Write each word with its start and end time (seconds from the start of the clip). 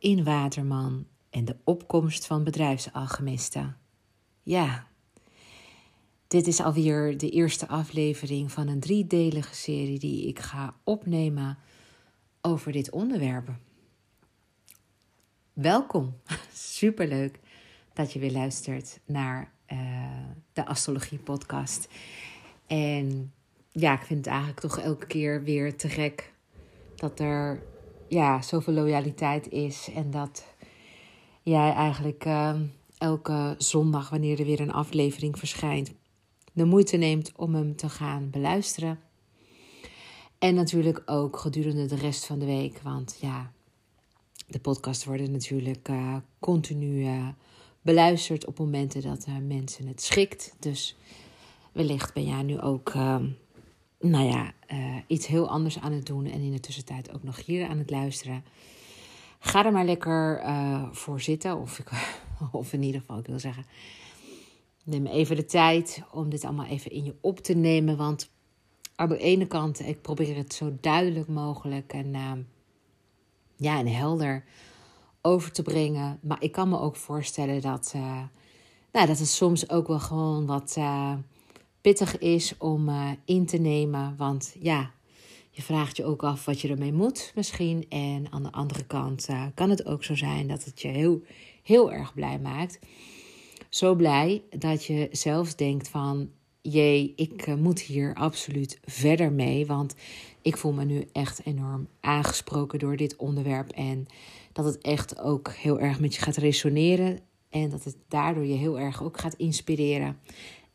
In 0.00 0.24
Waterman 0.24 1.06
en 1.30 1.44
de 1.44 1.56
opkomst 1.64 2.26
van 2.26 2.44
bedrijfsalchemisten. 2.44 3.76
Ja, 4.42 4.86
dit 6.26 6.46
is 6.46 6.60
alweer 6.60 7.18
de 7.18 7.30
eerste 7.30 7.68
aflevering 7.68 8.52
van 8.52 8.68
een 8.68 8.80
driedelige 8.80 9.54
serie 9.54 9.98
die 9.98 10.26
ik 10.26 10.38
ga 10.38 10.74
opnemen 10.84 11.58
over 12.40 12.72
dit 12.72 12.90
onderwerp. 12.90 13.48
Welkom, 15.52 16.16
superleuk 16.52 17.40
dat 17.92 18.12
je 18.12 18.18
weer 18.18 18.32
luistert 18.32 19.00
naar 19.04 19.52
uh, 19.72 19.78
de 20.52 20.66
Astrologie 20.66 21.18
Podcast. 21.18 21.88
En 22.66 23.32
ja, 23.70 23.92
ik 23.92 24.06
vind 24.06 24.24
het 24.24 24.34
eigenlijk 24.34 24.60
toch 24.60 24.78
elke 24.78 25.06
keer 25.06 25.42
weer 25.42 25.76
te 25.76 25.88
gek 25.88 26.32
dat 26.94 27.20
er 27.20 27.62
ja, 28.10 28.42
zoveel 28.42 28.74
loyaliteit 28.74 29.48
is 29.48 29.88
en 29.94 30.10
dat 30.10 30.44
jij 31.42 31.72
eigenlijk 31.72 32.24
uh, 32.24 32.54
elke 32.98 33.54
zondag, 33.58 34.10
wanneer 34.10 34.38
er 34.38 34.46
weer 34.46 34.60
een 34.60 34.72
aflevering 34.72 35.38
verschijnt, 35.38 35.92
de 36.52 36.64
moeite 36.64 36.96
neemt 36.96 37.32
om 37.36 37.54
hem 37.54 37.76
te 37.76 37.88
gaan 37.88 38.30
beluisteren. 38.30 38.98
En 40.38 40.54
natuurlijk 40.54 41.02
ook 41.06 41.36
gedurende 41.36 41.86
de 41.86 41.96
rest 41.96 42.26
van 42.26 42.38
de 42.38 42.46
week, 42.46 42.80
want 42.82 43.18
ja, 43.20 43.52
de 44.46 44.60
podcasts 44.60 45.04
worden 45.04 45.30
natuurlijk 45.30 45.88
uh, 45.88 46.16
continu 46.38 47.04
uh, 47.04 47.28
beluisterd 47.82 48.46
op 48.46 48.58
momenten 48.58 49.02
dat 49.02 49.26
uh, 49.28 49.36
mensen 49.46 49.86
het 49.86 50.02
schikt. 50.02 50.54
Dus 50.58 50.96
wellicht 51.72 52.14
ben 52.14 52.24
jij 52.24 52.42
nu 52.42 52.60
ook, 52.60 52.88
ehm, 52.88 53.28
nou 54.00 54.24
ja, 54.28 54.52
iets 55.06 55.26
heel 55.26 55.48
anders 55.48 55.78
aan 55.78 55.92
het 55.92 56.06
doen 56.06 56.26
en 56.26 56.40
in 56.40 56.52
de 56.52 56.60
tussentijd 56.60 57.14
ook 57.14 57.22
nog 57.22 57.46
hier 57.46 57.68
aan 57.68 57.78
het 57.78 57.90
luisteren. 57.90 58.44
Ga 59.38 59.64
er 59.64 59.72
maar 59.72 59.84
lekker 59.84 60.42
voor 60.92 61.20
zitten, 61.20 61.58
of, 61.58 61.78
ik, 61.78 61.90
of 62.52 62.72
in 62.72 62.82
ieder 62.82 63.00
geval, 63.00 63.18
ik 63.18 63.26
wil 63.26 63.38
zeggen, 63.38 63.64
neem 64.84 65.06
even 65.06 65.36
de 65.36 65.44
tijd 65.44 66.02
om 66.12 66.30
dit 66.30 66.44
allemaal 66.44 66.66
even 66.66 66.90
in 66.90 67.04
je 67.04 67.14
op 67.20 67.38
te 67.38 67.54
nemen. 67.54 67.96
Want 67.96 68.30
aan 68.94 69.08
de 69.08 69.18
ene 69.18 69.46
kant, 69.46 69.80
ik 69.80 70.02
probeer 70.02 70.36
het 70.36 70.54
zo 70.54 70.76
duidelijk 70.80 71.28
mogelijk 71.28 71.92
en, 71.92 72.14
uh, 72.14 72.32
ja, 73.56 73.78
en 73.78 73.86
helder 73.86 74.44
over 75.22 75.52
te 75.52 75.62
brengen. 75.62 76.18
Maar 76.22 76.42
ik 76.42 76.52
kan 76.52 76.68
me 76.68 76.78
ook 76.78 76.96
voorstellen 76.96 77.60
dat, 77.60 77.92
nou, 78.92 79.06
dat 79.06 79.18
het 79.18 79.28
soms 79.28 79.70
ook 79.70 79.86
wel 79.86 80.00
gewoon 80.00 80.46
wat 80.46 80.76
pittig 81.80 82.18
is 82.18 82.54
om 82.58 82.90
in 83.24 83.46
te 83.46 83.58
nemen. 83.58 84.14
Want 84.16 84.56
ja, 84.60 84.90
je 85.50 85.62
vraagt 85.62 85.96
je 85.96 86.04
ook 86.04 86.22
af 86.22 86.44
wat 86.44 86.60
je 86.60 86.68
ermee 86.68 86.92
moet 86.92 87.32
misschien. 87.34 87.86
En 87.88 88.32
aan 88.32 88.42
de 88.42 88.52
andere 88.52 88.84
kant 88.84 89.28
kan 89.54 89.70
het 89.70 89.86
ook 89.86 90.04
zo 90.04 90.14
zijn 90.14 90.48
dat 90.48 90.64
het 90.64 90.82
je 90.82 90.88
heel, 90.88 91.22
heel 91.62 91.92
erg 91.92 92.14
blij 92.14 92.38
maakt 92.38 92.78
zo 93.70 93.94
blij 93.94 94.42
dat 94.58 94.84
je 94.84 95.08
zelfs 95.12 95.56
denkt 95.56 95.88
van 95.88 96.30
jee, 96.62 97.12
ik 97.16 97.42
eh, 97.42 97.54
moet 97.54 97.80
hier 97.80 98.14
absoluut 98.14 98.78
verder 98.84 99.32
mee. 99.32 99.66
Want 99.66 99.94
ik 100.42 100.56
voel 100.56 100.72
me 100.72 100.84
nu 100.84 101.08
echt 101.12 101.40
enorm 101.44 101.88
aangesproken 102.00 102.78
door 102.78 102.96
dit 102.96 103.16
onderwerp. 103.16 103.70
En 103.70 104.06
dat 104.52 104.64
het 104.64 104.78
echt 104.78 105.18
ook 105.18 105.52
heel 105.52 105.80
erg 105.80 106.00
met 106.00 106.14
je 106.14 106.20
gaat 106.20 106.36
resoneren. 106.36 107.18
En 107.50 107.70
dat 107.70 107.84
het 107.84 107.96
daardoor 108.08 108.46
je 108.46 108.54
heel 108.54 108.78
erg 108.78 109.02
ook 109.02 109.18
gaat 109.18 109.34
inspireren. 109.34 110.18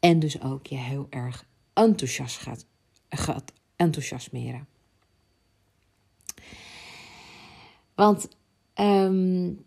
En 0.06 0.20
dus 0.20 0.42
ook 0.42 0.68
je 0.68 0.76
heel 0.76 1.08
erg 1.10 1.46
enthousiast 1.74 2.38
gaat, 2.38 2.66
gaat 3.10 3.54
enthousiasmeren. 3.76 4.68
Want 7.96 8.28
um, 8.76 9.66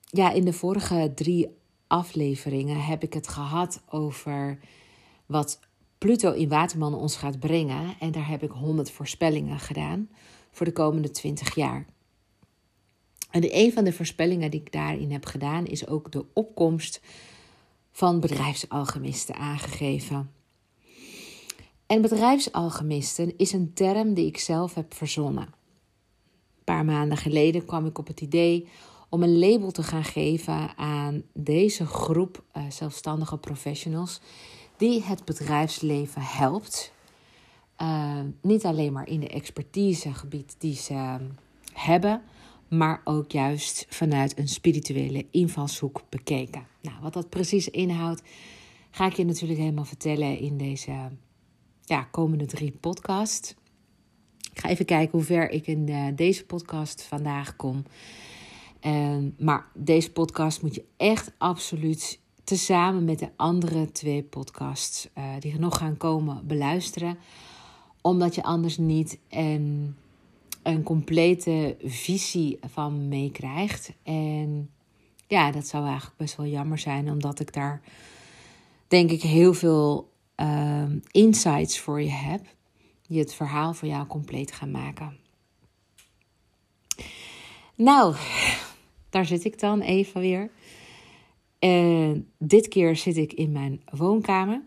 ja, 0.00 0.30
in 0.30 0.44
de 0.44 0.52
vorige 0.52 1.12
drie 1.14 1.48
afleveringen 1.86 2.84
heb 2.84 3.02
ik 3.02 3.12
het 3.12 3.28
gehad 3.28 3.82
over 3.88 4.58
wat 5.26 5.60
Pluto 5.98 6.32
in 6.32 6.48
Waterman 6.48 6.94
ons 6.94 7.16
gaat 7.16 7.40
brengen. 7.40 7.96
En 7.98 8.12
daar 8.12 8.28
heb 8.28 8.42
ik 8.42 8.50
100 8.50 8.90
voorspellingen 8.90 9.58
gedaan 9.58 10.10
voor 10.50 10.66
de 10.66 10.72
komende 10.72 11.10
20 11.10 11.54
jaar. 11.54 11.86
En 13.30 13.56
een 13.56 13.72
van 13.72 13.84
de 13.84 13.92
voorspellingen 13.92 14.50
die 14.50 14.60
ik 14.60 14.72
daarin 14.72 15.12
heb 15.12 15.24
gedaan 15.24 15.66
is 15.66 15.86
ook 15.86 16.12
de 16.12 16.24
opkomst 16.32 17.00
van 17.98 18.20
bedrijfsalchemisten 18.20 19.34
aangegeven. 19.34 20.30
En 21.86 22.02
bedrijfsalchemisten 22.02 23.36
is 23.36 23.52
een 23.52 23.72
term 23.74 24.14
die 24.14 24.26
ik 24.26 24.38
zelf 24.38 24.74
heb 24.74 24.94
verzonnen. 24.94 25.42
Een 25.42 26.64
paar 26.64 26.84
maanden 26.84 27.18
geleden 27.18 27.64
kwam 27.64 27.86
ik 27.86 27.98
op 27.98 28.06
het 28.06 28.20
idee 28.20 28.68
om 29.08 29.22
een 29.22 29.38
label 29.38 29.70
te 29.70 29.82
gaan 29.82 30.04
geven 30.04 30.76
aan 30.76 31.22
deze 31.32 31.86
groep 31.86 32.42
uh, 32.56 32.62
zelfstandige 32.68 33.38
professionals 33.38 34.20
die 34.76 35.02
het 35.02 35.24
bedrijfsleven 35.24 36.22
helpt. 36.22 36.92
Uh, 37.82 38.20
niet 38.40 38.64
alleen 38.64 38.92
maar 38.92 39.08
in 39.08 39.20
de 39.20 39.28
expertisegebied 39.28 40.54
die 40.58 40.74
ze 40.74 41.16
hebben, 41.72 42.22
maar 42.68 43.00
ook 43.04 43.30
juist 43.30 43.86
vanuit 43.88 44.38
een 44.38 44.48
spirituele 44.48 45.26
invalshoek 45.30 46.02
bekeken. 46.08 46.66
Nou, 46.82 46.96
wat 47.02 47.12
dat 47.12 47.28
precies 47.28 47.68
inhoudt, 47.68 48.22
ga 48.90 49.06
ik 49.06 49.12
je 49.12 49.24
natuurlijk 49.24 49.60
helemaal 49.60 49.84
vertellen 49.84 50.38
in 50.38 50.56
deze 50.56 50.92
ja, 51.84 52.02
komende 52.02 52.46
drie 52.46 52.70
podcasts. 52.70 53.54
Ik 54.52 54.60
ga 54.60 54.68
even 54.68 54.84
kijken 54.84 55.18
hoe 55.18 55.26
ver 55.26 55.50
ik 55.50 55.66
in 55.66 55.88
eh, 55.88 56.06
deze 56.14 56.46
podcast 56.46 57.02
vandaag 57.02 57.56
kom. 57.56 57.84
Um, 58.86 59.34
maar 59.38 59.66
deze 59.74 60.12
podcast 60.12 60.62
moet 60.62 60.74
je 60.74 60.84
echt 60.96 61.32
absoluut 61.38 62.20
tezamen 62.44 63.04
met 63.04 63.18
de 63.18 63.30
andere 63.36 63.92
twee 63.92 64.22
podcasts 64.22 65.08
uh, 65.18 65.24
die 65.38 65.58
nog 65.58 65.76
gaan 65.76 65.96
komen 65.96 66.46
beluisteren. 66.46 67.18
Omdat 68.00 68.34
je 68.34 68.42
anders 68.42 68.78
niet 68.78 69.18
een, 69.28 69.96
een 70.68 70.82
complete 70.82 71.76
visie 71.84 72.58
van 72.66 73.08
meekrijgt. 73.08 73.92
En 74.02 74.70
ja, 75.26 75.50
dat 75.50 75.66
zou 75.66 75.86
eigenlijk 75.86 76.16
best 76.16 76.36
wel 76.36 76.46
jammer 76.46 76.78
zijn, 76.78 77.10
omdat 77.10 77.40
ik 77.40 77.52
daar 77.52 77.80
denk 78.88 79.10
ik 79.10 79.22
heel 79.22 79.54
veel 79.54 80.12
uh, 80.36 80.84
insights 81.10 81.78
voor 81.78 82.02
je 82.02 82.10
heb. 82.10 82.46
Die 83.06 83.18
het 83.18 83.34
verhaal 83.34 83.74
voor 83.74 83.88
jou 83.88 84.06
compleet 84.06 84.52
gaan 84.52 84.70
maken. 84.70 85.16
Nou, 87.74 88.14
daar 89.10 89.26
zit 89.26 89.44
ik 89.44 89.58
dan 89.58 89.80
even 89.80 90.20
weer. 90.20 90.50
En 91.58 92.28
dit 92.38 92.68
keer 92.68 92.96
zit 92.96 93.16
ik 93.16 93.32
in 93.32 93.52
mijn 93.52 93.82
woonkamer. 93.90 94.62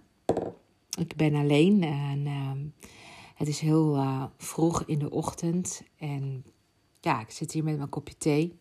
Ik 0.99 1.15
ben 1.15 1.35
alleen 1.35 1.83
en 1.83 2.25
uh, 2.25 2.51
het 3.41 3.49
is 3.49 3.59
heel 3.59 3.95
uh, 3.95 4.23
vroeg 4.37 4.83
in 4.85 4.99
de 4.99 5.09
ochtend. 5.09 5.83
En 5.97 6.43
ja, 6.99 7.21
ik 7.21 7.31
zit 7.31 7.51
hier 7.51 7.63
met 7.63 7.77
mijn 7.77 7.89
kopje 7.89 8.17
thee. 8.17 8.59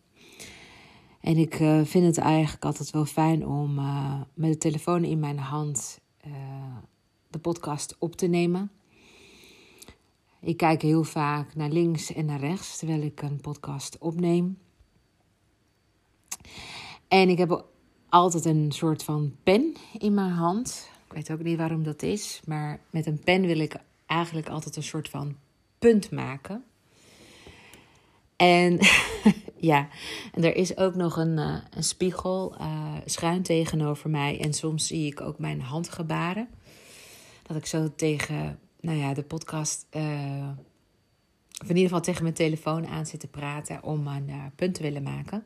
En 1.19 1.37
ik 1.37 1.59
uh, 1.59 1.81
vind 1.83 2.05
het 2.05 2.17
eigenlijk 2.17 2.65
altijd 2.65 2.91
wel 2.91 3.05
fijn 3.05 3.47
om 3.47 3.77
uh, 3.79 4.21
met 4.33 4.51
de 4.51 4.57
telefoon 4.57 5.03
in 5.03 5.19
mijn 5.19 5.37
hand 5.37 5.99
de 7.27 7.39
podcast 7.39 7.95
op 7.99 8.15
te 8.15 8.27
nemen. 8.27 8.71
Ik 10.39 10.57
kijk 10.57 10.81
heel 10.81 11.03
vaak 11.03 11.55
naar 11.55 11.69
links 11.69 12.13
en 12.13 12.25
naar 12.25 12.39
rechts 12.39 12.77
terwijl 12.77 13.01
ik 13.01 13.21
een 13.21 13.41
podcast 13.41 13.97
opneem. 13.97 14.57
En 17.07 17.29
ik 17.29 17.37
heb 17.37 17.65
altijd 18.09 18.45
een 18.45 18.71
soort 18.71 19.03
van 19.03 19.35
pen 19.43 19.73
in 19.99 20.13
mijn 20.13 20.31
hand. 20.31 20.89
Ik 21.05 21.13
weet 21.13 21.31
ook 21.31 21.43
niet 21.43 21.57
waarom 21.57 21.83
dat 21.83 22.01
is, 22.01 22.41
maar 22.45 22.79
met 22.89 23.05
een 23.05 23.19
pen 23.19 23.41
wil 23.41 23.59
ik 23.59 23.75
eigenlijk 24.11 24.49
altijd 24.49 24.75
een 24.75 24.83
soort 24.83 25.09
van 25.09 25.35
punt 25.79 26.11
maken. 26.11 26.63
En 28.35 28.79
ja, 29.71 29.87
en 30.33 30.43
er 30.43 30.55
is 30.55 30.77
ook 30.77 30.95
nog 30.95 31.17
een, 31.17 31.37
uh, 31.37 31.57
een 31.69 31.83
spiegel 31.83 32.55
uh, 32.61 32.93
schuin 33.05 33.41
tegenover 33.41 34.09
mij. 34.09 34.39
En 34.39 34.53
soms 34.53 34.87
zie 34.87 35.05
ik 35.05 35.21
ook 35.21 35.39
mijn 35.39 35.61
handgebaren. 35.61 36.49
Dat 37.43 37.57
ik 37.57 37.65
zo 37.65 37.91
tegen, 37.95 38.59
nou 38.79 38.97
ja, 38.97 39.13
de 39.13 39.23
podcast, 39.23 39.85
uh, 39.91 40.49
of 41.61 41.69
in 41.69 41.75
ieder 41.75 41.83
geval 41.83 42.01
tegen 42.01 42.23
mijn 42.23 42.35
telefoon 42.35 42.87
aan 42.87 43.05
zit 43.05 43.19
te 43.19 43.27
praten 43.27 43.83
om 43.83 44.07
een 44.07 44.31
punt 44.55 44.73
te 44.75 44.81
willen 44.81 45.03
maken. 45.03 45.45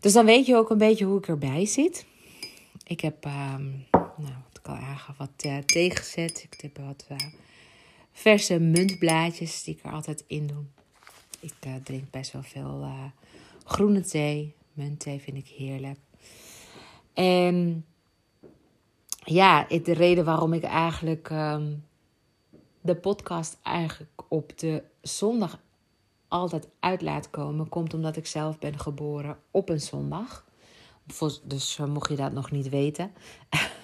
Dus 0.00 0.12
dan 0.12 0.24
weet 0.24 0.46
je 0.46 0.56
ook 0.56 0.70
een 0.70 0.78
beetje 0.78 1.04
hoe 1.04 1.18
ik 1.18 1.28
erbij 1.28 1.66
zit. 1.66 2.06
Ik 2.84 3.00
heb, 3.00 3.24
um, 3.24 3.86
nou, 3.90 4.34
ik 4.64 4.70
al 4.70 4.86
aangaf, 4.86 5.16
wat 5.16 5.44
uh, 5.46 5.58
thee 5.58 5.90
gezet. 5.90 6.46
Ik 6.50 6.60
heb 6.60 6.78
wat 6.78 7.06
uh, 7.10 7.18
verse 8.12 8.58
muntblaadjes 8.58 9.62
die 9.62 9.74
ik 9.74 9.84
er 9.84 9.92
altijd 9.92 10.24
in 10.26 10.46
doe. 10.46 10.64
Ik 11.40 11.54
uh, 11.66 11.74
drink 11.84 12.10
best 12.10 12.32
wel 12.32 12.42
veel 12.42 12.88
groene 13.64 14.00
thee. 14.00 14.54
Muntthee 14.72 15.20
vind 15.20 15.36
ik 15.36 15.48
heerlijk. 15.48 15.98
En 17.12 17.86
ja, 19.24 19.66
de 19.68 19.92
reden 19.92 20.24
waarom 20.24 20.52
ik 20.52 20.62
eigenlijk 20.62 21.30
um, 21.30 21.84
de 22.80 22.96
podcast 22.96 23.58
eigenlijk 23.62 24.10
op 24.28 24.58
de 24.58 24.82
zondag 25.02 25.58
altijd 26.28 26.68
uit 26.80 27.02
laat 27.02 27.30
komen, 27.30 27.68
komt 27.68 27.94
omdat 27.94 28.16
ik 28.16 28.26
zelf 28.26 28.58
ben 28.58 28.78
geboren 28.78 29.38
op 29.50 29.68
een 29.68 29.80
zondag. 29.80 30.44
Dus 31.42 31.76
mocht 31.76 32.08
je 32.08 32.16
dat 32.16 32.32
nog 32.32 32.50
niet 32.50 32.68
weten. 32.68 33.12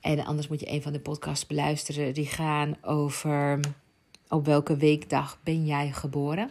en 0.00 0.24
anders 0.24 0.48
moet 0.48 0.60
je 0.60 0.70
een 0.70 0.82
van 0.82 0.92
de 0.92 1.00
podcasts 1.00 1.46
beluisteren. 1.46 2.14
Die 2.14 2.26
gaan 2.26 2.76
over 2.82 3.60
op 4.28 4.44
welke 4.44 4.76
weekdag 4.76 5.38
ben 5.42 5.66
jij 5.66 5.92
geboren. 5.92 6.50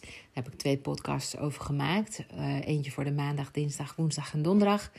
Daar 0.00 0.44
heb 0.44 0.52
ik 0.52 0.58
twee 0.58 0.78
podcasts 0.78 1.36
over 1.36 1.64
gemaakt. 1.64 2.24
Uh, 2.34 2.66
eentje 2.66 2.90
voor 2.90 3.04
de 3.04 3.12
maandag, 3.12 3.50
dinsdag, 3.50 3.96
woensdag 3.96 4.32
en 4.32 4.42
donderdag. 4.42 4.92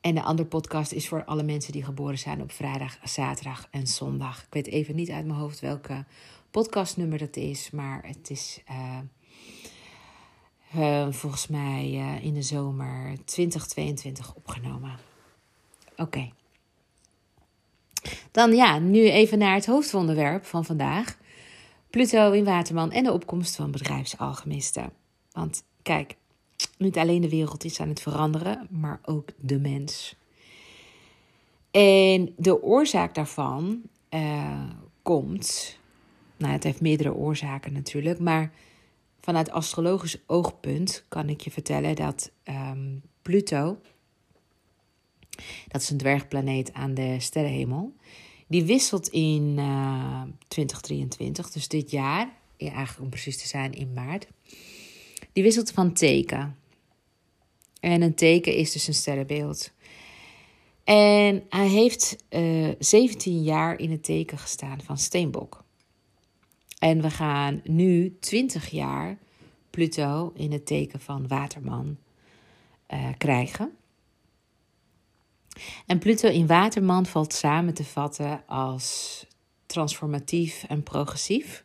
En 0.00 0.14
de 0.14 0.22
andere 0.22 0.48
podcast 0.48 0.92
is 0.92 1.08
voor 1.08 1.24
alle 1.24 1.42
mensen 1.42 1.72
die 1.72 1.84
geboren 1.84 2.18
zijn 2.18 2.42
op 2.42 2.52
vrijdag, 2.52 2.98
zaterdag 3.02 3.68
en 3.70 3.86
zondag. 3.86 4.42
Ik 4.42 4.52
weet 4.52 4.66
even 4.66 4.94
niet 4.94 5.10
uit 5.10 5.26
mijn 5.26 5.38
hoofd 5.38 5.60
welke 5.60 6.04
podcastnummer 6.50 7.18
dat 7.18 7.36
is, 7.36 7.70
maar 7.70 8.06
het 8.06 8.30
is 8.30 8.62
uh, 8.70 8.98
uh, 10.76 11.12
volgens 11.12 11.46
mij 11.46 11.90
in 12.22 12.34
de 12.34 12.42
zomer 12.42 13.24
2022 13.24 14.34
opgenomen. 14.34 15.13
Oké. 15.96 16.30
Dan 18.30 18.54
ja, 18.54 18.78
nu 18.78 19.10
even 19.10 19.38
naar 19.38 19.54
het 19.54 19.66
hoofdonderwerp 19.66 20.44
van 20.44 20.64
vandaag. 20.64 21.18
Pluto 21.90 22.32
in 22.32 22.44
Waterman 22.44 22.92
en 22.92 23.04
de 23.04 23.12
opkomst 23.12 23.56
van 23.56 23.70
bedrijfsalchemisten. 23.70 24.92
Want 25.32 25.64
kijk, 25.82 26.16
niet 26.78 26.96
alleen 26.96 27.20
de 27.20 27.28
wereld 27.28 27.64
is 27.64 27.80
aan 27.80 27.88
het 27.88 28.00
veranderen, 28.00 28.66
maar 28.70 29.00
ook 29.04 29.28
de 29.36 29.58
mens. 29.58 30.16
En 31.70 32.34
de 32.36 32.62
oorzaak 32.62 33.14
daarvan 33.14 33.82
uh, 34.10 34.70
komt, 35.02 35.78
nou 36.36 36.52
het 36.52 36.64
heeft 36.64 36.80
meerdere 36.80 37.14
oorzaken 37.14 37.72
natuurlijk, 37.72 38.18
maar 38.18 38.52
vanuit 39.20 39.50
astrologisch 39.50 40.18
oogpunt 40.26 41.04
kan 41.08 41.28
ik 41.28 41.40
je 41.40 41.50
vertellen 41.50 41.96
dat 41.96 42.30
um, 42.44 43.02
Pluto, 43.22 43.78
dat 45.68 45.80
is 45.80 45.90
een 45.90 45.96
dwergplaneet 45.96 46.72
aan 46.72 46.94
de 46.94 47.16
sterrenhemel, 47.18 47.94
die 48.46 48.64
wisselt 48.64 49.08
in 49.08 49.54
uh, 49.58 49.64
eh, 49.64 50.22
2023, 50.48 51.50
dus 51.50 51.68
dit 51.68 51.90
jaar, 51.90 52.32
eigenlijk 52.58 53.00
om 53.00 53.08
precies 53.08 53.38
te 53.38 53.46
zijn 53.46 53.72
in 53.72 53.92
maart. 53.92 54.26
Die 55.32 55.42
wisselt 55.42 55.70
van 55.70 55.92
teken. 55.92 56.56
En 57.80 58.02
een 58.02 58.14
teken 58.14 58.56
is 58.56 58.72
dus 58.72 58.86
een 58.86 58.94
sterrenbeeld. 58.94 59.72
En 60.84 61.44
hij 61.48 61.68
heeft 61.68 62.16
uh, 62.30 62.68
eh, 62.68 62.76
17 62.78 63.42
jaar 63.42 63.78
in 63.78 63.90
het 63.90 64.04
teken 64.04 64.38
gestaan 64.38 64.80
van 64.82 64.98
Steenbok. 64.98 65.64
En 66.78 67.02
we 67.02 67.10
gaan 67.10 67.60
nu 67.64 68.16
20 68.20 68.68
jaar 68.68 69.18
Pluto 69.70 70.32
in 70.34 70.52
het 70.52 70.66
teken 70.66 71.00
van 71.00 71.28
Waterman 71.28 71.96
uh, 72.92 73.08
krijgen. 73.18 73.72
En 75.86 75.98
Pluto 75.98 76.28
in 76.28 76.46
Waterman 76.46 77.06
valt 77.06 77.32
samen 77.32 77.74
te 77.74 77.84
vatten 77.84 78.42
als 78.46 79.26
transformatief 79.66 80.64
en 80.68 80.82
progressief. 80.82 81.64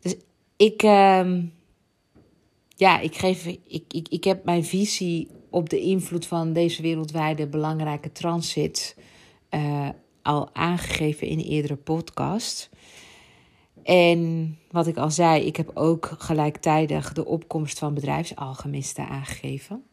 Dus 0.00 0.14
ik, 0.56 0.82
uh, 0.82 1.42
ja, 2.76 2.98
ik, 2.98 3.16
geef, 3.16 3.46
ik, 3.46 3.84
ik, 3.88 4.08
ik 4.08 4.24
heb 4.24 4.44
mijn 4.44 4.64
visie 4.64 5.28
op 5.50 5.70
de 5.70 5.80
invloed 5.80 6.26
van 6.26 6.52
deze 6.52 6.82
wereldwijde 6.82 7.46
belangrijke 7.46 8.12
transit 8.12 8.96
uh, 9.50 9.88
al 10.22 10.54
aangegeven 10.54 11.26
in 11.26 11.38
een 11.38 11.44
eerdere 11.44 11.76
podcast. 11.76 12.70
En 13.82 14.58
wat 14.70 14.86
ik 14.86 14.96
al 14.96 15.10
zei, 15.10 15.42
ik 15.42 15.56
heb 15.56 15.70
ook 15.74 16.14
gelijktijdig 16.18 17.12
de 17.12 17.24
opkomst 17.24 17.78
van 17.78 17.94
bedrijfsalchemisten 17.94 19.08
aangegeven. 19.08 19.84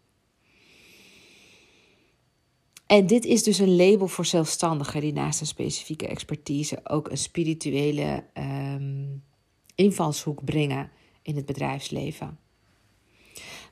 En 2.93 3.07
dit 3.07 3.25
is 3.25 3.43
dus 3.43 3.57
een 3.57 3.75
label 3.75 4.07
voor 4.07 4.25
zelfstandigen 4.25 5.01
die 5.01 5.13
naast 5.13 5.39
een 5.39 5.47
specifieke 5.47 6.07
expertise 6.07 6.79
ook 6.83 7.09
een 7.09 7.17
spirituele 7.17 8.23
um, 8.33 9.23
invalshoek 9.75 10.43
brengen 10.43 10.91
in 11.21 11.35
het 11.35 11.45
bedrijfsleven. 11.45 12.39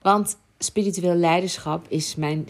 Want 0.02 0.38
spiritueel 0.58 1.16
leiderschap 1.16 1.86
is 1.88 2.16
mijn, 2.16 2.48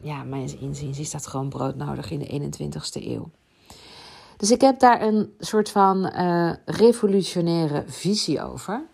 ja, 0.00 0.22
mijn 0.22 0.60
inziens 0.60 0.98
is 0.98 1.10
dat 1.10 1.26
gewoon 1.26 1.48
broodnodig 1.48 2.10
in 2.10 2.18
de 2.18 2.50
21ste 2.50 3.02
eeuw. 3.06 3.30
Dus 4.36 4.50
ik 4.50 4.60
heb 4.60 4.78
daar 4.78 5.02
een 5.02 5.34
soort 5.38 5.70
van 5.70 6.12
uh, 6.14 6.52
revolutionaire 6.64 7.84
visie 7.86 8.42
over. 8.42 8.86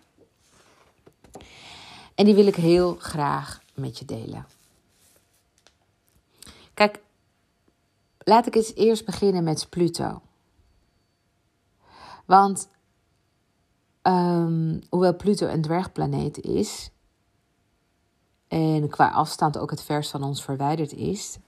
En 2.14 2.24
die 2.24 2.34
wil 2.34 2.46
ik 2.46 2.56
heel 2.56 2.96
graag 2.98 3.62
met 3.74 3.98
je 3.98 4.04
delen. 4.04 4.46
Kijk, 6.74 7.00
Laat 8.30 8.46
ik 8.46 8.54
eens 8.54 8.74
eerst 8.74 9.04
beginnen 9.04 9.44
met 9.44 9.66
Pluto. 9.70 10.20
Want 12.26 12.68
um, 14.02 14.80
hoewel 14.90 15.16
Pluto 15.16 15.46
een 15.46 15.62
dwergplaneet 15.62 16.40
is 16.40 16.90
en 18.48 18.88
qua 18.88 19.10
afstand 19.10 19.58
ook 19.58 19.70
het 19.70 19.82
verst 19.82 20.10
van 20.10 20.22
ons 20.22 20.44
verwijderd 20.44 20.92
is, 20.92 21.38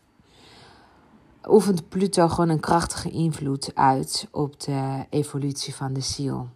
oefent 1.45 1.89
Pluto 1.89 2.29
gewoon 2.29 2.49
een 2.49 2.61
krachtige 2.61 3.11
invloed 3.11 3.75
uit 3.75 4.29
op 4.31 4.61
de 4.61 5.07
evolutie 5.11 5.75
van 5.75 5.93
de 5.93 6.01
ziel. 6.01 6.49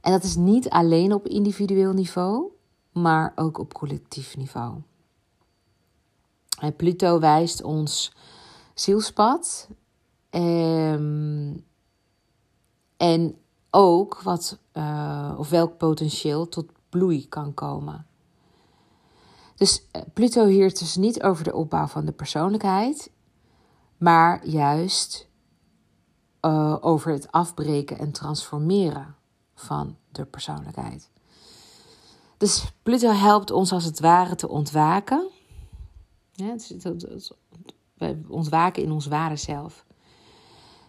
En 0.00 0.12
dat 0.12 0.22
is 0.22 0.36
niet 0.36 0.68
alleen 0.68 1.12
op 1.12 1.26
individueel 1.26 1.92
niveau, 1.92 2.52
maar 2.92 3.32
ook 3.34 3.58
op 3.58 3.74
collectief 3.74 4.36
niveau. 4.36 4.80
Pluto 6.76 7.20
wijst 7.20 7.62
ons 7.62 8.12
zielspad. 8.80 9.68
Um, 10.30 11.64
en 12.96 13.38
ook 13.70 14.22
wat, 14.22 14.58
uh, 14.72 15.34
of 15.38 15.48
welk 15.48 15.76
potentieel 15.76 16.48
tot 16.48 16.66
bloei 16.88 17.28
kan 17.28 17.54
komen. 17.54 18.06
Dus 19.56 19.82
eh, 19.90 20.02
Pluto 20.12 20.46
hier 20.46 20.68
dus 20.68 20.96
niet 20.96 21.22
over 21.22 21.44
de 21.44 21.54
opbouw 21.54 21.86
van 21.86 22.04
de 22.04 22.12
persoonlijkheid, 22.12 23.10
maar 23.96 24.46
juist 24.46 25.28
uh, 26.42 26.76
over 26.80 27.12
het 27.12 27.32
afbreken 27.32 27.98
en 27.98 28.12
transformeren 28.12 29.14
van 29.54 29.96
de 30.12 30.24
persoonlijkheid. 30.24 31.10
Dus 32.36 32.72
Pluto 32.82 33.10
helpt 33.10 33.50
ons 33.50 33.72
als 33.72 33.84
het 33.84 34.00
ware 34.00 34.34
te 34.34 34.48
ontwaken. 34.48 35.28
Ja, 36.32 36.46
het, 36.46 36.68
het, 36.68 36.84
het, 36.84 37.32
we 37.98 38.18
ontwaken 38.28 38.82
in 38.82 38.92
ons 38.92 39.06
ware 39.06 39.36
zelf. 39.36 39.84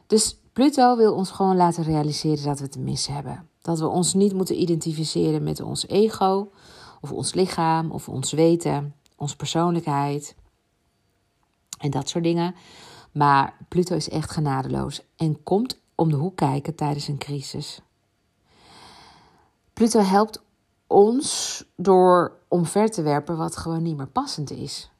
Dus 0.07 0.39
Pluto 0.53 0.97
wil 0.97 1.13
ons 1.13 1.31
gewoon 1.31 1.55
laten 1.55 1.83
realiseren 1.83 2.43
dat 2.43 2.59
we 2.59 2.65
het 2.65 2.77
mis 2.77 3.07
hebben. 3.07 3.47
Dat 3.61 3.79
we 3.79 3.87
ons 3.87 4.13
niet 4.13 4.33
moeten 4.33 4.61
identificeren 4.61 5.43
met 5.43 5.61
ons 5.61 5.87
ego, 5.87 6.51
of 7.01 7.11
ons 7.11 7.33
lichaam, 7.33 7.91
of 7.91 8.09
ons 8.09 8.31
weten, 8.31 8.95
onze 9.15 9.35
persoonlijkheid 9.35 10.35
en 11.79 11.91
dat 11.91 12.09
soort 12.09 12.23
dingen. 12.23 12.55
Maar 13.11 13.57
Pluto 13.67 13.95
is 13.95 14.09
echt 14.09 14.31
genadeloos 14.31 15.01
en 15.15 15.43
komt 15.43 15.79
om 15.95 16.09
de 16.09 16.15
hoek 16.15 16.35
kijken 16.35 16.75
tijdens 16.75 17.07
een 17.07 17.17
crisis. 17.17 17.81
Pluto 19.73 19.99
helpt 19.99 20.41
ons 20.87 21.63
door 21.75 22.37
omver 22.47 22.89
te 22.89 23.01
werpen 23.01 23.37
wat 23.37 23.57
gewoon 23.57 23.83
niet 23.83 23.97
meer 23.97 24.07
passend 24.07 24.51
is. 24.51 24.91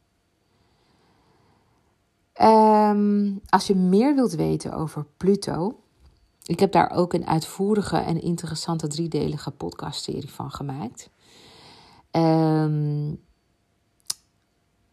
Um, 2.42 3.42
als 3.50 3.68
je 3.68 3.76
meer 3.76 4.16
wilt 4.16 4.34
weten 4.34 4.74
over 4.74 5.06
Pluto, 5.18 5.80
ik 6.44 6.60
heb 6.60 6.72
daar 6.72 6.92
ook 6.92 7.14
een 7.14 7.28
uitvoerige 7.28 7.98
en 7.98 8.22
interessante 8.22 8.88
driedelige 8.88 9.52
podcastserie 9.52 10.32
van 10.32 10.52
gemaakt. 10.52 11.10
Um, 12.12 13.22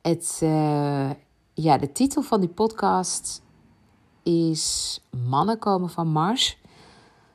het, 0.03 0.41
uh, 0.43 1.11
ja, 1.55 1.79
de 1.79 1.93
titel 1.93 2.23
van 2.23 2.41
die 2.41 2.49
podcast 2.49 3.43
is 4.23 5.00
Mannen 5.29 5.59
komen 5.59 5.91
van 5.91 6.09
Mars, 6.09 6.59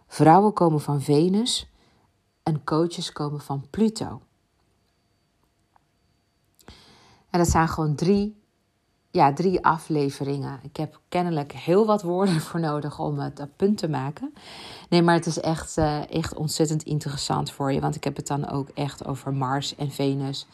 vrouwen 0.08 0.54
komen 0.54 0.82
van 0.82 1.02
Venus 1.02 1.70
en 2.44 2.64
coaches 2.64 3.12
komen 3.12 3.42
van 3.42 3.66
Pluto. 3.70 4.22
En 7.30 7.40
dat 7.40 7.48
zijn 7.48 7.68
gewoon 7.68 7.96
drie 7.96 8.41
ja, 9.12 9.34
drie 9.34 9.66
afleveringen. 9.66 10.60
Ik 10.64 10.78
heb 10.78 11.00
kennelijk 11.10 11.52
heel 11.52 11.86
wat 11.86 12.02
woorden 12.02 12.42
voor 12.48 12.60
nodig 12.60 13.00
om 13.00 13.20
het 13.20 13.40
op 13.40 13.50
punt 13.56 13.78
te 13.78 13.90
maken. 13.90 14.34
Nee, 14.90 15.02
maar 15.02 15.16
het 15.16 15.26
is 15.26 15.40
echt, 15.40 15.78
uh, 15.78 16.12
echt 16.12 16.34
ontzettend 16.34 16.84
interessant 16.84 17.52
voor 17.52 17.72
je. 17.72 17.80
Want 17.80 17.96
ik 17.96 18.04
heb 18.04 18.16
het 18.16 18.28
dan 18.28 18.50
ook 18.50 18.70
echt 18.70 19.06
over 19.06 19.34
Mars 19.34 19.76
en 19.76 19.92
Venus. 19.92 20.48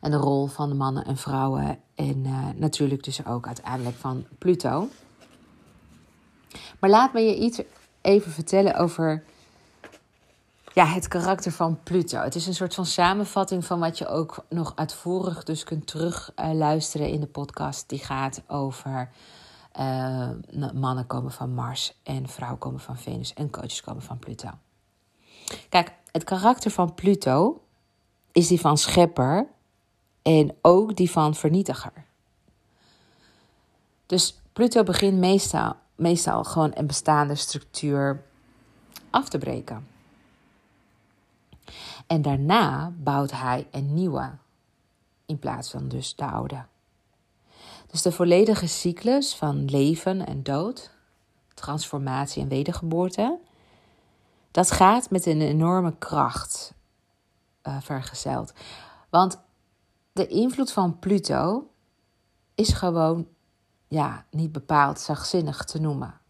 En 0.00 0.10
de 0.10 0.16
rol 0.16 0.46
van 0.46 0.68
de 0.68 0.74
mannen 0.74 1.04
en 1.04 1.16
vrouwen. 1.16 1.78
En 1.94 2.24
uh, 2.26 2.48
natuurlijk 2.56 3.04
dus 3.04 3.26
ook 3.26 3.46
uiteindelijk 3.46 3.96
van 3.96 4.26
Pluto. 4.38 4.88
Maar 6.80 6.90
laat 6.90 7.12
me 7.12 7.20
je 7.20 7.36
iets 7.36 7.60
even 8.00 8.32
vertellen 8.32 8.76
over 8.76 9.24
ja, 10.76 10.86
het 10.86 11.08
karakter 11.08 11.52
van 11.52 11.82
Pluto. 11.82 12.20
Het 12.20 12.34
is 12.34 12.46
een 12.46 12.54
soort 12.54 12.74
van 12.74 12.86
samenvatting 12.86 13.64
van 13.64 13.78
wat 13.78 13.98
je 13.98 14.06
ook 14.06 14.44
nog 14.48 14.72
uitvoerig 14.74 15.44
dus 15.44 15.64
kunt 15.64 15.86
terug 15.86 16.32
uh, 16.36 16.52
luisteren 16.52 17.08
in 17.08 17.20
de 17.20 17.26
podcast. 17.26 17.88
Die 17.88 17.98
gaat 17.98 18.42
over 18.46 19.10
uh, 19.80 20.28
mannen 20.74 21.06
komen 21.06 21.32
van 21.32 21.54
Mars 21.54 22.00
en 22.02 22.28
vrouwen 22.28 22.58
komen 22.58 22.80
van 22.80 22.98
Venus 22.98 23.34
en 23.34 23.50
coaches 23.50 23.80
komen 23.80 24.02
van 24.02 24.18
Pluto. 24.18 24.50
Kijk, 25.68 25.92
het 26.12 26.24
karakter 26.24 26.70
van 26.70 26.94
Pluto 26.94 27.62
is 28.32 28.48
die 28.48 28.60
van 28.60 28.78
schepper 28.78 29.46
en 30.22 30.56
ook 30.62 30.96
die 30.96 31.10
van 31.10 31.34
vernietiger. 31.34 32.04
Dus 34.06 34.40
Pluto 34.52 34.82
begint 34.82 35.18
meestal, 35.18 35.74
meestal 35.94 36.44
gewoon 36.44 36.70
een 36.74 36.86
bestaande 36.86 37.34
structuur 37.34 38.22
af 39.10 39.28
te 39.28 39.38
breken. 39.38 39.94
En 42.06 42.22
daarna 42.22 42.92
bouwt 42.96 43.30
hij 43.30 43.68
een 43.70 43.94
nieuwe 43.94 44.38
in 45.26 45.38
plaats 45.38 45.70
van 45.70 45.88
dus 45.88 46.14
de 46.14 46.26
oude. 46.26 46.64
Dus 47.86 48.02
de 48.02 48.12
volledige 48.12 48.66
cyclus 48.66 49.34
van 49.34 49.64
leven 49.64 50.26
en 50.26 50.42
dood, 50.42 50.90
transformatie 51.54 52.42
en 52.42 52.48
wedergeboorte, 52.48 53.38
dat 54.50 54.70
gaat 54.70 55.10
met 55.10 55.26
een 55.26 55.40
enorme 55.40 55.96
kracht 55.98 56.74
uh, 57.62 57.80
vergezeld. 57.80 58.52
Want 59.10 59.40
de 60.12 60.26
invloed 60.26 60.72
van 60.72 60.98
Pluto 60.98 61.70
is 62.54 62.72
gewoon 62.72 63.28
ja, 63.88 64.24
niet 64.30 64.52
bepaald 64.52 65.00
zachtzinnig 65.00 65.64
te 65.64 65.80
noemen. 65.80 66.20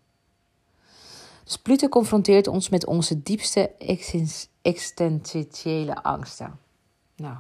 Dus 1.46 1.58
Pluto 1.58 1.88
confronteert 1.88 2.46
ons 2.46 2.68
met 2.68 2.86
onze 2.86 3.22
diepste 3.22 3.70
existentiële 4.62 6.02
angsten. 6.02 6.58
Nou, 7.16 7.36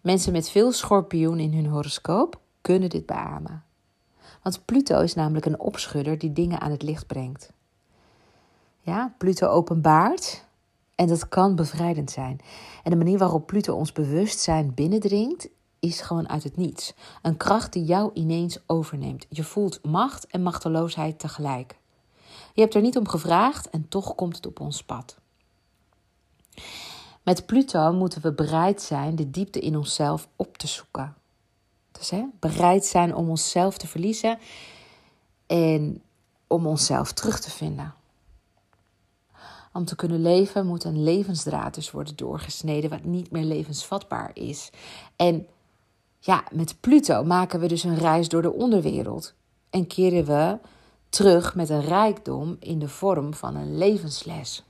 mensen 0.00 0.32
met 0.32 0.48
veel 0.50 0.72
schorpioen 0.72 1.38
in 1.38 1.54
hun 1.54 1.66
horoscoop 1.66 2.40
kunnen 2.60 2.90
dit 2.90 3.06
beamen. 3.06 3.64
Want 4.42 4.64
Pluto 4.64 5.00
is 5.00 5.14
namelijk 5.14 5.46
een 5.46 5.60
opschudder 5.60 6.18
die 6.18 6.32
dingen 6.32 6.60
aan 6.60 6.70
het 6.70 6.82
licht 6.82 7.06
brengt. 7.06 7.52
Ja, 8.80 9.14
Pluto 9.18 9.46
openbaart 9.46 10.44
en 10.94 11.06
dat 11.06 11.28
kan 11.28 11.56
bevrijdend 11.56 12.10
zijn. 12.10 12.40
En 12.82 12.90
de 12.90 12.96
manier 12.96 13.18
waarop 13.18 13.46
Pluto 13.46 13.74
ons 13.74 13.92
bewustzijn 13.92 14.74
binnendringt 14.74 15.48
is 15.78 16.00
gewoon 16.00 16.28
uit 16.28 16.42
het 16.42 16.56
niets. 16.56 16.94
Een 17.22 17.36
kracht 17.36 17.72
die 17.72 17.84
jou 17.84 18.10
ineens 18.14 18.58
overneemt. 18.66 19.26
Je 19.28 19.44
voelt 19.44 19.84
macht 19.84 20.26
en 20.26 20.42
machteloosheid 20.42 21.18
tegelijk. 21.18 21.79
Je 22.60 22.66
hebt 22.66 22.78
er 22.78 22.84
niet 22.84 22.96
om 22.96 23.08
gevraagd 23.08 23.70
en 23.70 23.88
toch 23.88 24.14
komt 24.14 24.36
het 24.36 24.46
op 24.46 24.60
ons 24.60 24.82
pad. 24.82 25.16
Met 27.22 27.46
Pluto 27.46 27.92
moeten 27.92 28.22
we 28.22 28.32
bereid 28.32 28.82
zijn 28.82 29.16
de 29.16 29.30
diepte 29.30 29.60
in 29.60 29.76
onszelf 29.76 30.28
op 30.36 30.58
te 30.58 30.66
zoeken. 30.66 31.14
Dus 31.92 32.10
hè, 32.10 32.24
bereid 32.40 32.84
zijn 32.84 33.14
om 33.14 33.28
onszelf 33.28 33.78
te 33.78 33.86
verliezen 33.86 34.38
en 35.46 36.02
om 36.46 36.66
onszelf 36.66 37.12
terug 37.12 37.40
te 37.40 37.50
vinden. 37.50 37.94
Om 39.72 39.84
te 39.84 39.96
kunnen 39.96 40.22
leven 40.22 40.66
moet 40.66 40.84
een 40.84 41.02
levensdraad 41.02 41.74
dus 41.74 41.90
worden 41.90 42.16
doorgesneden 42.16 42.90
wat 42.90 43.04
niet 43.04 43.30
meer 43.30 43.44
levensvatbaar 43.44 44.30
is. 44.34 44.70
En 45.16 45.46
ja, 46.18 46.44
met 46.52 46.80
Pluto 46.80 47.24
maken 47.24 47.60
we 47.60 47.68
dus 47.68 47.84
een 47.84 47.98
reis 47.98 48.28
door 48.28 48.42
de 48.42 48.52
onderwereld 48.52 49.34
en 49.70 49.86
keren 49.86 50.24
we 50.24 50.58
terug 51.10 51.54
met 51.54 51.68
een 51.68 51.84
rijkdom 51.84 52.56
in 52.60 52.78
de 52.78 52.88
vorm 52.88 53.34
van 53.34 53.56
een 53.56 53.78
levensles. 53.78 54.64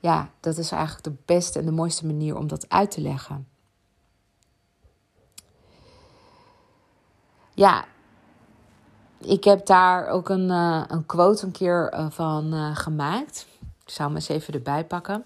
Ja, 0.00 0.30
dat 0.40 0.58
is 0.58 0.70
eigenlijk 0.70 1.04
de 1.04 1.22
beste 1.24 1.58
en 1.58 1.64
de 1.64 1.70
mooiste 1.70 2.06
manier 2.06 2.36
om 2.36 2.46
dat 2.46 2.68
uit 2.68 2.90
te 2.90 3.00
leggen. 3.00 3.48
Ja, 7.54 7.84
ik 9.18 9.44
heb 9.44 9.66
daar 9.66 10.08
ook 10.08 10.28
een, 10.28 10.48
uh, 10.48 10.84
een 10.88 11.06
quote 11.06 11.46
een 11.46 11.52
keer 11.52 11.94
uh, 11.94 12.10
van 12.10 12.54
uh, 12.54 12.76
gemaakt. 12.76 13.46
Ik 13.60 13.90
zou 13.90 14.08
hem 14.08 14.16
eens 14.16 14.28
even 14.28 14.54
erbij 14.54 14.84
pakken. 14.84 15.22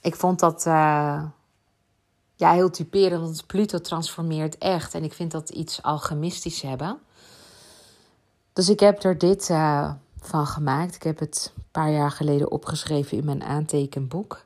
Ik 0.00 0.16
vond 0.16 0.40
dat 0.40 0.62
ja, 2.36 2.52
heel 2.52 2.70
typerend, 2.70 3.22
want 3.22 3.46
Pluto 3.46 3.80
transformeert 3.80 4.58
echt. 4.58 4.94
En 4.94 5.04
ik 5.04 5.12
vind 5.12 5.30
dat 5.30 5.48
iets 5.48 5.82
alchemistisch 5.82 6.62
hebben. 6.62 6.98
Dus 8.52 8.68
ik 8.68 8.80
heb 8.80 9.02
er 9.02 9.18
dit 9.18 9.48
uh, 9.48 9.92
van 10.16 10.46
gemaakt. 10.46 10.94
Ik 10.94 11.02
heb 11.02 11.18
het 11.18 11.52
een 11.56 11.64
paar 11.70 11.90
jaar 11.90 12.10
geleden 12.10 12.50
opgeschreven 12.50 13.18
in 13.18 13.24
mijn 13.24 13.42
aantekenboek. 13.42 14.44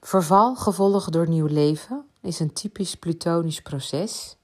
Verval 0.00 0.56
gevolgd 0.56 1.12
door 1.12 1.28
nieuw 1.28 1.46
leven 1.46 2.06
is 2.20 2.40
een 2.40 2.52
typisch 2.52 2.94
plutonisch 2.94 3.62
proces 3.62 4.36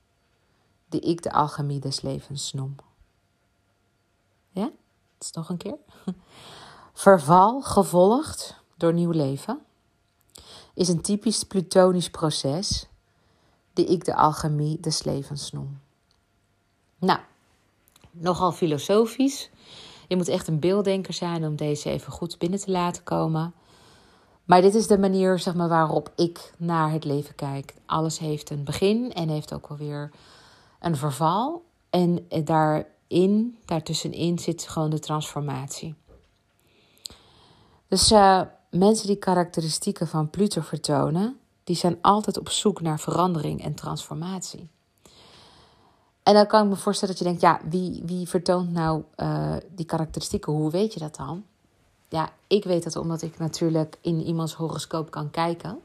die 0.89 1.01
ik 1.01 1.23
de 1.23 1.33
alchemie 1.33 1.81
des 1.81 2.01
levens 2.01 2.53
noem. 2.53 2.77
Ja, 4.51 4.65
het 5.15 5.23
is 5.23 5.31
nog 5.31 5.49
een 5.49 5.57
keer. 5.57 5.77
Verval 6.93 7.63
gevolgd 7.63 8.57
door 8.77 8.93
nieuw 8.93 9.11
leven 9.11 9.61
is 10.75 10.89
een 10.89 11.01
typisch 11.01 11.45
plutonisch 11.45 12.11
proces 12.11 12.87
die 13.73 13.87
ik 13.87 14.05
de 14.05 14.15
alchemie 14.15 14.81
des 14.81 15.03
levens 15.03 15.53
noem. 15.53 15.81
Nou, 16.99 17.21
nogal 18.13 18.53
filosofisch. 18.53 19.51
Je 20.09 20.17
moet 20.17 20.29
echt 20.29 20.49
een 20.49 20.61
beelddenker 20.61 21.15
zijn 21.15 21.45
om 21.45 21.57
deze 21.57 21.91
even 21.91 22.13
goed 22.13 22.39
binnen 22.39 22.59
te 22.59 22.71
laten 22.71 23.03
komen. 23.03 23.55
Maar 24.45 24.61
dit 24.61 24.75
is 24.75 24.87
de 24.87 24.99
manier 24.99 25.39
zeg 25.39 25.55
maar, 25.55 25.69
waarop 25.69 26.13
ik 26.17 26.53
naar 26.59 26.91
het 26.91 27.05
leven 27.05 27.35
kijk. 27.35 27.75
Alles 27.87 28.19
heeft 28.19 28.51
een 28.51 28.65
begin 28.65 29.13
en 29.13 29.29
heeft 29.29 29.55
ook 29.55 29.67
alweer 29.67 30.11
een 30.81 30.97
verval. 30.97 31.65
En 31.91 32.27
daarin, 32.45 33.59
daartussenin 33.65 34.39
zit 34.39 34.69
gewoon 34.69 34.91
de 34.91 34.99
transformatie. 34.99 35.95
Dus 37.89 38.13
uh, 38.13 38.41
mensen 38.71 39.07
die 39.07 39.17
karakteristieken 39.17 40.09
van 40.09 40.31
Pluto 40.31 40.61
vertonen, 40.61 41.39
die 41.65 41.77
zijn 41.77 41.99
altijd 42.01 42.39
op 42.39 42.49
zoek 42.49 42.81
naar 42.81 43.01
verandering 43.01 43.65
en 43.65 43.75
transformatie. 43.75 44.69
En 46.23 46.35
dan 46.35 46.47
kan 46.47 46.63
ik 46.63 46.69
me 46.69 46.77
voorstellen 46.77 47.15
dat 47.15 47.25
je 47.25 47.31
denkt, 47.31 47.41
ja, 47.41 47.61
wie, 47.71 48.03
wie 48.07 48.29
vertoont 48.29 48.73
nou 48.73 49.03
uh, 49.17 49.55
die 49.75 49.87
karakteristieken? 49.87 50.53
Hoe 50.53 50.71
weet 50.71 50.95
je 50.95 51.01
dat 51.01 51.17
dan? 51.17 51.45
Ja, 52.09 52.31
ik 52.47 52.65
weet 52.65 52.85
dat 52.85 52.97
omdat 52.97 53.23
ik 53.23 53.39
natuurlijk 53.39 53.97
in 54.01 54.21
iemands 54.21 54.55
horoscoop 54.55 55.11
kan 55.11 55.31
kijken. 55.31 55.81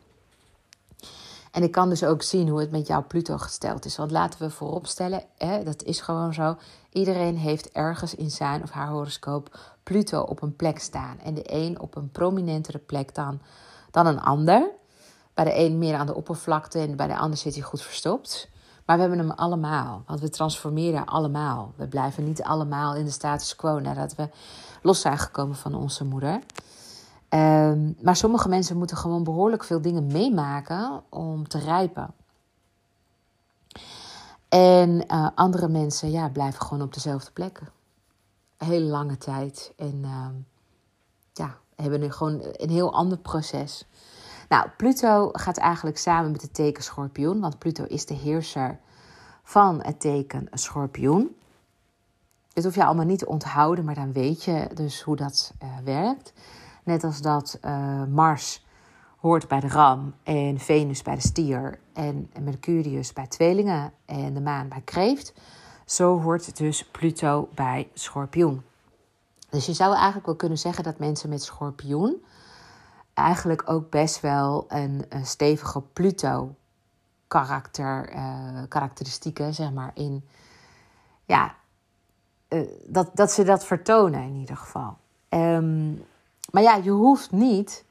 En 1.51 1.63
ik 1.63 1.72
kan 1.72 1.89
dus 1.89 2.03
ook 2.03 2.22
zien 2.22 2.48
hoe 2.48 2.60
het 2.60 2.72
met 2.72 2.88
jouw 2.88 3.06
Pluto 3.08 3.38
gesteld 3.38 3.86
is. 3.86 3.98
Want 3.98 4.12
laten 4.12 4.39
we 4.39 4.50
vooropstellen, 4.50 5.24
hè, 5.38 5.63
dat 5.63 5.84
is 5.84 6.01
gewoon 6.01 6.34
zo. 6.34 6.58
Iedereen 6.91 7.38
heeft 7.38 7.72
ergens 7.72 8.15
in 8.15 8.32
zijn 8.32 8.63
of 8.63 8.70
haar 8.70 8.89
horoscoop 8.89 9.60
Pluto 9.84 10.22
op 10.22 10.41
een 10.41 10.56
plek 10.56 10.79
staan. 10.79 11.20
En 11.20 11.34
de 11.34 11.53
een 11.53 11.79
op 11.79 11.96
een 11.96 12.12
prominentere 12.12 12.77
plek 12.77 13.15
dan, 13.15 13.41
dan 13.91 14.06
een 14.06 14.22
ander. 14.22 14.70
Bij 15.34 15.46
de 15.46 15.58
een 15.58 15.77
meer 15.77 15.96
aan 15.96 16.06
de 16.06 16.15
oppervlakte 16.15 16.79
en 16.79 16.96
bij 16.96 17.08
de 17.08 17.17
ander 17.17 17.38
zit 17.38 17.53
hij 17.53 17.63
goed 17.63 17.82
verstopt. 17.82 18.50
Maar 18.88 18.96
we 18.96 19.01
hebben 19.01 19.20
hem 19.20 19.32
allemaal, 19.32 20.03
want 20.06 20.20
we 20.20 20.29
transformeren 20.29 21.06
allemaal. 21.06 21.74
We 21.75 21.88
blijven 21.88 22.24
niet 22.24 22.44
allemaal 22.44 22.96
in 22.96 23.06
de 23.06 23.12
status 23.12 23.56
quo 23.56 23.79
nadat 23.79 24.15
we 24.15 24.29
los 24.82 25.01
zijn 25.01 25.17
gekomen 25.17 25.56
van 25.56 25.75
onze 25.75 26.03
moeder. 26.03 26.39
Um, 27.29 27.98
maar 28.01 28.15
sommige 28.15 28.50
mensen 28.50 28.77
moeten 28.77 28.98
gewoon 28.98 29.24
behoorlijk 29.24 29.63
veel 29.63 29.82
dingen 29.82 30.08
meemaken 30.08 31.03
om 31.10 31.48
te 31.48 31.60
rijpen. 31.60 32.13
En 34.50 35.03
uh, 35.12 35.27
andere 35.36 35.67
mensen 35.67 36.12
ja, 36.12 36.29
blijven 36.29 36.62
gewoon 36.62 36.84
op 36.84 36.94
dezelfde 36.94 37.32
plek. 37.32 37.62
Een 38.58 38.67
hele 38.67 38.86
lange 38.86 39.17
tijd. 39.17 39.74
En 39.75 40.01
uh, 40.01 40.27
ja, 41.34 41.58
hebben 41.75 42.00
nu 42.00 42.12
gewoon 42.12 42.39
een 42.51 42.70
heel 42.70 42.94
ander 42.94 43.17
proces. 43.17 43.86
Nou, 44.48 44.70
Pluto 44.77 45.30
gaat 45.32 45.58
eigenlijk 45.58 45.98
samen 45.98 46.32
met 46.32 46.42
het 46.42 46.54
teken 46.54 46.84
Schorpioen, 46.84 47.39
want 47.39 47.60
Pluto 47.60 47.84
is 47.84 48.06
de 48.06 48.13
heerser 48.13 48.80
van 49.44 49.84
het 49.84 50.00
teken 50.00 50.48
Schorpioen. 50.51 51.36
Dit 52.54 52.63
hoef 52.63 52.75
je 52.75 52.86
allemaal 52.86 53.06
niet 53.06 53.20
te 53.20 53.27
onthouden, 53.27 53.86
maar 53.86 53.96
dan 53.96 54.13
weet 54.13 54.44
je 54.44 54.70
dus 54.74 55.01
hoe 55.01 55.16
dat 55.16 55.54
uh, 55.63 55.70
werkt. 55.84 56.34
Net 56.84 57.04
als 57.04 57.22
dat 57.22 57.60
uh, 57.66 58.04
Mars 58.04 58.66
hoort 59.18 59.48
bij 59.48 59.60
de 59.60 59.68
ram 59.68 60.13
en 60.24 60.60
Venus 60.60 61.01
bij 61.01 61.16
de 61.16 61.22
stier 61.22 61.80
en 61.94 62.30
Mercurius 62.42 63.13
bij 63.13 63.27
tweelingen 63.27 63.94
en 64.06 64.34
de 64.34 64.42
maan 64.42 64.68
bij 64.68 64.82
kreeft. 64.82 65.34
Zo 65.86 66.22
hoort 66.22 66.58
dus 66.58 66.86
Pluto 66.86 67.50
bij 67.54 67.89
schorpioen. 67.94 68.63
Dus 69.50 69.66
je 69.66 69.74
zou 69.74 69.94
eigenlijk 69.94 70.25
wel 70.25 70.36
kunnen 70.36 70.58
zeggen 70.58 70.84
dat 70.84 71.00
mensen 71.00 71.30
met 71.30 71.44
schorpioen 71.44 72.24
eigenlijk 73.18 73.70
ook 73.70 73.90
best 73.90 74.22
wel 74.22 74.66
een, 74.68 75.06
een 75.10 75.26
stevige 75.26 75.82
Pluto 75.82 76.56
uh, 77.34 77.62
karakteristieken, 78.68 79.54
zeg 79.54 79.72
maar, 79.72 79.92
in, 79.94 80.28
ja, 81.26 81.56
dat, 82.86 83.10
dat 83.14 83.32
ze 83.32 83.44
dat 83.44 83.66
vertonen 83.66 84.22
in 84.22 84.36
ieder 84.36 84.58
geval. 84.58 84.98
Ehm, 85.30 85.94
maar 86.52 86.62
ja, 86.62 86.76
je 86.76 86.90
hoeft 86.90 87.32
niet 87.32 87.86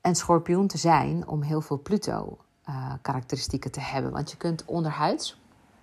een 0.00 0.14
schorpioen 0.14 0.66
te 0.66 0.78
zijn 0.78 1.28
om 1.28 1.42
heel 1.42 1.60
veel 1.60 1.78
Pluto-karakteristieken 1.78 3.70
te 3.70 3.80
hebben. 3.80 4.12
Want 4.12 4.30
je 4.30 4.36
kunt 4.36 4.64
onderhuids, 4.64 5.40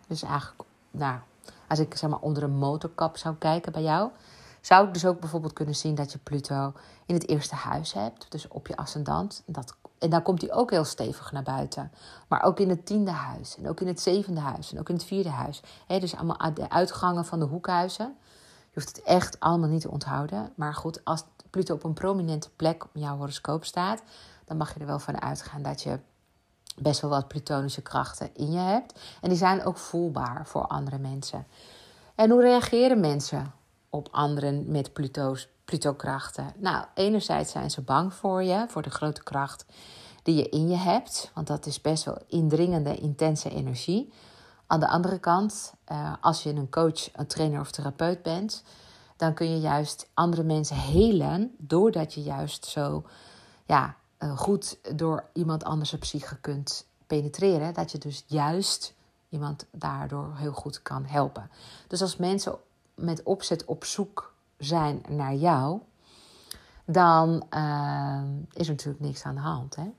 dus 0.08 0.24
eigenlijk, 0.24 0.70
nou, 0.92 1.20
als 1.68 1.80
ik 1.80 1.98
zeg 1.98 2.10
maar 2.10 2.20
onder 2.20 2.44
een 2.44 2.58
motorkap 2.58 3.18
zou 3.18 3.36
kijken 3.36 3.72
bij 3.72 3.84
jou, 3.84 4.10
zou 4.65 4.88
ik 4.88 4.93
dus 4.93 5.05
ook 5.05 5.20
bijvoorbeeld 5.20 5.53
kunnen 5.53 5.75
zien 5.75 5.96
dat 5.96 6.12
je 6.12 6.17
Pluto 6.17 6.74
in 7.05 7.15
het 7.15 7.27
eerste 7.27 7.55
huis 7.55 7.93
hebt, 7.93 8.32
dus 8.32 8.48
op 8.48 8.67
je 8.67 8.75
ascendant. 8.75 9.43
Dat, 9.46 9.75
en 9.98 10.10
dan 10.10 10.22
komt 10.22 10.41
hij 10.41 10.53
ook 10.53 10.72
heel 10.72 10.84
stevig 10.84 11.32
naar 11.32 11.43
buiten. 11.43 11.91
Maar 12.27 12.43
ook 12.43 12.60
in 12.60 12.70
het 12.70 12.86
tiende 12.86 13.12
huis, 13.12 13.58
en 13.58 13.70
ook 13.70 13.79
in 13.79 13.88
het 13.88 14.01
zevende 14.01 14.39
huis, 14.39 14.72
en 14.72 14.79
ook 14.79 14.89
in 14.89 14.96
het 14.96 15.03
vierde 15.03 15.29
huis. 15.29 15.62
Dus 15.88 16.15
allemaal 16.15 16.53
de 16.53 16.70
uitgangen 16.70 17.25
van 17.25 17.39
de 17.39 17.46
hoekhuizen. 17.46 18.15
Je 18.63 18.79
hoeft 18.79 18.96
het 18.96 19.01
echt 19.01 19.39
allemaal 19.39 19.70
niet 19.70 19.82
te 19.82 19.91
onthouden. 19.91 20.53
Maar 20.55 20.74
goed, 20.74 21.05
als 21.05 21.24
Pluto 21.50 21.74
op 21.74 21.84
een 21.84 21.93
prominente 21.93 22.50
plek 22.55 22.84
op 22.84 22.89
jouw 22.93 23.17
horoscoop 23.17 23.65
staat, 23.65 24.01
dan 24.46 24.58
mag 24.58 24.74
je 24.74 24.79
er 24.79 24.86
wel 24.86 25.00
van 25.00 25.22
uitgaan 25.22 25.62
dat 25.62 25.82
je 25.82 26.00
best 26.75 27.01
wel 27.01 27.10
wat 27.10 27.27
plutonische 27.27 27.82
krachten 27.82 28.29
in 28.34 28.51
je 28.51 28.60
hebt. 28.60 29.00
En 29.22 29.29
die 29.29 29.38
zijn 29.38 29.65
ook 29.65 29.77
voelbaar 29.77 30.48
voor 30.48 30.67
andere 30.67 30.98
mensen. 30.98 31.48
En 32.15 32.29
hoe 32.29 32.41
reageren 32.41 33.00
mensen 33.00 33.53
op 33.93 34.07
anderen 34.12 34.71
met 34.71 34.93
Pluto's, 34.93 35.47
Pluto-krachten? 35.65 36.53
Nou, 36.57 36.85
enerzijds 36.93 37.51
zijn 37.51 37.71
ze 37.71 37.81
bang 37.81 38.13
voor 38.13 38.43
je, 38.43 38.65
voor 38.67 38.81
de 38.81 38.89
grote 38.89 39.23
kracht 39.23 39.65
die 40.23 40.35
je 40.35 40.50
in 40.50 40.69
je 40.69 40.75
hebt. 40.75 41.31
Want 41.33 41.47
dat 41.47 41.65
is 41.65 41.81
best 41.81 42.03
wel 42.03 42.17
indringende, 42.27 42.95
intense 42.95 43.50
energie. 43.50 44.13
Aan 44.67 44.79
de 44.79 44.88
andere 44.88 45.19
kant, 45.19 45.73
eh, 45.83 46.13
als 46.21 46.43
je 46.43 46.50
een 46.50 46.69
coach, 46.69 47.09
een 47.13 47.27
trainer 47.27 47.59
of 47.59 47.71
therapeut 47.71 48.21
bent, 48.23 48.63
dan 49.17 49.33
kun 49.33 49.50
je 49.50 49.59
juist 49.59 50.09
andere 50.13 50.43
mensen 50.43 50.75
helen 50.75 51.55
doordat 51.57 52.13
je 52.13 52.21
juist 52.23 52.65
zo 52.65 53.03
ja, 53.65 53.95
eh, 54.17 54.38
goed 54.38 54.79
door 54.95 55.29
iemand 55.33 55.63
anders 55.63 55.95
psyche 55.95 56.39
kunt 56.39 56.85
penetreren. 57.07 57.73
Dat 57.73 57.91
je 57.91 57.97
dus 57.97 58.23
juist 58.27 58.93
iemand 59.29 59.65
daardoor 59.71 60.33
heel 60.35 60.51
goed 60.51 60.81
kan 60.81 61.05
helpen. 61.05 61.50
Dus 61.88 62.01
als 62.01 62.17
mensen 62.17 62.57
met 62.95 63.23
opzet 63.23 63.65
op 63.65 63.83
zoek 63.83 64.33
zijn 64.57 65.01
naar 65.09 65.33
jou, 65.33 65.79
dan 66.85 67.45
uh, 67.55 68.21
is 68.53 68.67
er 68.67 68.73
natuurlijk 68.73 69.03
niks 69.03 69.23
aan 69.23 69.35
de 69.35 69.41
hand. 69.41 69.75
Hè? 69.75 69.93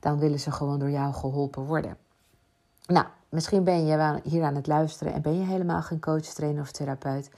Dan 0.00 0.18
willen 0.18 0.40
ze 0.40 0.50
gewoon 0.50 0.78
door 0.78 0.90
jou 0.90 1.12
geholpen 1.12 1.62
worden. 1.62 1.96
Nou, 2.86 3.06
misschien 3.28 3.64
ben 3.64 3.86
je 3.86 4.20
hier 4.22 4.42
aan 4.42 4.54
het 4.54 4.66
luisteren 4.66 5.12
en 5.12 5.22
ben 5.22 5.38
je 5.38 5.44
helemaal 5.44 5.82
geen 5.82 6.00
coach, 6.00 6.24
trainer 6.24 6.62
of 6.62 6.70
therapeut. 6.70 7.30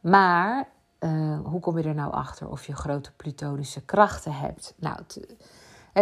Maar 0.00 0.68
uh, 1.00 1.38
hoe 1.44 1.60
kom 1.60 1.78
je 1.78 1.88
er 1.88 1.94
nou 1.94 2.12
achter 2.12 2.48
of 2.48 2.66
je 2.66 2.76
grote 2.76 3.12
plutonische 3.12 3.84
krachten 3.84 4.32
hebt? 4.32 4.74
Nou, 4.76 4.98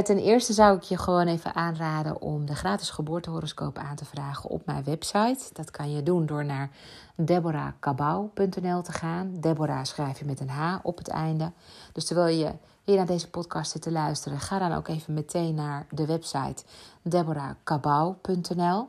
ten 0.02 0.18
eerste 0.18 0.52
zou 0.52 0.76
ik 0.76 0.82
je 0.82 0.98
gewoon 0.98 1.26
even 1.26 1.54
aanraden 1.54 2.20
om 2.20 2.46
de 2.46 2.54
gratis 2.54 2.90
geboortehoroscoop 2.90 3.78
aan 3.78 3.96
te 3.96 4.04
vragen 4.04 4.50
op 4.50 4.66
mijn 4.66 4.84
website. 4.84 5.44
Dat 5.52 5.70
kan 5.70 5.90
je 5.92 6.02
doen 6.02 6.26
door 6.26 6.44
naar 6.44 6.70
deborahkabau.nl 7.14 8.82
te 8.82 8.92
gaan. 8.92 9.30
Deborah 9.40 9.84
schrijf 9.84 10.18
je 10.18 10.24
met 10.24 10.40
een 10.40 10.48
H 10.48 10.78
op 10.82 10.98
het 10.98 11.08
einde. 11.08 11.52
Dus 11.92 12.04
terwijl 12.04 12.36
je 12.36 12.52
hier 12.84 12.96
naar 12.96 13.06
deze 13.06 13.30
podcast 13.30 13.70
zit 13.70 13.82
te 13.82 13.92
luisteren, 13.92 14.40
ga 14.40 14.58
dan 14.58 14.72
ook 14.72 14.88
even 14.88 15.14
meteen 15.14 15.54
naar 15.54 15.86
de 15.90 16.06
website 16.06 16.64
deborahkabau.nl. 17.02 18.88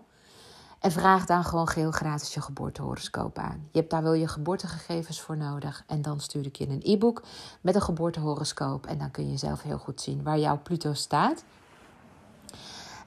En 0.79 0.91
vraag 0.91 1.25
dan 1.25 1.43
gewoon 1.43 1.67
geheel 1.67 1.91
gratis 1.91 2.33
je 2.33 2.41
geboortehoroscoop 2.41 3.37
aan. 3.37 3.67
Je 3.71 3.79
hebt 3.79 3.91
daar 3.91 4.03
wel 4.03 4.13
je 4.13 4.27
geboortegegevens 4.27 5.21
voor 5.21 5.37
nodig. 5.37 5.83
En 5.87 6.01
dan 6.01 6.19
stuur 6.19 6.45
ik 6.45 6.55
je 6.55 6.69
een 6.69 6.81
e-book 6.83 7.23
met 7.61 7.75
een 7.75 7.81
geboortehoroscoop. 7.81 8.85
En 8.85 8.97
dan 8.97 9.11
kun 9.11 9.31
je 9.31 9.37
zelf 9.37 9.61
heel 9.61 9.77
goed 9.77 10.01
zien 10.01 10.23
waar 10.23 10.39
jouw 10.39 10.59
Pluto 10.63 10.93
staat. 10.93 11.43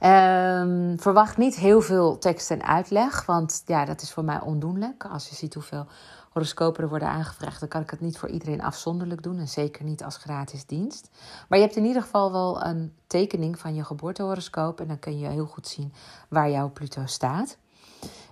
Um, 0.03 1.01
verwacht 1.01 1.37
niet 1.37 1.55
heel 1.55 1.81
veel 1.81 2.19
tekst 2.19 2.51
en 2.51 2.63
uitleg, 2.63 3.27
want 3.27 3.63
ja, 3.67 3.85
dat 3.85 4.03
is 4.03 4.13
voor 4.13 4.25
mij 4.25 4.41
ondoenlijk. 4.41 5.05
Als 5.05 5.29
je 5.29 5.35
ziet 5.35 5.55
hoeveel 5.55 5.87
horoscopen 6.31 6.89
worden 6.89 7.09
aangevraagd, 7.09 7.61
dan 7.61 7.69
kan 7.69 7.81
ik 7.81 7.91
het 7.91 8.01
niet 8.01 8.19
voor 8.19 8.29
iedereen 8.29 8.63
afzonderlijk 8.63 9.23
doen 9.23 9.39
en 9.39 9.49
zeker 9.49 9.85
niet 9.85 10.05
als 10.05 10.17
gratis 10.17 10.67
dienst. 10.67 11.11
Maar 11.49 11.59
je 11.59 11.65
hebt 11.65 11.77
in 11.77 11.85
ieder 11.85 12.03
geval 12.03 12.33
wel 12.33 12.65
een 12.65 12.95
tekening 13.07 13.59
van 13.59 13.75
je 13.75 13.85
geboortehoroscoop 13.85 14.81
en 14.81 14.89
dan 14.89 14.99
kun 14.99 15.19
je 15.19 15.29
heel 15.29 15.47
goed 15.47 15.67
zien 15.67 15.93
waar 16.29 16.51
jouw 16.51 16.71
Pluto 16.71 17.07
staat 17.07 17.59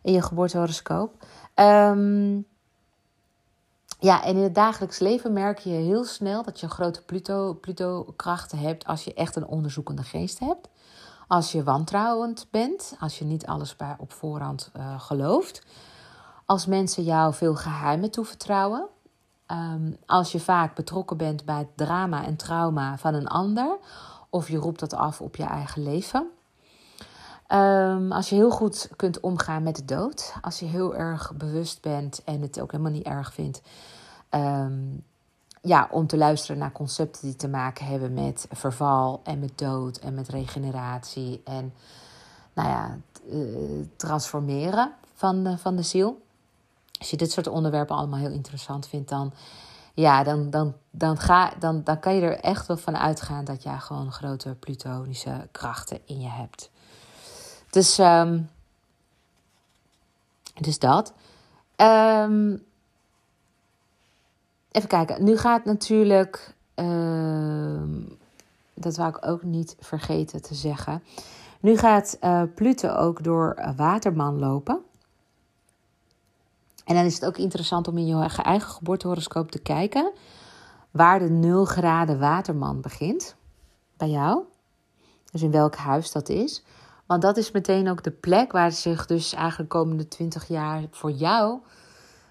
in 0.03 0.13
je 0.13 0.23
geboortehoroscoop. 0.23 1.25
Um, 1.55 2.47
ja, 4.01 4.25
en 4.25 4.37
in 4.37 4.43
het 4.43 4.55
dagelijks 4.55 4.99
leven 4.99 5.33
merk 5.33 5.59
je 5.59 5.71
heel 5.71 6.05
snel 6.05 6.43
dat 6.43 6.61
je 6.61 6.69
grote 6.69 7.03
Pluto, 7.03 7.55
Pluto-krachten 7.55 8.59
hebt 8.59 8.87
als 8.87 9.05
je 9.05 9.15
echt 9.15 9.37
een 9.37 9.47
onderzoekende 9.47 10.03
geest 10.03 10.39
hebt. 10.39 10.69
Als 11.29 11.53
je 11.53 11.63
wantrouwend 11.63 12.47
bent, 12.51 12.97
als 13.01 13.19
je 13.19 13.25
niet 13.25 13.47
alles 13.47 13.77
op 13.99 14.13
voorhand 14.13 14.71
uh, 14.77 15.01
gelooft. 15.01 15.67
Als 16.49 16.67
mensen 16.67 17.03
jou 17.03 17.35
veel 17.35 17.55
geheimen 17.55 18.11
toevertrouwen. 18.11 18.87
Um, 19.47 19.97
als 20.07 20.33
je 20.33 20.41
vaak 20.41 20.75
betrokken 20.75 21.17
bent 21.17 21.45
bij 21.45 21.59
het 21.59 21.77
drama 21.77 22.25
en 22.25 22.37
trauma 22.37 22.99
van 22.99 23.15
een 23.15 23.27
ander. 23.27 23.79
Of 24.31 24.49
je 24.49 24.57
roept 24.57 24.81
dat 24.81 24.95
af 24.95 25.21
op 25.21 25.37
je 25.37 25.45
eigen 25.45 25.83
leven. 25.83 26.27
Um, 27.53 28.13
als 28.13 28.29
je 28.29 28.35
heel 28.35 28.51
goed 28.51 28.91
kunt 28.97 29.21
omgaan 29.21 29.63
met 29.63 29.77
de 29.77 29.85
dood. 29.85 30.35
Als 30.41 30.59
je 30.59 30.67
heel 30.67 30.97
erg 30.97 31.33
bewust 31.35 31.83
bent 31.83 32.25
en 32.25 32.41
het 32.41 32.61
ook 32.61 32.71
helemaal 32.71 32.93
niet 32.93 33.07
erg 33.07 33.33
vindt. 33.33 33.63
Um, 34.31 35.05
ja, 35.63 35.89
om 35.91 36.07
te 36.07 36.17
luisteren 36.17 36.59
naar 36.59 36.73
concepten 36.73 37.23
die 37.23 37.37
te 37.37 37.49
maken 37.49 37.87
hebben 37.87 38.15
met 38.15 38.47
verval 38.51 39.21
en 39.25 39.39
met 39.39 39.59
dood 39.59 39.97
en 39.97 40.15
met 40.15 40.29
regeneratie 40.29 41.41
en 41.45 41.75
nou 42.53 42.69
ja, 42.69 42.99
uh, 43.33 43.87
transformeren 43.97 44.93
van, 45.15 45.47
uh, 45.47 45.57
van 45.57 45.77
de 45.77 45.83
ziel. 45.83 46.27
Als 46.99 47.11
je 47.11 47.17
dit 47.17 47.33
soort 47.33 47.47
onderwerpen 47.47 47.97
allemaal 47.97 48.19
heel 48.19 48.31
interessant 48.31 48.89
vindt, 48.89 49.09
dan, 49.09 49.33
ja, 49.95 50.23
dan, 50.23 50.51
dan, 50.51 50.75
dan, 50.91 51.19
ga, 51.19 51.53
dan, 51.59 51.85
dan 51.85 52.01
kan 52.01 52.15
je 52.15 52.21
er 52.21 52.41
echt 52.41 52.67
wel 52.67 52.77
van 52.77 52.97
uitgaan 52.97 53.45
dat 53.45 53.63
jij 53.63 53.79
gewoon 53.79 54.13
grote 54.13 54.55
plutonische 54.55 55.49
krachten 55.53 56.01
in 56.05 56.21
je 56.21 56.29
hebt. 56.29 56.71
Dus, 57.71 57.99
um, 57.99 58.51
dus 60.55 60.79
dat. 60.79 61.13
Um, 61.77 62.65
even 64.71 64.89
kijken. 64.89 65.25
Nu 65.25 65.37
gaat 65.37 65.65
natuurlijk. 65.65 66.55
Uh, 66.75 67.83
dat 68.75 68.97
wou 68.97 69.09
ik 69.09 69.27
ook 69.27 69.43
niet 69.43 69.77
vergeten 69.81 70.43
te 70.43 70.55
zeggen. 70.55 71.03
Nu 71.61 71.77
gaat 71.77 72.17
uh, 72.21 72.43
Pluto 72.55 72.89
ook 72.89 73.25
door 73.25 73.73
Waterman 73.77 74.39
lopen. 74.39 74.81
En 76.89 76.95
dan 76.95 77.05
is 77.05 77.15
het 77.15 77.25
ook 77.25 77.37
interessant 77.37 77.89
om 77.89 77.99
in 77.99 78.07
je 78.07 78.29
eigen 78.43 78.71
geboortehoroscoop 78.71 79.51
te 79.51 79.59
kijken 79.59 80.13
waar 80.91 81.19
de 81.19 81.31
0 81.31 81.65
graden 81.65 82.19
Waterman 82.19 82.81
begint 82.81 83.37
bij 83.97 84.09
jou. 84.09 84.43
Dus 85.31 85.43
in 85.43 85.51
welk 85.51 85.75
huis 85.75 86.13
dat 86.13 86.29
is. 86.29 86.65
Want 87.07 87.23
dat 87.23 87.37
is 87.37 87.51
meteen 87.51 87.89
ook 87.89 88.03
de 88.03 88.11
plek 88.11 88.53
waar 88.53 88.73
zich 88.73 89.07
dus 89.07 89.33
eigenlijk 89.33 89.71
de 89.71 89.79
komende 89.79 90.09
20 90.09 90.49
jaar 90.49 90.85
voor 90.91 91.11
jou 91.11 91.61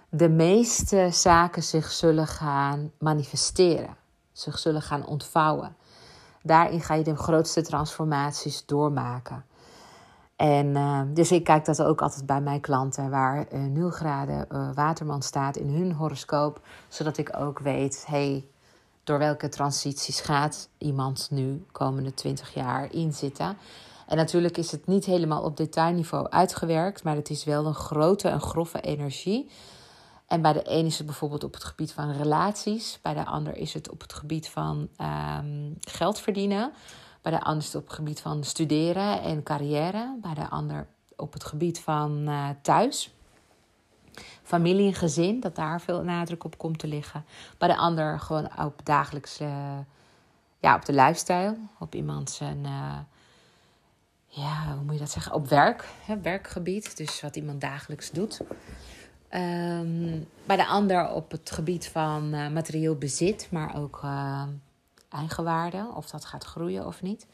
de 0.09 0.29
meeste 0.29 1.09
zaken 1.11 1.63
zich 1.63 1.91
zullen 1.91 2.27
gaan 2.27 2.91
manifesteren, 2.99 3.95
zich 4.31 4.59
zullen 4.59 4.81
gaan 4.81 5.05
ontvouwen. 5.05 5.75
Daarin 6.43 6.81
ga 6.81 6.93
je 6.93 7.03
de 7.03 7.15
grootste 7.15 7.61
transformaties 7.61 8.65
doormaken. 8.65 9.45
En 10.37 10.67
uh, 10.67 11.01
dus 11.13 11.31
ik 11.31 11.43
kijk 11.43 11.65
dat 11.65 11.81
ook 11.81 12.01
altijd 12.01 12.25
bij 12.25 12.41
mijn 12.41 12.61
klanten, 12.61 13.09
waar 13.09 13.45
uh, 13.53 13.65
0 13.65 13.89
graden 13.89 14.47
uh, 14.51 14.69
waterman 14.73 15.21
staat 15.21 15.55
in 15.55 15.69
hun 15.69 15.91
horoscoop, 15.91 16.61
zodat 16.87 17.17
ik 17.17 17.37
ook 17.37 17.59
weet, 17.59 18.03
hey, 18.07 18.45
door 19.03 19.19
welke 19.19 19.49
transities 19.49 20.19
gaat 20.19 20.69
iemand 20.77 21.27
nu 21.31 21.65
komende 21.71 22.13
20 22.13 22.53
jaar 22.53 22.93
inzitten. 22.93 23.57
En 24.07 24.17
natuurlijk 24.17 24.57
is 24.57 24.71
het 24.71 24.87
niet 24.87 25.05
helemaal 25.05 25.43
op 25.43 25.57
detailniveau 25.57 26.29
uitgewerkt, 26.29 27.03
maar 27.03 27.15
het 27.15 27.29
is 27.29 27.43
wel 27.43 27.65
een 27.65 27.75
grote 27.75 28.29
en 28.29 28.41
grove 28.41 28.81
energie. 28.81 29.49
En 30.27 30.41
bij 30.41 30.53
de 30.53 30.61
een 30.63 30.85
is 30.85 30.97
het 30.97 31.05
bijvoorbeeld 31.05 31.43
op 31.43 31.53
het 31.53 31.63
gebied 31.63 31.93
van 31.93 32.11
relaties, 32.11 32.99
bij 33.01 33.13
de 33.13 33.25
ander 33.25 33.55
is 33.55 33.73
het 33.73 33.89
op 33.89 34.01
het 34.01 34.13
gebied 34.13 34.49
van 34.49 34.89
um, 35.01 35.77
geld 35.79 36.19
verdienen, 36.19 36.71
bij 37.29 37.37
de 37.37 37.45
ander 37.45 37.75
op 37.75 37.83
het 37.83 37.93
gebied 37.93 38.21
van 38.21 38.43
studeren 38.43 39.21
en 39.21 39.43
carrière, 39.43 40.17
bij 40.21 40.33
de 40.33 40.47
ander 40.47 40.87
op 41.15 41.33
het 41.33 41.43
gebied 41.43 41.79
van 41.79 42.29
uh, 42.29 42.49
thuis. 42.61 43.13
Familie 44.43 44.87
en 44.87 44.93
gezin, 44.93 45.39
dat 45.39 45.55
daar 45.55 45.81
veel 45.81 46.03
nadruk 46.03 46.43
op 46.43 46.57
komt 46.57 46.79
te 46.79 46.87
liggen. 46.87 47.25
Bij 47.57 47.67
de 47.67 47.75
ander 47.75 48.19
gewoon 48.19 48.49
op 48.65 48.79
dagelijks, 48.83 49.41
uh, 49.41 49.77
ja, 50.59 50.75
op 50.75 50.85
de 50.85 50.93
lifestyle, 50.93 51.57
op 51.79 51.95
iemand 51.95 52.29
zijn. 52.29 52.57
Uh, 52.63 52.97
ja, 54.27 54.73
hoe 54.73 54.83
moet 54.83 54.93
je 54.93 54.99
dat 54.99 55.11
zeggen? 55.11 55.33
Op 55.33 55.47
werk, 55.47 55.85
hè, 56.05 56.21
werkgebied. 56.21 56.97
Dus 56.97 57.21
wat 57.21 57.35
iemand 57.35 57.61
dagelijks 57.61 58.11
doet. 58.11 58.41
Ehm, 59.29 60.19
bij 60.45 60.55
de 60.55 60.65
ander 60.65 61.09
op 61.09 61.31
het 61.31 61.51
gebied 61.51 61.87
van 61.87 62.29
materieel 62.29 62.95
bezit, 62.95 63.47
maar 63.51 63.75
ook 63.81 64.01
eigenwaarde, 65.09 65.87
of 65.93 66.09
dat 66.09 66.25
gaat 66.25 66.43
groeien 66.43 66.85
of 66.85 67.01
niet. 67.01 67.27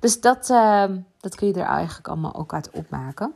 Dus 0.00 0.20
dat, 0.20 0.50
ehm, 0.50 0.98
dat 1.20 1.34
kun 1.34 1.46
je 1.46 1.54
er 1.54 1.66
eigenlijk 1.66 2.08
allemaal 2.08 2.34
ook 2.34 2.54
uit 2.54 2.70
opmaken. 2.70 3.34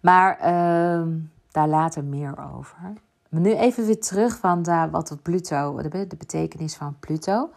Maar 0.00 0.38
ehm, 0.38 1.18
daar 1.50 1.68
later 1.68 2.04
meer 2.04 2.52
over. 2.54 2.92
Maar 3.28 3.40
nu 3.40 3.54
even 3.54 3.86
weer 3.86 4.00
terug 4.00 4.36
van 4.36 4.62
de, 4.62 4.88
wat 4.90 5.16
Pluto, 5.22 5.82
de, 5.82 6.16
betekenis 6.18 6.76
van 6.76 6.96
Pluto. 7.00 7.50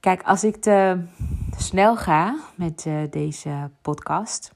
Kijk, 0.00 0.22
als 0.22 0.44
ik 0.44 0.56
te 0.56 1.04
snel 1.56 1.96
ga 1.96 2.36
met 2.54 2.84
uh, 2.84 3.10
deze 3.10 3.70
podcast, 3.82 4.52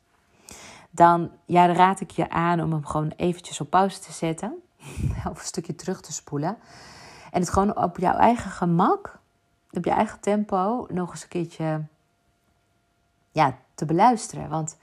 dan, 0.90 1.30
ja, 1.46 1.66
dan 1.66 1.76
raad 1.76 2.00
ik 2.00 2.10
je 2.10 2.30
aan 2.30 2.60
om 2.60 2.72
hem 2.72 2.86
gewoon 2.86 3.12
eventjes 3.16 3.60
op 3.60 3.70
pauze 3.70 3.98
te 3.98 4.12
zetten. 4.12 4.54
Of 5.30 5.38
een 5.38 5.46
stukje 5.46 5.74
terug 5.74 6.00
te 6.00 6.12
spoelen. 6.12 6.56
En 7.32 7.40
het 7.40 7.50
gewoon 7.50 7.76
op 7.76 7.98
jouw 7.98 8.14
eigen 8.14 8.50
gemak, 8.50 9.18
op 9.70 9.84
je 9.84 9.90
eigen 9.90 10.20
tempo, 10.20 10.86
nog 10.90 11.10
eens 11.10 11.22
een 11.22 11.28
keertje 11.28 11.82
ja, 13.30 13.58
te 13.74 13.84
beluisteren. 13.84 14.48
Want 14.48 14.76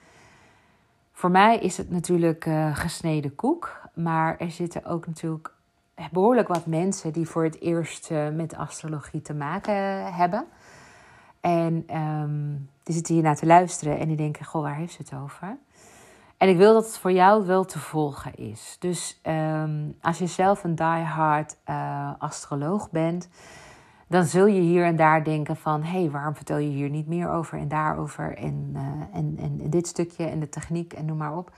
voor 1.12 1.32
mij 1.32 1.58
is 1.58 1.78
het 1.78 1.90
natuurlijk 1.90 2.46
uh, 2.46 2.76
gesneden 2.76 3.36
koek. 3.36 3.82
Maar 3.94 4.38
er 4.38 4.52
zitten 4.52 4.86
ook 4.86 5.08
natuurlijk 5.08 5.54
behoorlijk 6.12 6.48
wat 6.48 6.66
mensen 6.66 7.14
die 7.14 7.28
voor 7.28 7.44
het 7.44 7.62
eerst 7.62 8.12
uh, 8.12 8.30
met 8.30 8.56
astrologie 8.56 9.22
te 9.22 9.34
maken 9.34 10.14
hebben. 10.14 10.46
En 11.40 11.98
um, 11.98 12.70
die 12.84 12.96
zitten 12.96 13.14
hier 13.14 13.24
naar 13.24 13.36
te 13.36 13.46
luisteren 13.46 14.00
en 14.00 14.08
die 14.08 14.18
denken: 14.18 14.46
Goh, 14.46 14.62
waar 14.62 14.76
heeft 14.76 14.94
ze 14.94 15.02
het 15.02 15.14
over? 15.14 15.58
En 16.40 16.50
ik 16.50 16.58
wil 16.58 16.74
dat 16.74 16.86
het 16.86 16.98
voor 16.98 17.12
jou 17.12 17.46
wel 17.46 17.66
te 17.66 17.80
volgen 17.80 18.36
is. 18.36 18.76
Dus 18.80 19.20
um, 19.24 19.98
als 20.02 20.18
je 20.18 20.28
zelf 20.28 20.64
een 20.64 20.76
diehard 20.76 21.58
uh, 21.70 22.12
astroloog 22.20 22.92
bent, 22.92 23.30
dan 24.08 24.24
zul 24.24 24.46
je 24.46 24.62
hier 24.62 24.86
en 24.86 24.96
daar 24.96 25.24
denken 25.24 25.56
van... 25.56 25.84
hé, 25.84 26.00
hey, 26.00 26.10
waarom 26.10 26.36
vertel 26.36 26.58
je 26.58 26.70
hier 26.70 26.90
niet 26.90 27.08
meer 27.08 27.30
over 27.30 27.60
en 27.60 27.68
daarover 27.68 28.38
en, 28.38 28.70
uh, 28.74 28.80
en, 29.14 29.38
en 29.38 29.70
dit 29.70 29.88
stukje 29.88 30.26
en 30.26 30.40
de 30.40 30.50
techniek 30.50 30.94
en 30.94 31.06
noem 31.06 31.18
maar 31.18 31.38
op. 31.38 31.52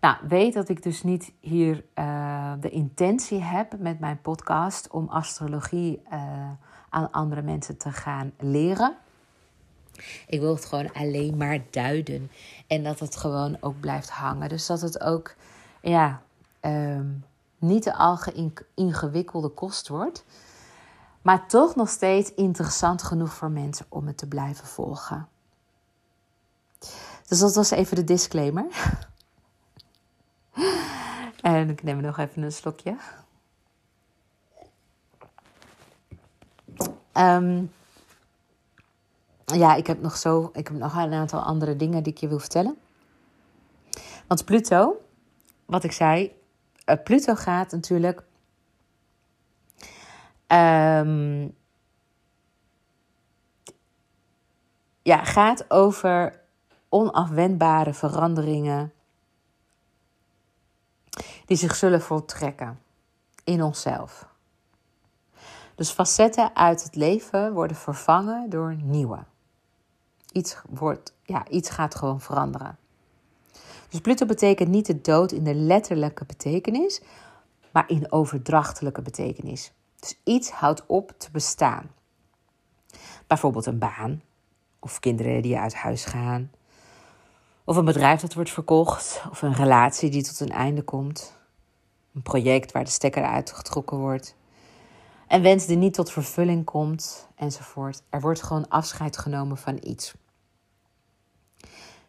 Nou, 0.00 0.16
weet 0.28 0.54
dat 0.54 0.68
ik 0.68 0.82
dus 0.82 1.02
niet 1.02 1.32
hier 1.40 1.84
uh, 1.94 2.52
de 2.60 2.70
intentie 2.70 3.42
heb 3.42 3.78
met 3.78 4.00
mijn 4.00 4.20
podcast 4.20 4.90
om 4.90 5.08
astrologie 5.08 6.02
aan 6.88 7.10
andere 7.10 7.42
mensen 7.42 7.78
te 7.78 7.90
gaan 7.90 8.32
leren. 8.38 8.96
Ik 10.26 10.40
wil 10.40 10.54
het 10.54 10.64
gewoon 10.64 10.92
alleen 10.92 11.36
maar 11.36 11.58
duiden. 11.70 12.30
En 12.66 12.82
dat 12.82 13.00
het 13.00 13.16
gewoon 13.16 13.56
ook 13.60 13.80
blijft 13.80 14.10
hangen. 14.10 14.48
Dus 14.48 14.66
dat 14.66 14.80
het 14.80 15.00
ook 15.00 15.34
ja, 15.82 16.22
um, 16.60 17.24
niet 17.58 17.82
te 17.82 17.94
al 17.94 18.18
ingewikkelde 18.74 19.48
kost 19.48 19.88
wordt. 19.88 20.24
Maar 21.22 21.46
toch 21.48 21.76
nog 21.76 21.88
steeds 21.88 22.34
interessant 22.34 23.02
genoeg 23.02 23.32
voor 23.32 23.50
mensen 23.50 23.86
om 23.88 24.06
het 24.06 24.18
te 24.18 24.26
blijven 24.26 24.66
volgen. 24.66 25.28
Dus 27.26 27.38
dat 27.38 27.54
was 27.54 27.70
even 27.70 27.96
de 27.96 28.04
disclaimer. 28.04 28.66
en 31.40 31.70
ik 31.70 31.82
neem 31.82 32.00
nog 32.00 32.18
even 32.18 32.42
een 32.42 32.52
slokje. 32.52 32.96
Um, 37.14 37.72
ja, 39.54 39.74
ik 39.74 39.86
heb 39.86 40.00
nog 40.00 40.16
zo, 40.16 40.50
ik 40.52 40.68
heb 40.68 40.76
nog 40.76 40.94
een 40.94 41.12
aantal 41.12 41.40
andere 41.40 41.76
dingen 41.76 42.02
die 42.02 42.12
ik 42.12 42.18
je 42.18 42.28
wil 42.28 42.38
vertellen. 42.38 42.76
Want 44.26 44.44
Pluto, 44.44 45.00
wat 45.64 45.84
ik 45.84 45.92
zei, 45.92 46.32
uh, 46.86 46.96
Pluto 47.04 47.34
gaat 47.34 47.72
natuurlijk. 47.72 48.22
Um, 50.46 51.56
ja, 55.02 55.24
gaat 55.24 55.70
over 55.70 56.40
onafwendbare 56.88 57.94
veranderingen 57.94 58.92
die 61.46 61.56
zich 61.56 61.76
zullen 61.76 62.02
voltrekken 62.02 62.80
in 63.44 63.62
onszelf. 63.62 64.28
Dus 65.74 65.90
facetten 65.90 66.56
uit 66.56 66.82
het 66.82 66.94
leven 66.94 67.52
worden 67.52 67.76
vervangen 67.76 68.50
door 68.50 68.74
nieuwe. 68.74 69.18
Iets, 70.32 70.56
wordt, 70.68 71.14
ja, 71.22 71.48
iets 71.48 71.70
gaat 71.70 71.94
gewoon 71.94 72.20
veranderen. 72.20 72.78
Dus 73.88 74.00
Pluto 74.00 74.26
betekent 74.26 74.68
niet 74.68 74.86
de 74.86 75.00
dood 75.00 75.32
in 75.32 75.44
de 75.44 75.54
letterlijke 75.54 76.24
betekenis, 76.24 77.00
maar 77.72 77.84
in 77.88 78.12
overdrachtelijke 78.12 79.02
betekenis. 79.02 79.72
Dus 80.00 80.20
iets 80.24 80.50
houdt 80.50 80.86
op 80.86 81.12
te 81.18 81.30
bestaan. 81.30 81.90
Bijvoorbeeld 83.26 83.66
een 83.66 83.78
baan, 83.78 84.22
of 84.78 85.00
kinderen 85.00 85.42
die 85.42 85.58
uit 85.58 85.74
huis 85.74 86.04
gaan, 86.04 86.50
of 87.64 87.76
een 87.76 87.84
bedrijf 87.84 88.20
dat 88.20 88.34
wordt 88.34 88.50
verkocht, 88.50 89.22
of 89.30 89.42
een 89.42 89.54
relatie 89.54 90.10
die 90.10 90.22
tot 90.22 90.40
een 90.40 90.50
einde 90.50 90.82
komt, 90.82 91.38
een 92.14 92.22
project 92.22 92.72
waar 92.72 92.84
de 92.84 92.90
stekker 92.90 93.24
uitgetrokken 93.24 93.98
wordt, 93.98 94.34
een 95.30 95.42
wens 95.42 95.66
die 95.66 95.76
niet 95.76 95.94
tot 95.94 96.10
vervulling 96.10 96.64
komt, 96.64 97.28
enzovoort. 97.34 98.02
Er 98.08 98.20
wordt 98.20 98.42
gewoon 98.42 98.68
afscheid 98.68 99.18
genomen 99.18 99.56
van 99.56 99.78
iets. 99.82 100.14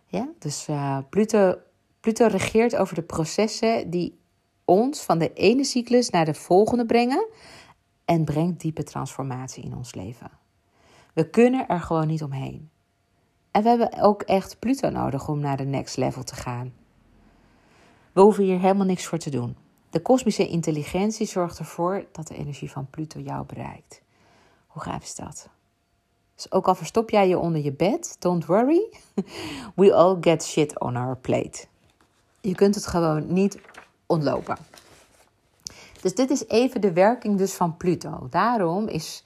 Ja, 0.05 0.29
dus 0.39 0.67
uh, 0.67 0.97
Pluto, 1.09 1.55
Pluto 1.99 2.27
regeert 2.27 2.75
over 2.75 2.95
de 2.95 3.01
processen 3.01 3.89
die 3.89 4.19
ons 4.65 5.01
van 5.01 5.17
de 5.17 5.33
ene 5.33 5.63
cyclus 5.63 6.09
naar 6.09 6.25
de 6.25 6.33
volgende 6.33 6.85
brengen 6.85 7.27
en 8.05 8.25
brengt 8.25 8.61
diepe 8.61 8.83
transformatie 8.83 9.63
in 9.63 9.75
ons 9.75 9.95
leven. 9.95 10.31
We 11.13 11.29
kunnen 11.29 11.67
er 11.67 11.79
gewoon 11.79 12.07
niet 12.07 12.23
omheen. 12.23 12.69
En 13.51 13.63
we 13.63 13.69
hebben 13.69 14.01
ook 14.01 14.21
echt 14.21 14.59
Pluto 14.59 14.89
nodig 14.89 15.27
om 15.27 15.39
naar 15.39 15.57
de 15.57 15.63
next 15.65 15.97
level 15.97 16.23
te 16.23 16.35
gaan. 16.35 16.73
We 18.11 18.21
hoeven 18.21 18.43
hier 18.43 18.59
helemaal 18.59 18.85
niks 18.85 19.05
voor 19.05 19.17
te 19.17 19.29
doen. 19.29 19.57
De 19.91 20.01
kosmische 20.01 20.47
intelligentie 20.47 21.27
zorgt 21.27 21.59
ervoor 21.59 22.05
dat 22.11 22.27
de 22.27 22.35
energie 22.35 22.71
van 22.71 22.89
Pluto 22.89 23.19
jou 23.19 23.45
bereikt. 23.45 24.01
Hoe 24.67 24.81
gaaf 24.81 25.03
is 25.03 25.15
dat? 25.15 25.49
Dus 26.35 26.51
ook 26.51 26.67
al 26.67 26.75
verstop 26.75 27.09
jij 27.09 27.27
je 27.27 27.37
onder 27.37 27.61
je 27.61 27.71
bed, 27.71 28.15
don't 28.19 28.45
worry. 28.45 28.89
We 29.75 29.93
all 29.93 30.17
get 30.21 30.43
shit 30.43 30.79
on 30.79 30.95
our 30.95 31.17
plate. 31.17 31.65
Je 32.41 32.55
kunt 32.55 32.75
het 32.75 32.87
gewoon 32.87 33.33
niet 33.33 33.59
ontlopen. 34.05 34.57
Dus 36.01 36.15
dit 36.15 36.29
is 36.29 36.47
even 36.47 36.81
de 36.81 36.93
werking 36.93 37.37
dus 37.37 37.53
van 37.53 37.77
Pluto. 37.77 38.27
Daarom 38.29 38.87
is 38.87 39.23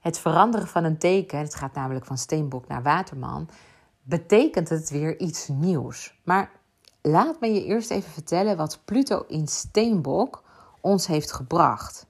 het 0.00 0.18
veranderen 0.18 0.68
van 0.68 0.84
een 0.84 0.98
teken, 0.98 1.38
het 1.38 1.54
gaat 1.54 1.74
namelijk 1.74 2.04
van 2.04 2.18
steenbok 2.18 2.68
naar 2.68 2.82
waterman, 2.82 3.48
betekent 4.02 4.68
het 4.68 4.90
weer 4.90 5.18
iets 5.18 5.48
nieuws. 5.48 6.18
Maar 6.24 6.50
laat 7.06 7.40
me 7.40 7.52
je 7.52 7.64
eerst 7.64 7.90
even 7.90 8.10
vertellen 8.10 8.56
wat 8.56 8.80
Pluto 8.84 9.24
in 9.28 9.48
steenbok 9.48 10.42
ons 10.80 11.06
heeft 11.06 11.32
gebracht. 11.32 12.06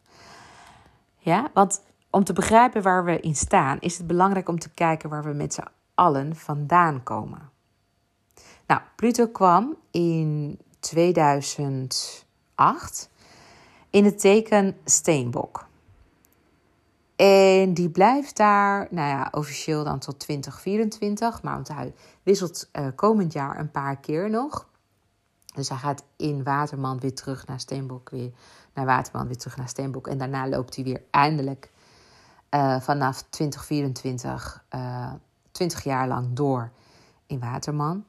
Ja, 1.18 1.50
want 1.54 1.82
om 2.10 2.24
te 2.24 2.32
begrijpen 2.32 2.82
waar 2.82 3.04
we 3.04 3.20
in 3.20 3.34
staan, 3.34 3.78
is 3.80 3.98
het 3.98 4.06
belangrijk 4.06 4.48
om 4.48 4.58
te 4.58 4.70
kijken 4.70 5.08
waar 5.08 5.24
we 5.24 5.32
met 5.32 5.54
z'n 5.54 5.68
allen 5.94 6.36
vandaan 6.36 7.02
komen. 7.02 7.50
Nou, 8.66 8.80
Pluto 8.96 9.26
kwam 9.26 9.76
in 9.90 10.58
2008 10.80 13.10
in 13.90 14.04
het 14.04 14.20
teken 14.20 14.76
Steenbok. 14.84 15.66
En 17.16 17.74
die 17.74 17.90
blijft 17.90 18.36
daar, 18.36 18.88
nou 18.90 19.08
ja, 19.08 19.28
officieel 19.30 19.84
dan 19.84 19.98
tot 19.98 20.18
2024, 20.18 21.42
maar 21.42 21.54
want 21.54 21.68
hij 21.68 21.94
wisselt 22.22 22.68
uh, 22.72 22.86
komend 22.94 23.32
jaar 23.32 23.58
een 23.58 23.70
paar 23.70 23.96
keer 23.96 24.30
nog. 24.30 24.66
Dus 25.56 25.68
hij 25.68 25.78
gaat 25.78 26.04
in 26.16 26.42
Waterman 26.42 27.00
weer 27.00 27.14
terug 27.14 27.46
naar 27.46 27.60
Steenbok, 27.60 28.10
weer 28.10 28.32
naar 28.74 28.84
Waterman, 28.84 29.26
weer 29.26 29.36
terug 29.36 29.56
naar 29.56 29.68
Steenbok. 29.68 30.06
En 30.06 30.18
daarna 30.18 30.48
loopt 30.48 30.74
hij 30.74 30.84
weer 30.84 31.02
eindelijk 31.10 31.70
uh, 32.50 32.80
vanaf 32.80 33.22
2024 33.22 34.64
uh, 34.74 35.12
20 35.50 35.84
jaar 35.84 36.08
lang 36.08 36.32
door 36.32 36.70
in 37.26 37.40
Waterman. 37.40 38.04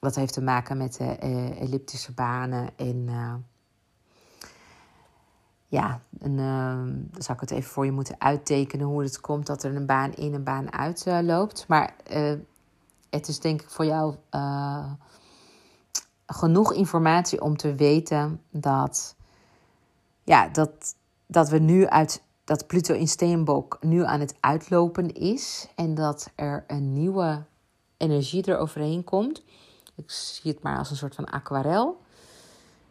Dat 0.00 0.14
heeft 0.14 0.32
te 0.32 0.42
maken 0.42 0.76
met 0.76 0.94
de 0.96 1.16
uh, 1.22 1.60
elliptische 1.60 2.12
banen 2.12 2.70
en 2.76 3.06
uh, 3.08 3.34
ja, 5.66 6.00
en, 6.18 6.36
dan 6.36 7.22
zou 7.22 7.32
ik 7.32 7.40
het 7.40 7.50
even 7.50 7.70
voor 7.70 7.84
je 7.84 7.92
moeten 7.92 8.20
uittekenen 8.20 8.86
hoe 8.86 9.02
het 9.02 9.20
komt 9.20 9.46
dat 9.46 9.62
er 9.62 9.76
een 9.76 9.86
baan 9.86 10.14
in 10.14 10.34
een 10.34 10.44
baan 10.44 10.72
uit 10.72 11.04
loopt. 11.22 11.64
Maar 11.68 11.94
het 13.10 13.28
is 13.28 13.40
denk 13.40 13.62
ik 13.62 13.70
voor 13.70 13.84
jou 13.84 14.14
genoeg 16.32 16.72
informatie 16.72 17.40
om 17.40 17.56
te 17.56 17.74
weten 17.74 18.42
dat, 18.50 19.16
ja, 20.24 20.48
dat, 20.48 20.94
dat 21.26 21.48
we 21.48 21.58
nu 21.58 21.86
uit 21.86 22.22
dat 22.44 22.66
Pluto 22.66 22.94
in 22.94 23.08
Steenbok 23.08 23.78
nu 23.80 24.04
aan 24.04 24.20
het 24.20 24.36
uitlopen 24.40 25.14
is 25.14 25.68
en 25.76 25.94
dat 25.94 26.30
er 26.34 26.64
een 26.66 26.92
nieuwe 26.92 27.44
energie 27.96 28.48
eroverheen 28.48 29.04
komt. 29.04 29.44
Ik 29.94 30.10
zie 30.10 30.52
het 30.52 30.62
maar 30.62 30.78
als 30.78 30.90
een 30.90 30.96
soort 30.96 31.14
van 31.14 31.24
aquarel. 31.24 32.00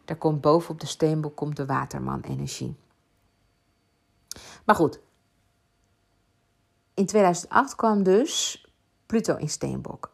Daar 0.04 0.16
komt 0.16 0.40
bovenop 0.40 0.80
de 0.80 0.86
steenbok 0.86 1.36
komt 1.36 1.56
de 1.56 1.66
waterman-energie. 1.66 2.76
Maar 4.64 4.74
goed, 4.74 5.00
in 6.94 7.06
2008 7.06 7.74
kwam 7.74 8.02
dus 8.02 8.64
Pluto 9.06 9.36
in 9.36 9.48
steenbok. 9.48 10.12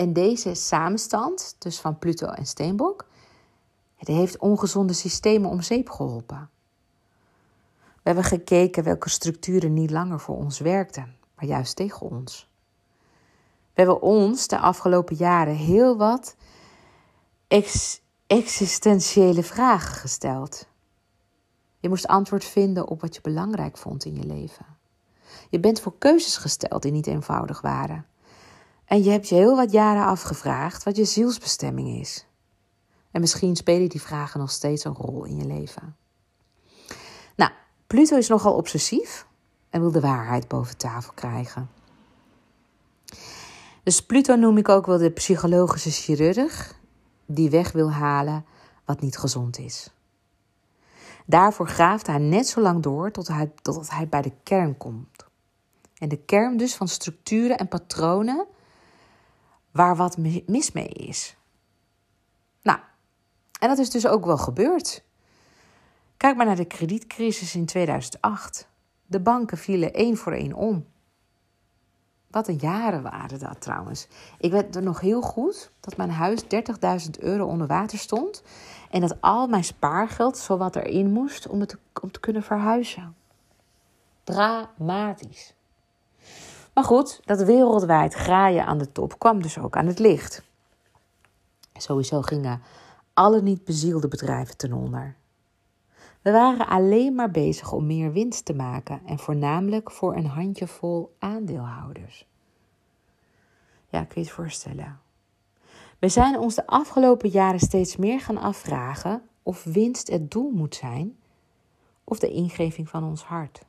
En 0.00 0.12
deze 0.12 0.54
samenstand, 0.54 1.56
dus 1.58 1.80
van 1.80 1.98
Pluto 1.98 2.26
en 2.26 2.46
steenbok, 2.46 3.06
het 3.96 4.08
heeft 4.08 4.38
ongezonde 4.38 4.92
systemen 4.92 5.50
om 5.50 5.62
zeep 5.62 5.90
geholpen. 5.90 6.50
We 7.78 8.00
hebben 8.02 8.24
gekeken 8.24 8.84
welke 8.84 9.08
structuren 9.08 9.72
niet 9.72 9.90
langer 9.90 10.20
voor 10.20 10.36
ons 10.36 10.58
werkten, 10.58 11.16
maar 11.34 11.44
juist 11.44 11.76
tegen 11.76 12.10
ons. 12.10 12.48
We 13.74 13.82
hebben 13.82 14.02
ons 14.02 14.46
de 14.46 14.58
afgelopen 14.58 15.16
jaren 15.16 15.56
heel 15.56 15.96
wat 15.96 16.36
ex 17.48 18.00
existentiële 18.26 19.42
vragen 19.42 19.94
gesteld. 19.94 20.66
Je 21.80 21.88
moest 21.88 22.06
antwoord 22.06 22.44
vinden 22.44 22.88
op 22.88 23.00
wat 23.00 23.14
je 23.14 23.20
belangrijk 23.20 23.76
vond 23.76 24.04
in 24.04 24.14
je 24.14 24.26
leven. 24.26 24.66
Je 25.50 25.60
bent 25.60 25.80
voor 25.80 25.98
keuzes 25.98 26.36
gesteld 26.36 26.82
die 26.82 26.92
niet 26.92 27.06
eenvoudig 27.06 27.60
waren. 27.60 28.06
En 28.90 29.02
je 29.02 29.10
hebt 29.10 29.28
je 29.28 29.34
heel 29.34 29.56
wat 29.56 29.72
jaren 29.72 30.04
afgevraagd 30.04 30.82
wat 30.82 30.96
je 30.96 31.04
zielsbestemming 31.04 32.00
is. 32.00 32.26
En 33.10 33.20
misschien 33.20 33.56
spelen 33.56 33.88
die 33.88 34.00
vragen 34.00 34.40
nog 34.40 34.50
steeds 34.50 34.84
een 34.84 34.94
rol 34.94 35.24
in 35.24 35.36
je 35.36 35.44
leven. 35.44 35.96
Nou, 37.36 37.50
Pluto 37.86 38.16
is 38.16 38.28
nogal 38.28 38.54
obsessief 38.54 39.26
en 39.68 39.80
wil 39.80 39.90
de 39.90 40.00
waarheid 40.00 40.48
boven 40.48 40.76
tafel 40.76 41.12
krijgen. 41.12 41.70
Dus 43.82 44.06
Pluto 44.06 44.34
noem 44.34 44.58
ik 44.58 44.68
ook 44.68 44.86
wel 44.86 44.98
de 44.98 45.10
psychologische 45.10 45.90
chirurg 45.90 46.74
die 47.26 47.50
weg 47.50 47.72
wil 47.72 47.92
halen 47.92 48.44
wat 48.84 49.00
niet 49.00 49.18
gezond 49.18 49.58
is. 49.58 49.90
Daarvoor 51.26 51.68
graaft 51.68 52.06
hij 52.06 52.18
net 52.18 52.46
zo 52.46 52.60
lang 52.60 52.82
door 52.82 53.10
tot 53.10 53.28
hij, 53.28 53.52
totdat 53.62 53.90
hij 53.90 54.08
bij 54.08 54.22
de 54.22 54.32
kern 54.42 54.76
komt. 54.76 55.24
En 55.98 56.08
de 56.08 56.18
kern 56.18 56.56
dus 56.56 56.74
van 56.74 56.88
structuren 56.88 57.58
en 57.58 57.68
patronen 57.68 58.46
waar 59.70 59.96
wat 59.96 60.16
mis 60.46 60.72
mee 60.72 60.88
is. 60.88 61.36
Nou, 62.62 62.78
en 63.60 63.68
dat 63.68 63.78
is 63.78 63.90
dus 63.90 64.06
ook 64.06 64.24
wel 64.24 64.38
gebeurd. 64.38 65.04
Kijk 66.16 66.36
maar 66.36 66.46
naar 66.46 66.56
de 66.56 66.64
kredietcrisis 66.64 67.54
in 67.54 67.66
2008. 67.66 68.68
De 69.06 69.20
banken 69.20 69.58
vielen 69.58 69.94
één 69.94 70.16
voor 70.16 70.32
één 70.32 70.54
om. 70.54 70.86
Wat 72.26 72.48
een 72.48 72.58
jaren 72.60 73.02
waren 73.02 73.38
dat 73.38 73.60
trouwens. 73.60 74.08
Ik 74.38 74.50
weet 74.50 74.76
er 74.76 74.82
nog 74.82 75.00
heel 75.00 75.22
goed 75.22 75.70
dat 75.80 75.96
mijn 75.96 76.10
huis 76.10 76.42
30.000 76.42 76.48
euro 77.18 77.46
onder 77.46 77.66
water 77.66 77.98
stond. 77.98 78.42
En 78.90 79.00
dat 79.00 79.20
al 79.20 79.46
mijn 79.46 79.64
spaargeld 79.64 80.38
zowat 80.38 80.76
erin 80.76 81.12
moest 81.12 81.46
om, 81.46 81.60
het, 81.60 81.76
om 82.00 82.10
te 82.10 82.20
kunnen 82.20 82.42
verhuizen. 82.42 83.14
Dramatisch. 84.24 85.54
Maar 86.80 86.88
goed, 86.88 87.20
dat 87.24 87.42
wereldwijd 87.42 88.14
graaien 88.14 88.66
aan 88.66 88.78
de 88.78 88.92
top 88.92 89.18
kwam 89.18 89.42
dus 89.42 89.58
ook 89.58 89.76
aan 89.76 89.86
het 89.86 89.98
licht. 89.98 90.42
Sowieso 91.72 92.22
gingen 92.22 92.62
alle 93.14 93.42
niet 93.42 93.64
bezielde 93.64 94.08
bedrijven 94.08 94.56
ten 94.56 94.72
onder. 94.72 95.16
We 96.22 96.30
waren 96.30 96.66
alleen 96.66 97.14
maar 97.14 97.30
bezig 97.30 97.72
om 97.72 97.86
meer 97.86 98.12
winst 98.12 98.44
te 98.44 98.54
maken 98.54 99.00
en 99.06 99.18
voornamelijk 99.18 99.90
voor 99.90 100.16
een 100.16 100.26
handjevol 100.26 101.14
aandeelhouders. 101.18 102.26
Ja, 103.88 104.04
kun 104.04 104.20
je 104.20 104.26
het 104.26 104.36
voorstellen. 104.36 105.00
We 105.98 106.08
zijn 106.08 106.38
ons 106.38 106.54
de 106.54 106.66
afgelopen 106.66 107.28
jaren 107.28 107.60
steeds 107.60 107.96
meer 107.96 108.20
gaan 108.20 108.38
afvragen 108.38 109.22
of 109.42 109.64
winst 109.64 110.10
het 110.10 110.30
doel 110.30 110.50
moet 110.50 110.74
zijn 110.74 111.16
of 112.04 112.18
de 112.18 112.30
ingeving 112.30 112.88
van 112.88 113.04
ons 113.04 113.22
hart. 113.22 113.68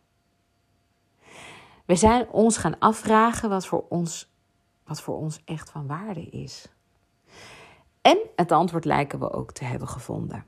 We 1.85 1.95
zijn 1.95 2.29
ons 2.29 2.57
gaan 2.57 2.79
afvragen 2.79 3.49
wat 3.49 3.65
voor 3.65 3.85
ons, 3.89 4.31
wat 4.83 5.01
voor 5.01 5.17
ons 5.17 5.41
echt 5.45 5.69
van 5.69 5.87
waarde 5.87 6.23
is. 6.29 6.67
En 8.01 8.17
het 8.35 8.51
antwoord 8.51 8.85
lijken 8.85 9.19
we 9.19 9.31
ook 9.31 9.51
te 9.51 9.63
hebben 9.63 9.87
gevonden. 9.87 10.45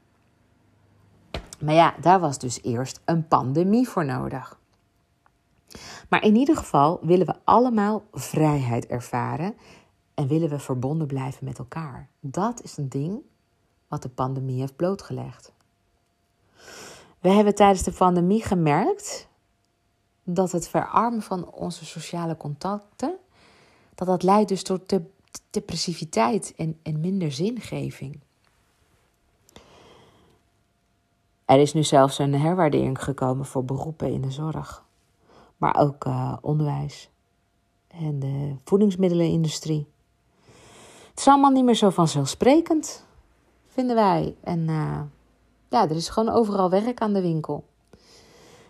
Maar 1.59 1.73
ja, 1.73 1.95
daar 2.01 2.19
was 2.19 2.39
dus 2.39 2.61
eerst 2.61 3.01
een 3.05 3.27
pandemie 3.27 3.89
voor 3.89 4.05
nodig. 4.05 4.59
Maar 6.09 6.23
in 6.23 6.35
ieder 6.35 6.57
geval 6.57 6.99
willen 7.01 7.25
we 7.25 7.35
allemaal 7.43 8.03
vrijheid 8.11 8.87
ervaren 8.87 9.55
en 10.13 10.27
willen 10.27 10.49
we 10.49 10.59
verbonden 10.59 11.07
blijven 11.07 11.45
met 11.45 11.59
elkaar. 11.59 12.07
Dat 12.19 12.61
is 12.61 12.77
een 12.77 12.89
ding 12.89 13.21
wat 13.87 14.01
de 14.01 14.09
pandemie 14.09 14.59
heeft 14.59 14.75
blootgelegd. 14.75 15.53
We 17.19 17.29
hebben 17.29 17.55
tijdens 17.55 17.83
de 17.83 17.91
pandemie 17.91 18.43
gemerkt 18.43 19.27
dat 20.23 20.51
het 20.51 20.67
verarmen 20.67 21.21
van 21.21 21.51
onze 21.51 21.85
sociale 21.85 22.37
contacten, 22.37 23.15
dat 23.95 24.07
dat 24.07 24.23
leidt 24.23 24.49
dus 24.49 24.63
tot 24.63 24.93
depressiviteit 25.49 26.53
en, 26.57 26.79
en 26.83 26.99
minder 26.99 27.31
zingeving. 27.31 28.19
Er 31.45 31.59
is 31.59 31.73
nu 31.73 31.83
zelfs 31.83 32.17
een 32.19 32.33
herwaardering 32.33 33.03
gekomen 33.03 33.45
voor 33.45 33.65
beroepen 33.65 34.11
in 34.11 34.21
de 34.21 34.31
zorg, 34.31 34.83
maar 35.57 35.75
ook 35.79 36.05
uh, 36.05 36.37
onderwijs 36.41 37.09
en 37.87 38.19
de 38.19 38.55
voedingsmiddelenindustrie. 38.63 39.87
Het 41.09 41.19
is 41.19 41.27
allemaal 41.27 41.51
niet 41.51 41.63
meer 41.63 41.75
zo 41.75 41.89
vanzelfsprekend, 41.89 43.05
vinden 43.67 43.95
wij. 43.95 44.35
En 44.43 44.59
uh, 44.59 45.01
ja, 45.69 45.83
er 45.89 45.95
is 45.95 46.09
gewoon 46.09 46.33
overal 46.33 46.69
werk 46.69 47.01
aan 47.01 47.13
de 47.13 47.21
winkel. 47.21 47.63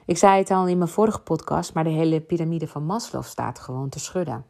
Ik 0.05 0.17
zei 0.17 0.37
het 0.37 0.51
al 0.51 0.67
in 0.67 0.77
mijn 0.77 0.89
vorige 0.89 1.19
podcast, 1.19 1.73
maar 1.73 1.83
de 1.83 1.89
hele 1.89 2.21
piramide 2.21 2.67
van 2.67 2.83
Maslow 2.83 3.23
staat 3.23 3.59
gewoon 3.59 3.89
te 3.89 3.99
schudden. 3.99 4.45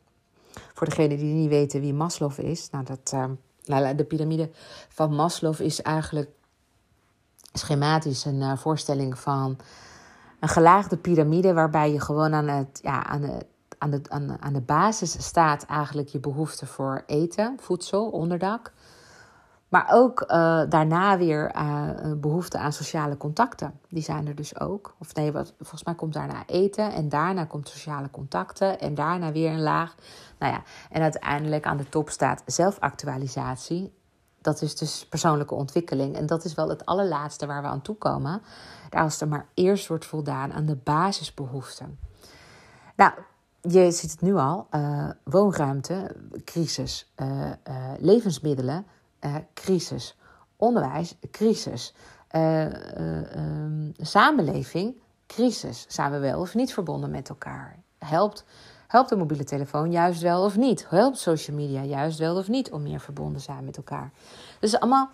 Voor 0.73 0.87
degenen 0.87 1.17
die 1.17 1.33
niet 1.33 1.49
weten 1.49 1.81
wie 1.81 1.93
Maslow 1.93 2.39
is, 2.39 2.69
nou 2.69 2.83
dat, 2.83 3.11
uh, 3.13 3.25
nou, 3.65 3.95
de 3.95 4.03
piramide 4.03 4.49
van 4.89 5.15
Maslow 5.15 5.61
is 5.61 5.81
eigenlijk 5.81 6.29
schematisch 7.53 8.25
een 8.25 8.41
uh, 8.41 8.57
voorstelling 8.57 9.19
van 9.19 9.57
een 10.39 10.49
gelaagde 10.49 10.97
piramide 10.97 11.53
waarbij 11.53 11.91
je 11.91 11.99
gewoon 11.99 12.33
aan, 12.33 12.47
het, 12.47 12.79
ja, 12.81 13.05
aan, 13.05 13.21
de, 13.21 13.45
aan, 13.77 14.11
aan, 14.11 14.41
aan 14.41 14.53
de 14.53 14.61
basis 14.61 15.25
staat 15.25 15.65
eigenlijk 15.65 16.07
je 16.07 16.19
behoefte 16.19 16.65
voor 16.65 17.03
eten, 17.05 17.57
voedsel, 17.59 18.09
onderdak. 18.09 18.71
Maar 19.73 19.87
ook 19.91 20.21
uh, 20.21 20.27
daarna 20.69 21.17
weer 21.17 21.55
uh, 21.55 21.89
behoefte 22.17 22.57
aan 22.57 22.73
sociale 22.73 23.17
contacten. 23.17 23.79
Die 23.89 24.03
zijn 24.03 24.27
er 24.27 24.35
dus 24.35 24.59
ook. 24.59 24.95
Of 24.99 25.15
nee, 25.15 25.31
wat, 25.31 25.53
volgens 25.57 25.83
mij 25.83 25.95
komt 25.95 26.13
daarna 26.13 26.43
eten. 26.45 26.93
En 26.93 27.09
daarna 27.09 27.45
komt 27.45 27.69
sociale 27.69 28.09
contacten. 28.09 28.79
En 28.79 28.95
daarna 28.95 29.31
weer 29.31 29.51
een 29.51 29.61
laag. 29.61 29.95
Nou 30.39 30.53
ja, 30.53 30.63
en 30.89 31.01
uiteindelijk 31.01 31.65
aan 31.65 31.77
de 31.77 31.89
top 31.89 32.09
staat 32.09 32.43
zelfactualisatie. 32.45 33.93
Dat 34.41 34.61
is 34.61 34.75
dus 34.75 35.07
persoonlijke 35.09 35.55
ontwikkeling. 35.55 36.15
En 36.15 36.25
dat 36.25 36.45
is 36.45 36.55
wel 36.55 36.69
het 36.69 36.85
allerlaatste 36.85 37.45
waar 37.45 37.61
we 37.61 37.67
aan 37.67 37.81
toe 37.81 37.95
komen. 37.95 38.41
Daar 38.89 39.03
als 39.03 39.21
er 39.21 39.27
maar 39.27 39.47
eerst 39.53 39.87
wordt 39.87 40.05
voldaan 40.05 40.53
aan 40.53 40.65
de 40.65 40.75
basisbehoeften. 40.75 41.99
Nou, 42.95 43.11
je 43.61 43.91
ziet 43.91 44.11
het 44.11 44.21
nu 44.21 44.35
al. 44.35 44.67
Uh, 44.71 45.09
woonruimte, 45.23 46.15
crisis. 46.45 47.13
levensmiddelen 47.99 48.85
uh, 49.25 49.35
crisis. 49.53 50.17
Onderwijs, 50.55 51.15
crisis. 51.31 51.93
Uh, 52.31 52.65
uh, 52.65 53.89
samenleving, 53.97 54.95
crisis. 55.27 55.85
Zijn 55.89 56.11
we 56.11 56.19
wel 56.19 56.39
of 56.39 56.53
niet 56.53 56.73
verbonden 56.73 57.11
met 57.11 57.29
elkaar? 57.29 57.79
Helpt, 57.97 58.45
helpt 58.87 59.09
de 59.09 59.15
mobiele 59.15 59.43
telefoon 59.43 59.91
juist 59.91 60.21
wel 60.21 60.43
of 60.43 60.57
niet? 60.57 60.89
Helpt 60.89 61.17
social 61.17 61.55
media 61.55 61.83
juist 61.83 62.19
wel 62.19 62.37
of 62.37 62.47
niet 62.47 62.71
om 62.71 62.81
meer 62.81 62.99
verbonden 62.99 63.37
te 63.37 63.43
zijn 63.43 63.65
met 63.65 63.77
elkaar? 63.77 64.11
Dus 64.59 64.79
allemaal, 64.79 65.09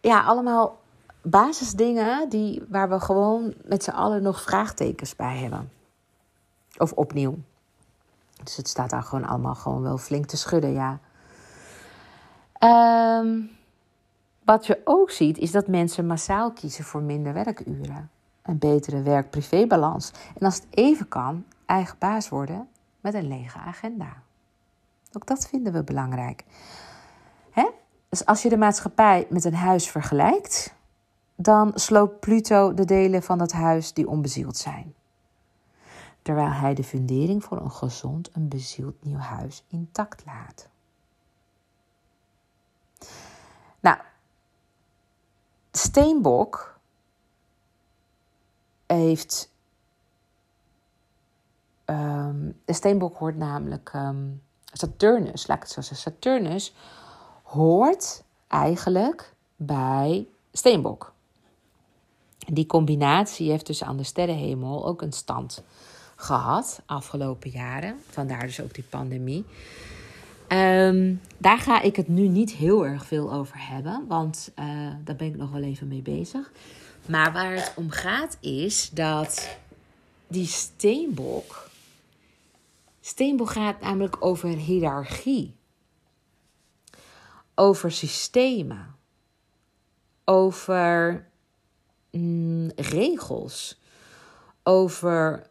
ja, 0.00 0.22
allemaal 0.22 0.78
basisdingen 1.22 2.28
die, 2.28 2.62
waar 2.68 2.88
we 2.88 3.00
gewoon 3.00 3.54
met 3.64 3.84
z'n 3.84 3.90
allen 3.90 4.22
nog 4.22 4.42
vraagtekens 4.42 5.16
bij 5.16 5.36
hebben. 5.36 5.70
Of 6.78 6.92
opnieuw. 6.92 7.38
Dus 8.44 8.56
het 8.56 8.68
staat 8.68 8.90
daar 8.90 9.02
gewoon 9.02 9.24
allemaal 9.24 9.54
gewoon 9.54 9.82
wel 9.82 9.98
flink 9.98 10.26
te 10.26 10.36
schudden, 10.36 10.72
ja. 10.72 11.00
Um, 12.60 13.50
wat 14.44 14.66
je 14.66 14.80
ook 14.84 15.10
ziet 15.10 15.38
is 15.38 15.50
dat 15.50 15.66
mensen 15.66 16.06
massaal 16.06 16.52
kiezen 16.52 16.84
voor 16.84 17.02
minder 17.02 17.32
werkuren. 17.32 18.10
Een 18.42 18.58
betere 18.58 19.02
werk-privébalans. 19.02 20.12
En 20.38 20.46
als 20.46 20.54
het 20.54 20.66
even 20.70 21.08
kan, 21.08 21.44
eigen 21.66 21.98
baas 21.98 22.28
worden 22.28 22.68
met 23.00 23.14
een 23.14 23.28
lege 23.28 23.58
agenda. 23.58 24.22
Ook 25.12 25.26
dat 25.26 25.48
vinden 25.48 25.72
we 25.72 25.84
belangrijk. 25.84 26.44
Hè? 27.50 27.70
Dus 28.08 28.26
als 28.26 28.42
je 28.42 28.48
de 28.48 28.56
maatschappij 28.56 29.26
met 29.30 29.44
een 29.44 29.54
huis 29.54 29.90
vergelijkt, 29.90 30.74
dan 31.34 31.72
sloopt 31.74 32.20
Pluto 32.20 32.74
de 32.74 32.84
delen 32.84 33.22
van 33.22 33.38
dat 33.38 33.52
huis 33.52 33.92
die 33.92 34.08
onbezield 34.08 34.56
zijn. 34.56 34.94
Terwijl 36.22 36.50
hij 36.50 36.74
de 36.74 36.84
fundering 36.84 37.44
voor 37.44 37.60
een 37.60 37.70
gezond 37.70 38.30
en 38.30 38.48
bezield 38.48 39.04
nieuw 39.04 39.18
huis 39.18 39.64
intact 39.68 40.24
laat. 40.24 40.68
Nou, 43.86 43.98
Steenbok 45.72 46.78
heeft. 48.86 49.50
ehm, 51.84 52.50
de 52.64 52.72
Steenbok 52.72 53.16
hoort 53.16 53.36
namelijk. 53.36 53.90
ehm, 53.92 54.24
Saturnus, 54.72 55.46
laat 55.46 55.56
ik 55.56 55.62
het 55.62 55.72
zo 55.72 55.80
zeggen. 55.80 56.12
Saturnus 56.12 56.74
hoort 57.42 58.22
eigenlijk 58.48 59.34
bij 59.56 60.26
Steenbok. 60.52 61.12
Die 62.38 62.66
combinatie 62.66 63.50
heeft 63.50 63.66
dus 63.66 63.82
aan 63.82 63.96
de 63.96 64.04
sterrenhemel 64.04 64.86
ook 64.86 65.02
een 65.02 65.12
stand 65.12 65.62
gehad 66.16 66.82
afgelopen 66.86 67.50
jaren. 67.50 68.02
Vandaar 68.10 68.46
dus 68.46 68.60
ook 68.60 68.74
die 68.74 68.84
pandemie. 68.84 69.44
Ehm, 70.48 71.14
daar 71.38 71.58
ga 71.58 71.80
ik 71.80 71.96
het 71.96 72.08
nu 72.08 72.28
niet 72.28 72.52
heel 72.52 72.86
erg 72.86 73.06
veel 73.06 73.32
over 73.32 73.68
hebben, 73.68 74.04
want 74.08 74.52
eh, 74.54 74.66
daar 75.04 75.16
ben 75.16 75.26
ik 75.26 75.36
nog 75.36 75.50
wel 75.50 75.62
even 75.62 75.88
mee 75.88 76.02
bezig. 76.02 76.52
Maar 77.06 77.32
waar 77.32 77.54
het 77.54 77.72
om 77.76 77.90
gaat 77.90 78.36
is 78.40 78.90
dat 78.90 79.58
die 80.28 80.46
steenbok. 80.46 81.70
Steenbok 83.00 83.50
gaat 83.50 83.80
namelijk 83.80 84.16
over 84.18 84.48
hiërarchie, 84.48 85.54
over 87.54 87.92
systemen, 87.92 88.94
over 90.24 91.26
mm, 92.10 92.70
regels, 92.76 93.80
over 94.62 95.46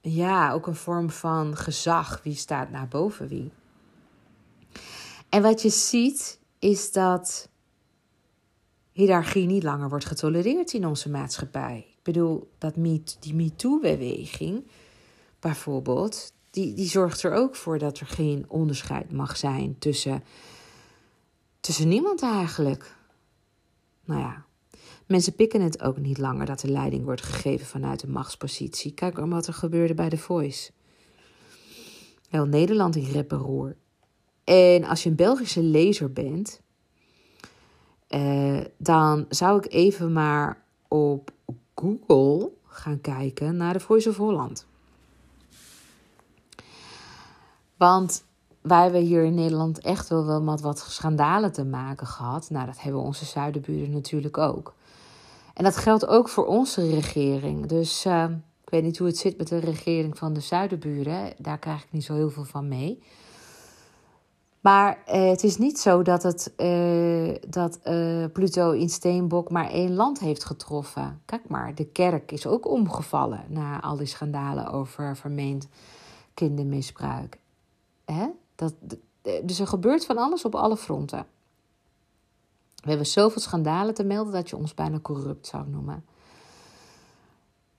ja, 0.00 0.52
ook 0.52 0.66
een 0.66 0.74
vorm 0.74 1.10
van 1.10 1.56
gezag. 1.56 2.20
Wie 2.22 2.34
staat 2.34 2.70
naar 2.70 2.88
boven 2.88 3.28
wie? 3.28 3.52
En 5.34 5.42
wat 5.42 5.62
je 5.62 5.68
ziet 5.68 6.40
is 6.58 6.92
dat 6.92 7.48
hiërarchie 8.92 9.46
niet 9.46 9.62
langer 9.62 9.88
wordt 9.88 10.04
getolereerd 10.04 10.72
in 10.72 10.86
onze 10.86 11.10
maatschappij. 11.10 11.86
Ik 11.88 12.02
bedoel, 12.02 12.50
dat 12.58 12.76
me, 12.76 13.02
die 13.20 13.34
MeToo-beweging 13.34 14.66
bijvoorbeeld, 15.40 16.32
die, 16.50 16.74
die 16.74 16.88
zorgt 16.88 17.22
er 17.22 17.32
ook 17.32 17.56
voor 17.56 17.78
dat 17.78 17.98
er 17.98 18.06
geen 18.06 18.44
onderscheid 18.48 19.12
mag 19.12 19.36
zijn 19.36 19.78
tussen, 19.78 20.24
tussen 21.60 21.88
niemand 21.88 22.22
eigenlijk. 22.22 22.96
Nou 24.04 24.20
ja, 24.20 24.44
mensen 25.06 25.34
pikken 25.34 25.60
het 25.60 25.82
ook 25.82 25.98
niet 25.98 26.18
langer 26.18 26.46
dat 26.46 26.60
de 26.60 26.70
leiding 26.70 27.04
wordt 27.04 27.22
gegeven 27.22 27.66
vanuit 27.66 28.02
een 28.02 28.10
machtspositie. 28.10 28.94
Kijk 28.94 29.16
maar 29.16 29.28
wat 29.28 29.46
er 29.46 29.54
gebeurde 29.54 29.94
bij 29.94 30.08
The 30.08 30.18
Voice. 30.18 30.70
Heel 32.28 32.46
Nederland 32.46 32.96
in 32.96 33.10
rep 33.12 33.32
en 33.32 33.38
roer. 33.38 33.76
En 34.44 34.84
als 34.84 35.02
je 35.02 35.08
een 35.08 35.16
Belgische 35.16 35.62
lezer 35.62 36.12
bent, 36.12 36.60
eh, 38.08 38.60
dan 38.76 39.26
zou 39.28 39.58
ik 39.58 39.72
even 39.72 40.12
maar 40.12 40.62
op 40.88 41.30
Google 41.74 42.50
gaan 42.66 43.00
kijken 43.00 43.56
naar 43.56 43.72
de 43.72 43.80
Voice 43.80 44.08
of 44.08 44.16
Holland. 44.16 44.66
Want 47.76 48.24
wij 48.62 48.82
hebben 48.82 49.00
hier 49.00 49.24
in 49.24 49.34
Nederland 49.34 49.80
echt 49.80 50.08
wel, 50.08 50.26
wel 50.26 50.42
met 50.42 50.60
wat 50.60 50.78
schandalen 50.78 51.52
te 51.52 51.64
maken 51.64 52.06
gehad. 52.06 52.50
Nou, 52.50 52.66
dat 52.66 52.80
hebben 52.80 53.00
onze 53.00 53.24
zuidenburen 53.24 53.90
natuurlijk 53.90 54.38
ook. 54.38 54.74
En 55.54 55.64
dat 55.64 55.76
geldt 55.76 56.06
ook 56.06 56.28
voor 56.28 56.46
onze 56.46 56.90
regering. 56.90 57.66
Dus 57.66 58.06
uh, 58.06 58.24
ik 58.64 58.70
weet 58.70 58.82
niet 58.82 58.98
hoe 58.98 59.06
het 59.06 59.18
zit 59.18 59.38
met 59.38 59.48
de 59.48 59.58
regering 59.58 60.18
van 60.18 60.32
de 60.32 60.40
zuidenburen. 60.40 61.32
Daar 61.38 61.58
krijg 61.58 61.82
ik 61.82 61.92
niet 61.92 62.04
zo 62.04 62.14
heel 62.14 62.30
veel 62.30 62.44
van 62.44 62.68
mee. 62.68 63.02
Maar 64.64 64.98
uh, 65.08 65.28
het 65.28 65.44
is 65.44 65.56
niet 65.56 65.78
zo 65.78 66.02
dat, 66.02 66.22
het, 66.22 66.52
uh, 66.56 67.34
dat 67.48 67.80
uh, 67.84 68.24
Pluto 68.32 68.70
in 68.70 68.88
Steenbok 68.88 69.50
maar 69.50 69.70
één 69.70 69.94
land 69.94 70.18
heeft 70.18 70.44
getroffen. 70.44 71.22
Kijk 71.24 71.48
maar, 71.48 71.74
de 71.74 71.86
kerk 71.86 72.32
is 72.32 72.46
ook 72.46 72.68
omgevallen 72.68 73.44
na 73.48 73.80
al 73.80 73.96
die 73.96 74.06
schandalen 74.06 74.70
over 74.70 75.16
vermeend 75.16 75.68
kindermisbruik. 76.34 77.38
Hè? 78.04 78.26
Dat, 78.54 78.74
dus 79.42 79.60
er 79.60 79.66
gebeurt 79.66 80.06
van 80.06 80.18
alles 80.18 80.44
op 80.44 80.54
alle 80.54 80.76
fronten. 80.76 81.26
We 82.74 82.88
hebben 82.88 83.06
zoveel 83.06 83.40
schandalen 83.40 83.94
te 83.94 84.04
melden 84.04 84.32
dat 84.32 84.50
je 84.50 84.56
ons 84.56 84.74
bijna 84.74 85.00
corrupt 85.00 85.46
zou 85.46 85.68
noemen. 85.68 86.04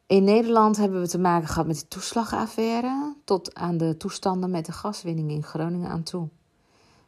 In 0.07 0.23
Nederland 0.23 0.77
hebben 0.77 1.01
we 1.01 1.07
te 1.07 1.19
maken 1.19 1.47
gehad 1.47 1.67
met 1.67 1.79
de 1.79 1.87
toeslagaffaire 1.87 3.15
tot 3.23 3.55
aan 3.55 3.77
de 3.77 3.97
toestanden 3.97 4.49
met 4.49 4.65
de 4.65 4.71
gaswinning 4.71 5.31
in 5.31 5.43
Groningen 5.43 5.89
aan 5.89 6.03
toe. 6.03 6.29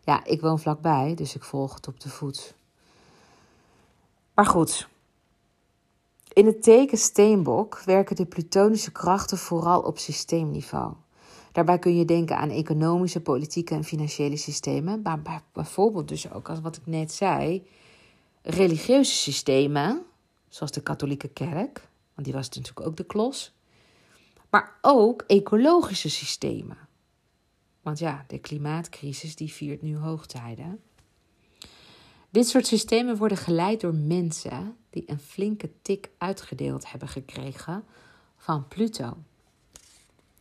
Ja, 0.07 0.25
ik 0.25 0.41
woon 0.41 0.59
vlakbij, 0.59 1.13
dus 1.15 1.35
ik 1.35 1.43
volg 1.43 1.75
het 1.75 1.87
op 1.87 1.99
de 1.99 2.09
voet. 2.09 2.53
Maar 4.33 4.45
goed. 4.45 4.87
In 6.33 6.45
het 6.45 6.63
teken 6.63 6.97
Steenbok 6.97 7.81
werken 7.85 8.15
de 8.15 8.25
plutonische 8.25 8.91
krachten 8.91 9.37
vooral 9.37 9.81
op 9.81 9.97
systeemniveau. 9.97 10.93
Daarbij 11.51 11.79
kun 11.79 11.97
je 11.97 12.05
denken 12.05 12.37
aan 12.37 12.49
economische, 12.49 13.21
politieke 13.21 13.73
en 13.73 13.83
financiële 13.83 14.37
systemen, 14.37 15.01
maar 15.01 15.43
bijvoorbeeld 15.53 16.07
dus 16.07 16.31
ook, 16.31 16.49
als 16.49 16.61
wat 16.61 16.75
ik 16.75 16.85
net 16.85 17.11
zei, 17.11 17.67
religieuze 18.41 19.15
systemen, 19.15 20.05
zoals 20.49 20.71
de 20.71 20.81
katholieke 20.81 21.27
kerk, 21.27 21.87
want 22.13 22.27
die 22.27 22.33
was 22.33 22.49
natuurlijk 22.49 22.87
ook 22.87 22.97
de 22.97 23.05
klos, 23.05 23.53
maar 24.49 24.77
ook 24.81 25.21
ecologische 25.21 26.09
systemen. 26.09 26.86
Want 27.87 27.99
ja, 27.99 28.23
de 28.27 28.39
klimaatcrisis 28.39 29.35
die 29.35 29.51
viert 29.51 29.81
nu 29.81 29.97
hoogtijden. 29.97 30.79
Dit 32.29 32.47
soort 32.47 32.67
systemen 32.67 33.17
worden 33.17 33.37
geleid 33.37 33.81
door 33.81 33.95
mensen 33.95 34.77
die 34.89 35.03
een 35.05 35.19
flinke 35.19 35.71
tik 35.81 36.09
uitgedeeld 36.17 36.91
hebben 36.91 37.07
gekregen 37.07 37.83
van 38.37 38.67
Pluto. 38.67 39.17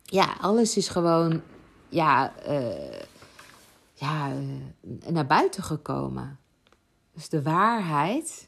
Ja, 0.03 0.37
alles 0.41 0.77
is 0.77 0.87
gewoon 0.87 1.41
ja, 1.89 2.33
uh, 2.47 2.99
ja, 3.93 4.33
uh, 4.33 5.07
naar 5.07 5.27
buiten 5.27 5.63
gekomen. 5.63 6.39
Dus 7.13 7.29
de 7.29 7.41
waarheid, 7.41 8.47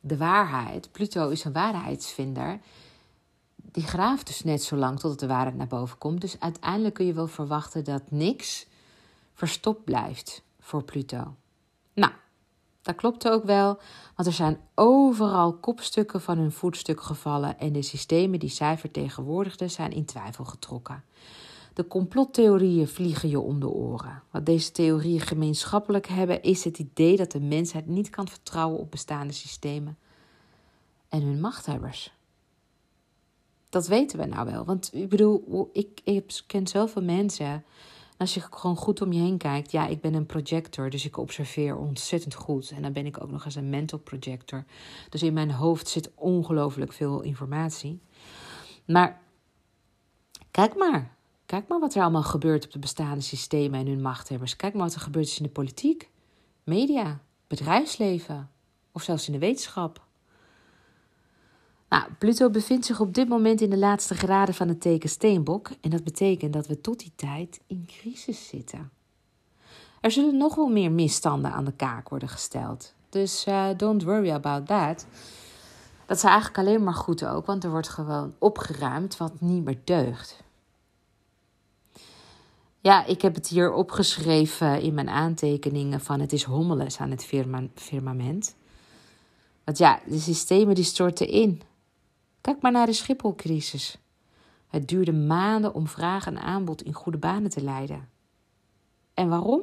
de 0.00 0.16
waarheid, 0.16 0.92
Pluto 0.92 1.28
is 1.28 1.44
een 1.44 1.52
waarheidsvinder 1.52 2.60
die 3.76 3.86
graaft 3.86 4.26
dus 4.26 4.44
net 4.44 4.62
zo 4.62 4.76
lang 4.76 4.98
totdat 4.98 5.20
de 5.20 5.26
waarheid 5.26 5.56
naar 5.56 5.66
boven 5.66 5.98
komt. 5.98 6.20
Dus 6.20 6.40
uiteindelijk 6.40 6.94
kun 6.94 7.06
je 7.06 7.12
wel 7.12 7.26
verwachten 7.26 7.84
dat 7.84 8.10
niks 8.10 8.66
verstopt 9.34 9.84
blijft 9.84 10.42
voor 10.60 10.82
Pluto. 10.82 11.34
Nou, 11.92 12.12
dat 12.82 12.94
klopt 12.94 13.28
ook 13.28 13.44
wel, 13.44 13.78
want 14.14 14.28
er 14.28 14.34
zijn 14.34 14.60
overal 14.74 15.52
kopstukken 15.52 16.20
van 16.20 16.38
hun 16.38 16.52
voetstuk 16.52 17.00
gevallen 17.00 17.58
en 17.58 17.72
de 17.72 17.82
systemen 17.82 18.38
die 18.38 18.50
zij 18.50 18.78
vertegenwoordigden 18.78 19.70
zijn 19.70 19.92
in 19.92 20.04
twijfel 20.04 20.44
getrokken. 20.44 21.04
De 21.72 21.86
complottheorieën 21.86 22.88
vliegen 22.88 23.28
je 23.28 23.40
om 23.40 23.60
de 23.60 23.68
oren. 23.68 24.22
Wat 24.30 24.46
deze 24.46 24.72
theorieën 24.72 25.20
gemeenschappelijk 25.20 26.06
hebben, 26.06 26.42
is 26.42 26.64
het 26.64 26.78
idee 26.78 27.16
dat 27.16 27.32
de 27.32 27.40
mensheid 27.40 27.86
niet 27.86 28.10
kan 28.10 28.28
vertrouwen 28.28 28.78
op 28.78 28.90
bestaande 28.90 29.32
systemen 29.32 29.98
en 31.08 31.22
hun 31.22 31.40
machthebbers 31.40 32.15
dat 33.68 33.86
weten 33.86 34.18
we 34.18 34.26
nou 34.26 34.50
wel. 34.50 34.64
Want 34.64 34.90
ik 34.92 35.08
bedoel, 35.08 35.70
ik, 35.72 36.00
ik 36.04 36.42
ken 36.46 36.66
zoveel 36.66 37.02
mensen. 37.02 37.64
als 38.16 38.34
je 38.34 38.40
gewoon 38.50 38.76
goed 38.76 39.00
om 39.00 39.12
je 39.12 39.20
heen 39.20 39.38
kijkt, 39.38 39.70
ja, 39.70 39.86
ik 39.86 40.00
ben 40.00 40.14
een 40.14 40.26
projector, 40.26 40.90
dus 40.90 41.04
ik 41.04 41.16
observeer 41.16 41.76
ontzettend 41.76 42.34
goed. 42.34 42.70
En 42.70 42.82
dan 42.82 42.92
ben 42.92 43.06
ik 43.06 43.22
ook 43.22 43.30
nog 43.30 43.44
eens 43.44 43.54
een 43.54 43.70
mental 43.70 43.98
projector. 43.98 44.64
Dus 45.08 45.22
in 45.22 45.32
mijn 45.32 45.50
hoofd 45.50 45.88
zit 45.88 46.10
ongelooflijk 46.14 46.92
veel 46.92 47.20
informatie. 47.20 48.00
Maar 48.84 49.20
kijk 50.50 50.76
maar. 50.76 51.14
Kijk 51.46 51.68
maar 51.68 51.80
wat 51.80 51.94
er 51.94 52.02
allemaal 52.02 52.22
gebeurt 52.22 52.64
op 52.64 52.72
de 52.72 52.78
bestaande 52.78 53.20
systemen 53.20 53.80
en 53.80 53.86
hun 53.86 54.00
machthebbers. 54.00 54.56
Kijk 54.56 54.74
maar 54.74 54.86
wat 54.86 54.94
er 54.94 55.00
gebeurt 55.00 55.36
in 55.36 55.42
de 55.42 55.50
politiek, 55.50 56.10
media, 56.64 57.20
bedrijfsleven 57.46 58.50
of 58.92 59.02
zelfs 59.02 59.26
in 59.26 59.32
de 59.32 59.38
wetenschap. 59.38 60.05
Nou, 61.88 62.04
Pluto 62.18 62.50
bevindt 62.50 62.86
zich 62.86 63.00
op 63.00 63.14
dit 63.14 63.28
moment 63.28 63.60
in 63.60 63.70
de 63.70 63.78
laatste 63.78 64.14
graden 64.14 64.54
van 64.54 64.68
het 64.68 64.80
teken 64.80 65.08
Steenbok 65.08 65.70
en 65.80 65.90
dat 65.90 66.04
betekent 66.04 66.52
dat 66.52 66.66
we 66.66 66.80
tot 66.80 66.98
die 66.98 67.12
tijd 67.16 67.60
in 67.66 67.84
crisis 67.86 68.48
zitten. 68.48 68.90
Er 70.00 70.10
zullen 70.10 70.36
nog 70.36 70.54
wel 70.54 70.68
meer 70.68 70.92
misstanden 70.92 71.52
aan 71.52 71.64
de 71.64 71.72
kaak 71.72 72.08
worden 72.08 72.28
gesteld. 72.28 72.94
Dus 73.08 73.46
uh, 73.48 73.68
don't 73.76 74.02
worry 74.02 74.30
about 74.30 74.66
that. 74.66 75.06
Dat 76.06 76.16
is 76.16 76.22
eigenlijk 76.22 76.58
alleen 76.58 76.84
maar 76.84 76.94
goed 76.94 77.26
ook, 77.26 77.46
want 77.46 77.64
er 77.64 77.70
wordt 77.70 77.88
gewoon 77.88 78.34
opgeruimd 78.38 79.16
wat 79.16 79.40
niet 79.40 79.64
meer 79.64 79.78
deugt. 79.84 80.44
Ja, 82.80 83.04
ik 83.04 83.22
heb 83.22 83.34
het 83.34 83.48
hier 83.48 83.72
opgeschreven 83.72 84.80
in 84.80 84.94
mijn 84.94 85.08
aantekeningen 85.08 86.00
van 86.00 86.20
het 86.20 86.32
is 86.32 86.42
hommeles 86.42 86.98
aan 86.98 87.10
het 87.10 87.24
firmament. 87.74 88.54
Want 89.64 89.78
ja, 89.78 90.00
de 90.06 90.18
systemen 90.18 90.74
die 90.74 90.84
storten 90.84 91.28
in. 91.28 91.62
Kijk 92.46 92.60
maar 92.60 92.72
naar 92.72 92.86
de 92.86 92.92
Schipholcrisis. 92.92 93.98
Het 94.66 94.88
duurde 94.88 95.12
maanden 95.12 95.74
om 95.74 95.86
vraag 95.86 96.26
en 96.26 96.38
aanbod 96.38 96.82
in 96.82 96.92
goede 96.92 97.18
banen 97.18 97.50
te 97.50 97.62
leiden. 97.62 98.08
En 99.14 99.28
waarom? 99.28 99.62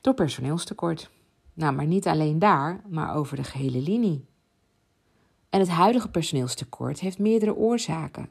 Door 0.00 0.14
personeelstekort. 0.14 1.10
Nou, 1.52 1.74
maar 1.74 1.86
niet 1.86 2.06
alleen 2.06 2.38
daar, 2.38 2.80
maar 2.88 3.14
over 3.14 3.36
de 3.36 3.44
gehele 3.44 3.80
linie. 3.80 4.26
En 5.50 5.60
het 5.60 5.68
huidige 5.68 6.08
personeelstekort 6.08 7.00
heeft 7.00 7.18
meerdere 7.18 7.56
oorzaken. 7.56 8.28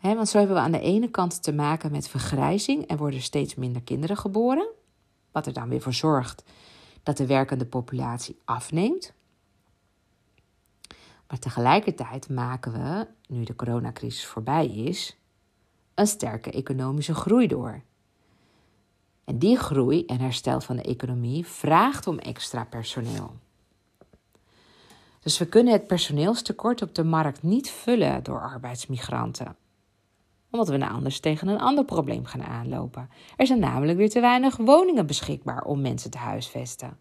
want 0.00 0.28
zo 0.28 0.38
hebben 0.38 0.56
we 0.56 0.62
aan 0.62 0.72
de 0.72 0.80
ene 0.80 1.10
kant 1.10 1.42
te 1.42 1.52
maken 1.52 1.90
met 1.90 2.08
vergrijzing 2.08 2.86
en 2.86 2.96
worden 2.96 3.22
steeds 3.22 3.54
minder 3.54 3.82
kinderen 3.82 4.16
geboren, 4.16 4.68
wat 5.32 5.46
er 5.46 5.52
dan 5.52 5.68
weer 5.68 5.82
voor 5.82 5.94
zorgt 5.94 6.44
dat 7.02 7.16
de 7.16 7.26
werkende 7.26 7.66
populatie 7.66 8.38
afneemt. 8.44 9.14
Maar 11.32 11.40
tegelijkertijd 11.40 12.28
maken 12.28 12.72
we, 12.72 13.06
nu 13.26 13.44
de 13.44 13.56
coronacrisis 13.56 14.24
voorbij 14.24 14.66
is, 14.66 15.16
een 15.94 16.06
sterke 16.06 16.50
economische 16.50 17.14
groei 17.14 17.46
door. 17.46 17.82
En 19.24 19.38
die 19.38 19.56
groei 19.56 20.04
en 20.06 20.20
herstel 20.20 20.60
van 20.60 20.76
de 20.76 20.82
economie 20.82 21.46
vraagt 21.46 22.06
om 22.06 22.18
extra 22.18 22.64
personeel. 22.64 23.34
Dus 25.20 25.38
we 25.38 25.46
kunnen 25.46 25.72
het 25.72 25.86
personeelstekort 25.86 26.82
op 26.82 26.94
de 26.94 27.04
markt 27.04 27.42
niet 27.42 27.70
vullen 27.70 28.22
door 28.22 28.40
arbeidsmigranten. 28.40 29.56
Omdat 30.50 30.68
we 30.68 30.76
nou 30.76 30.92
anders 30.92 31.20
tegen 31.20 31.48
een 31.48 31.60
ander 31.60 31.84
probleem 31.84 32.24
gaan 32.24 32.42
aanlopen. 32.42 33.10
Er 33.36 33.46
zijn 33.46 33.60
namelijk 33.60 33.98
weer 33.98 34.10
te 34.10 34.20
weinig 34.20 34.56
woningen 34.56 35.06
beschikbaar 35.06 35.64
om 35.64 35.80
mensen 35.80 36.10
te 36.10 36.18
huisvesten. 36.18 36.98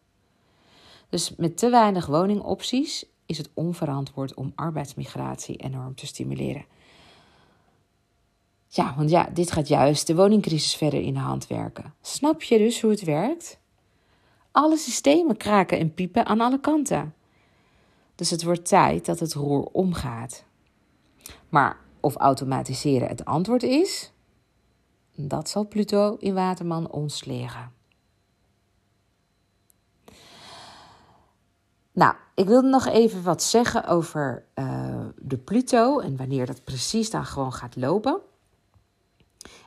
Dus 1.09 1.35
met 1.35 1.57
te 1.57 1.69
weinig 1.69 2.05
woningopties 2.05 3.05
is 3.31 3.37
het 3.37 3.49
onverantwoord 3.53 4.33
om 4.33 4.51
arbeidsmigratie 4.55 5.55
enorm 5.55 5.95
te 5.95 6.05
stimuleren. 6.05 6.65
Ja, 8.67 8.93
want 8.97 9.09
ja, 9.09 9.29
dit 9.33 9.51
gaat 9.51 9.67
juist 9.67 10.07
de 10.07 10.15
woningcrisis 10.15 10.75
verder 10.75 11.01
in 11.01 11.13
de 11.13 11.19
hand 11.19 11.47
werken. 11.47 11.93
Snap 12.01 12.41
je 12.41 12.57
dus 12.57 12.81
hoe 12.81 12.91
het 12.91 13.03
werkt? 13.03 13.59
Alle 14.51 14.77
systemen 14.77 15.37
kraken 15.37 15.79
en 15.79 15.93
piepen 15.93 16.25
aan 16.25 16.41
alle 16.41 16.59
kanten. 16.59 17.13
Dus 18.15 18.29
het 18.29 18.43
wordt 18.43 18.67
tijd 18.67 19.05
dat 19.05 19.19
het 19.19 19.33
roer 19.33 19.63
omgaat. 19.63 20.45
Maar 21.49 21.79
of 21.99 22.15
automatiseren 22.15 23.07
het 23.07 23.25
antwoord 23.25 23.63
is, 23.63 24.11
dat 25.15 25.49
zal 25.49 25.67
Pluto 25.67 26.15
in 26.19 26.33
Waterman 26.33 26.91
ons 26.91 27.25
leren. 27.25 27.71
Nou, 31.91 32.15
ik 32.41 32.47
wilde 32.47 32.67
nog 32.67 32.85
even 32.85 33.23
wat 33.23 33.43
zeggen 33.43 33.87
over 33.87 34.45
uh, 34.55 35.05
de 35.17 35.37
Pluto 35.37 35.99
en 35.99 36.17
wanneer 36.17 36.45
dat 36.45 36.63
precies 36.63 37.09
dan 37.09 37.25
gewoon 37.25 37.53
gaat 37.53 37.75
lopen. 37.75 38.21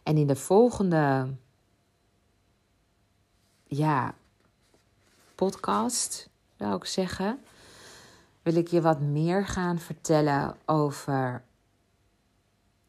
En 0.03 0.17
in 0.17 0.27
de 0.27 0.37
volgende 0.37 1.35
ja, 3.67 4.15
podcast, 5.35 6.31
zou 6.59 6.75
ik 6.75 6.85
zeggen, 6.85 7.39
wil 8.43 8.55
ik 8.55 8.69
je 8.69 8.81
wat 8.81 9.01
meer 9.01 9.47
gaan 9.47 9.79
vertellen 9.79 10.57
over 10.65 11.45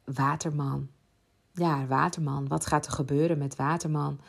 Waterman. 0.03 0.89
Ja, 1.51 1.85
Waterman. 1.85 2.47
Wat 2.47 2.65
gaat 2.65 2.85
er 2.85 2.91
gebeuren 2.91 3.37
met 3.37 3.55
Waterman? 3.55 4.19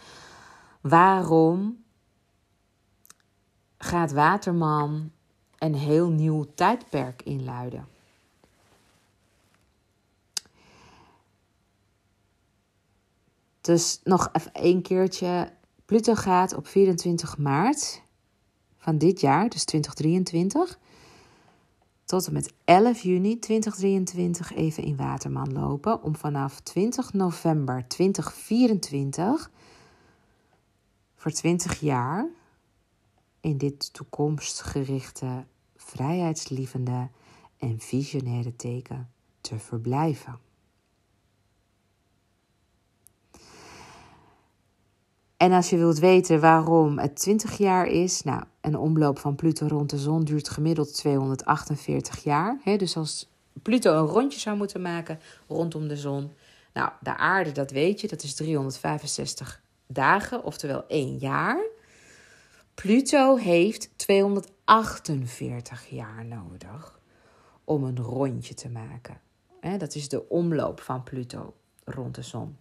Waarom 0.81 1.85
gaat 3.79 4.13
Waterman 4.13 5.11
een 5.59 5.75
heel 5.75 6.09
nieuw 6.09 6.47
tijdperk 6.55 7.23
inluiden? 7.23 7.87
Dus 13.61 14.01
nog 14.05 14.29
even 14.33 14.53
één 14.53 14.83
keertje. 14.83 15.53
Pluto 15.85 16.15
gaat 16.15 16.55
op 16.55 16.67
24 16.67 17.39
maart 17.39 18.03
van 18.79 18.99
dit 18.99 19.21
jaar, 19.21 19.49
dus 19.49 19.65
2023, 19.65 20.79
tot 22.05 22.27
en 22.27 22.33
met 22.33 22.53
11 22.65 23.01
juni 23.01 23.39
2023 23.39 24.55
even 24.55 24.83
in 24.83 24.97
Waterman 24.97 25.53
lopen. 25.53 26.03
Om 26.03 26.17
vanaf 26.17 26.61
20 26.61 27.13
november 27.13 27.89
2024 27.89 29.51
voor 31.17 31.31
20 31.31 31.81
jaar 31.81 32.27
in 33.47 33.59
dit 33.59 33.93
toekomstgerichte, 33.93 35.45
vrijheidslievende 35.77 37.09
en 37.59 37.79
visionaire 37.79 38.57
teken 38.57 39.11
te 39.41 39.59
verblijven. 39.59 40.39
En 45.37 45.53
als 45.53 45.71
je 45.71 45.77
wilt 45.77 45.99
weten 45.99 46.41
waarom 46.41 46.99
het 46.99 47.17
20 47.17 47.59
jaar 47.59 47.87
is, 47.87 48.23
nou, 48.23 48.43
een 48.61 48.77
omloop 48.77 49.19
van 49.19 49.35
Pluto 49.35 49.67
rond 49.67 49.91
de 49.91 49.99
zon 49.99 50.25
duurt 50.25 50.49
gemiddeld 50.49 50.95
248 50.95 52.25
jaar. 52.25 52.61
Hè? 52.63 52.77
Dus 52.77 52.97
als 52.97 53.31
Pluto 53.63 53.99
een 53.99 54.07
rondje 54.07 54.41
zou 54.41 54.57
moeten 54.57 54.83
maken 54.83 55.21
rondom 55.49 55.89
de 55.89 55.97
zon, 55.97 56.33
nou, 56.73 56.91
de 57.01 57.17
aarde, 57.17 57.53
dat 57.53 57.71
weet 57.71 58.01
je, 58.01 58.09
dat 58.09 58.23
is 58.23 58.35
365 58.35 59.63
dagen, 59.87 60.45
oftewel 60.45 60.85
één 60.87 61.17
jaar. 61.17 61.75
Pluto 62.83 63.37
heeft 63.37 63.91
248 63.97 65.87
jaar 65.89 66.25
nodig 66.25 67.01
om 67.65 67.85
een 67.85 67.99
rondje 67.99 68.55
te 68.55 68.69
maken. 68.69 69.21
Dat 69.79 69.95
is 69.95 70.09
de 70.09 70.29
omloop 70.29 70.81
van 70.81 71.03
Pluto 71.03 71.55
rond 71.85 72.15
de 72.15 72.23
zon. 72.23 72.57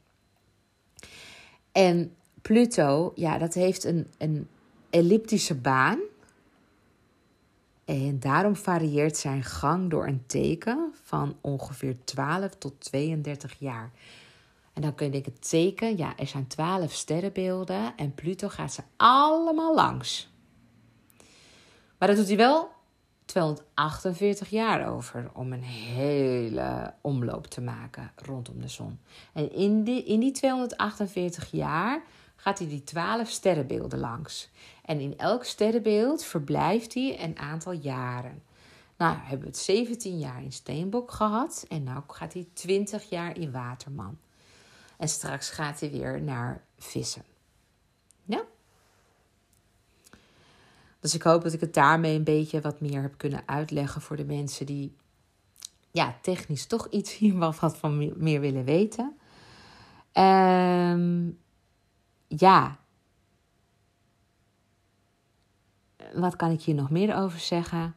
En 1.71 2.15
Pluto, 2.41 3.11
ja, 3.15 3.37
dat 3.37 3.53
heeft 3.53 3.83
een, 3.83 4.07
een 4.17 4.47
elliptische 4.89 5.55
baan. 5.55 5.99
En 7.85 8.19
daarom 8.19 8.55
varieert 8.55 9.17
zijn 9.17 9.43
gang 9.43 9.89
door 9.89 10.07
een 10.07 10.23
teken 10.25 10.93
van 11.03 11.37
ongeveer 11.41 11.95
12 12.03 12.55
tot 12.55 12.73
32 12.79 13.55
jaar. 13.59 13.91
En 14.75 14.81
dan 14.81 14.95
kun 14.95 15.05
je 15.05 15.11
denken, 15.11 15.39
teken, 15.39 15.97
ja, 15.97 16.17
er 16.17 16.27
zijn 16.27 16.47
12 16.47 16.91
sterrenbeelden 16.91 17.93
en 17.95 18.13
Pluto 18.13 18.49
gaat 18.49 18.73
ze 18.73 18.81
allemaal 18.95 19.75
langs. 19.75 20.29
Maar 21.97 22.07
dat 22.07 22.17
doet 22.17 22.27
hij 22.27 22.37
wel 22.37 22.69
248 23.25 24.49
jaar 24.49 24.87
over 24.87 25.29
om 25.33 25.53
een 25.53 25.63
hele 25.63 26.93
omloop 27.01 27.47
te 27.47 27.61
maken 27.61 28.11
rondom 28.15 28.61
de 28.61 28.67
zon. 28.67 28.99
En 29.33 29.51
in 29.51 29.83
die, 29.83 30.03
in 30.03 30.19
die 30.19 30.31
248 30.31 31.51
jaar 31.51 32.03
gaat 32.35 32.59
hij 32.59 32.67
die 32.67 32.83
twaalf 32.83 33.29
sterrenbeelden 33.29 33.99
langs. 33.99 34.49
En 34.85 34.99
in 34.99 35.17
elk 35.17 35.43
sterrenbeeld 35.43 36.23
verblijft 36.23 36.93
hij 36.93 37.23
een 37.23 37.37
aantal 37.37 37.71
jaren. 37.71 38.43
Nou, 38.97 39.17
hebben 39.17 39.39
we 39.39 39.45
het 39.45 39.57
17 39.57 40.19
jaar 40.19 40.43
in 40.43 40.51
Steenbok 40.51 41.11
gehad 41.11 41.65
en 41.69 41.83
nu 41.83 41.91
gaat 42.07 42.33
hij 42.33 42.47
20 42.53 43.09
jaar 43.09 43.37
in 43.37 43.51
Waterman. 43.51 44.17
En 44.97 45.09
straks 45.09 45.49
gaat 45.49 45.79
hij 45.79 45.91
weer 45.91 46.21
naar 46.21 46.63
vissen. 46.77 47.23
Ja? 48.23 48.43
Dus 50.99 51.13
ik 51.13 51.21
hoop 51.21 51.43
dat 51.43 51.53
ik 51.53 51.59
het 51.59 51.73
daarmee 51.73 52.15
een 52.15 52.23
beetje 52.23 52.61
wat 52.61 52.81
meer 52.81 53.01
heb 53.01 53.17
kunnen 53.17 53.43
uitleggen 53.45 54.01
voor 54.01 54.15
de 54.15 54.25
mensen 54.25 54.65
die 54.65 54.95
ja, 55.91 56.17
technisch 56.21 56.65
toch 56.65 56.87
iets 56.89 57.13
hier 57.17 57.37
wat 57.37 57.77
van 57.77 58.13
meer 58.23 58.39
willen 58.39 58.63
weten. 58.63 59.17
Um, 60.13 61.39
ja. 62.27 62.77
Wat 66.13 66.35
kan 66.35 66.51
ik 66.51 66.61
hier 66.61 66.75
nog 66.75 66.89
meer 66.89 67.15
over 67.15 67.39
zeggen? 67.39 67.95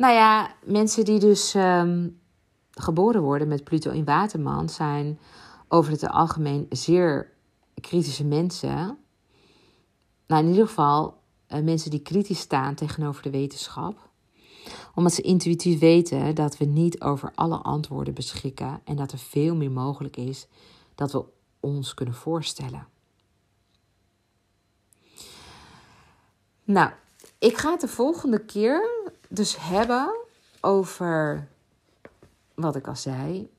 Nou 0.00 0.14
ja, 0.14 0.54
mensen 0.64 1.04
die 1.04 1.18
dus 1.18 1.54
ehm, 1.54 2.08
geboren 2.70 3.22
worden 3.22 3.48
met 3.48 3.64
Pluto 3.64 3.90
in 3.90 4.04
Waterman 4.04 4.68
zijn 4.68 5.18
over 5.68 5.92
het 5.92 6.08
algemeen 6.08 6.66
zeer 6.68 7.32
kritische 7.80 8.24
mensen. 8.24 8.98
Nou, 10.26 10.42
in 10.42 10.48
ieder 10.48 10.66
geval 10.66 11.20
uh, 11.48 11.60
mensen 11.62 11.90
die 11.90 12.00
kritisch 12.00 12.38
staan 12.38 12.74
tegenover 12.74 13.22
de 13.22 13.30
wetenschap 13.30 14.08
omdat 14.94 15.12
ze 15.12 15.22
intuïtief 15.22 15.78
weten 15.78 16.34
dat 16.34 16.56
we 16.56 16.64
niet 16.64 17.00
over 17.00 17.32
alle 17.34 17.56
antwoorden 17.56 18.14
beschikken 18.14 18.80
en 18.84 18.96
dat 18.96 19.12
er 19.12 19.18
veel 19.18 19.54
meer 19.54 19.70
mogelijk 19.70 20.16
is 20.16 20.46
dat 20.94 21.12
we 21.12 21.24
ons 21.60 21.94
kunnen 21.94 22.14
voorstellen. 22.14 22.86
Nou, 26.64 26.90
ik 27.38 27.56
ga 27.56 27.70
het 27.70 27.80
de 27.80 27.88
volgende 27.88 28.44
keer 28.44 28.99
dus 29.32 29.56
hebben 29.58 30.16
over 30.60 31.48
wat 32.54 32.76
ik 32.76 32.86
al 32.86 32.96
zei. 32.96 33.50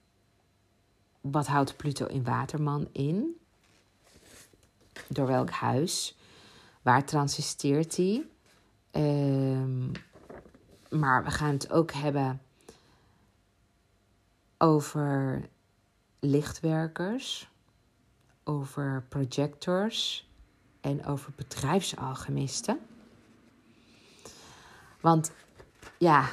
Wat 1.21 1.47
houdt 1.47 1.77
Pluto 1.77 2.05
in 2.05 2.23
Waterman 2.23 2.87
in? 2.91 3.39
Door 5.07 5.27
welk 5.27 5.49
huis? 5.49 6.17
Waar 6.81 7.05
transisteert 7.05 7.97
hij? 7.97 8.25
Um, 8.91 9.91
maar 10.89 11.23
we 11.23 11.31
gaan 11.31 11.53
het 11.53 11.71
ook 11.71 11.91
hebben 11.91 12.41
over 14.57 15.49
lichtwerkers, 16.19 17.49
over 18.43 19.05
projectors 19.09 20.29
en 20.81 21.05
over 21.05 21.31
bedrijfsalchemisten. 21.35 22.79
Want 25.01 25.31
ja, 26.01 26.29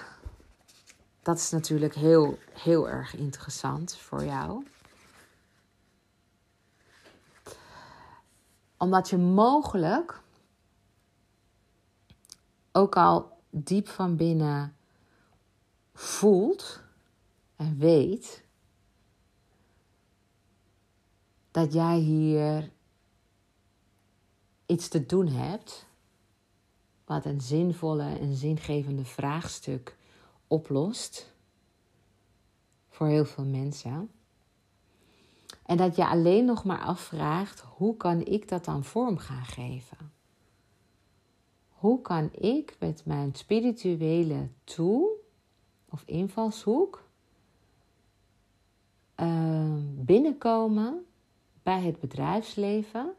dat 1.23 1.39
is 1.39 1.51
natuurlijk 1.51 1.95
heel, 1.95 2.39
heel 2.53 2.89
erg 2.89 3.14
interessant 3.14 3.97
voor 3.97 4.25
jou. 4.25 4.66
Omdat 8.77 9.09
je 9.09 9.16
mogelijk 9.16 10.21
ook 12.73 12.97
al 12.97 13.41
diep 13.51 13.89
van 13.89 14.16
binnen 14.16 14.77
voelt 15.95 16.81
en 17.57 17.79
weet 17.79 18.45
dat 21.51 21.73
jij 21.73 21.99
hier 21.99 22.71
iets 24.66 24.89
te 24.89 25.07
doen 25.07 25.27
hebt 25.27 25.88
wat 27.09 27.25
een 27.25 27.41
zinvolle 27.41 28.19
en 28.19 28.35
zingevende 28.35 29.05
vraagstuk 29.05 29.97
oplost 30.47 31.33
voor 32.89 33.07
heel 33.07 33.25
veel 33.25 33.45
mensen. 33.45 34.11
En 35.63 35.77
dat 35.77 35.97
je 35.97 36.07
alleen 36.07 36.45
nog 36.45 36.65
maar 36.65 36.81
afvraagt: 36.81 37.61
hoe 37.61 37.97
kan 37.97 38.25
ik 38.25 38.49
dat 38.49 38.65
dan 38.65 38.85
vorm 38.85 39.19
gaan 39.19 39.45
geven? 39.45 40.13
Hoe 41.69 42.01
kan 42.01 42.31
ik 42.33 42.77
met 42.79 43.05
mijn 43.05 43.35
spirituele 43.35 44.49
tool 44.65 45.25
of 45.89 46.03
invalshoek 46.07 47.07
uh, 49.17 49.75
binnenkomen 49.95 51.07
bij 51.63 51.83
het 51.83 52.01
bedrijfsleven 52.01 53.15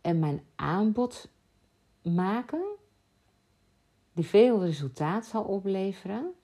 en 0.00 0.18
mijn 0.18 0.42
aanbod 0.54 1.28
maken 2.02 2.76
die 4.12 4.24
veel 4.24 4.64
resultaat 4.64 5.26
zal 5.26 5.42
opleveren 5.42 6.34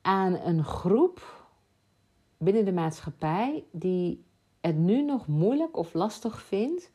aan 0.00 0.32
een 0.32 0.64
groep 0.64 1.46
binnen 2.38 2.64
de 2.64 2.72
maatschappij 2.72 3.64
die 3.70 4.24
het 4.60 4.76
nu 4.76 5.02
nog 5.02 5.26
moeilijk 5.26 5.76
of 5.76 5.94
lastig 5.94 6.42
vindt 6.42 6.90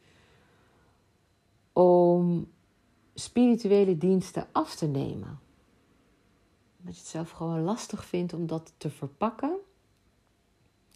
om 1.73 2.51
spirituele 3.13 3.97
diensten 3.97 4.47
af 4.51 4.75
te 4.75 4.85
nemen. 4.85 5.39
Dat 6.77 6.93
je 6.93 6.99
het 6.99 7.09
zelf 7.09 7.31
gewoon 7.31 7.61
lastig 7.61 8.05
vindt 8.05 8.33
om 8.33 8.47
dat 8.47 8.73
te 8.77 8.89
verpakken 8.89 9.57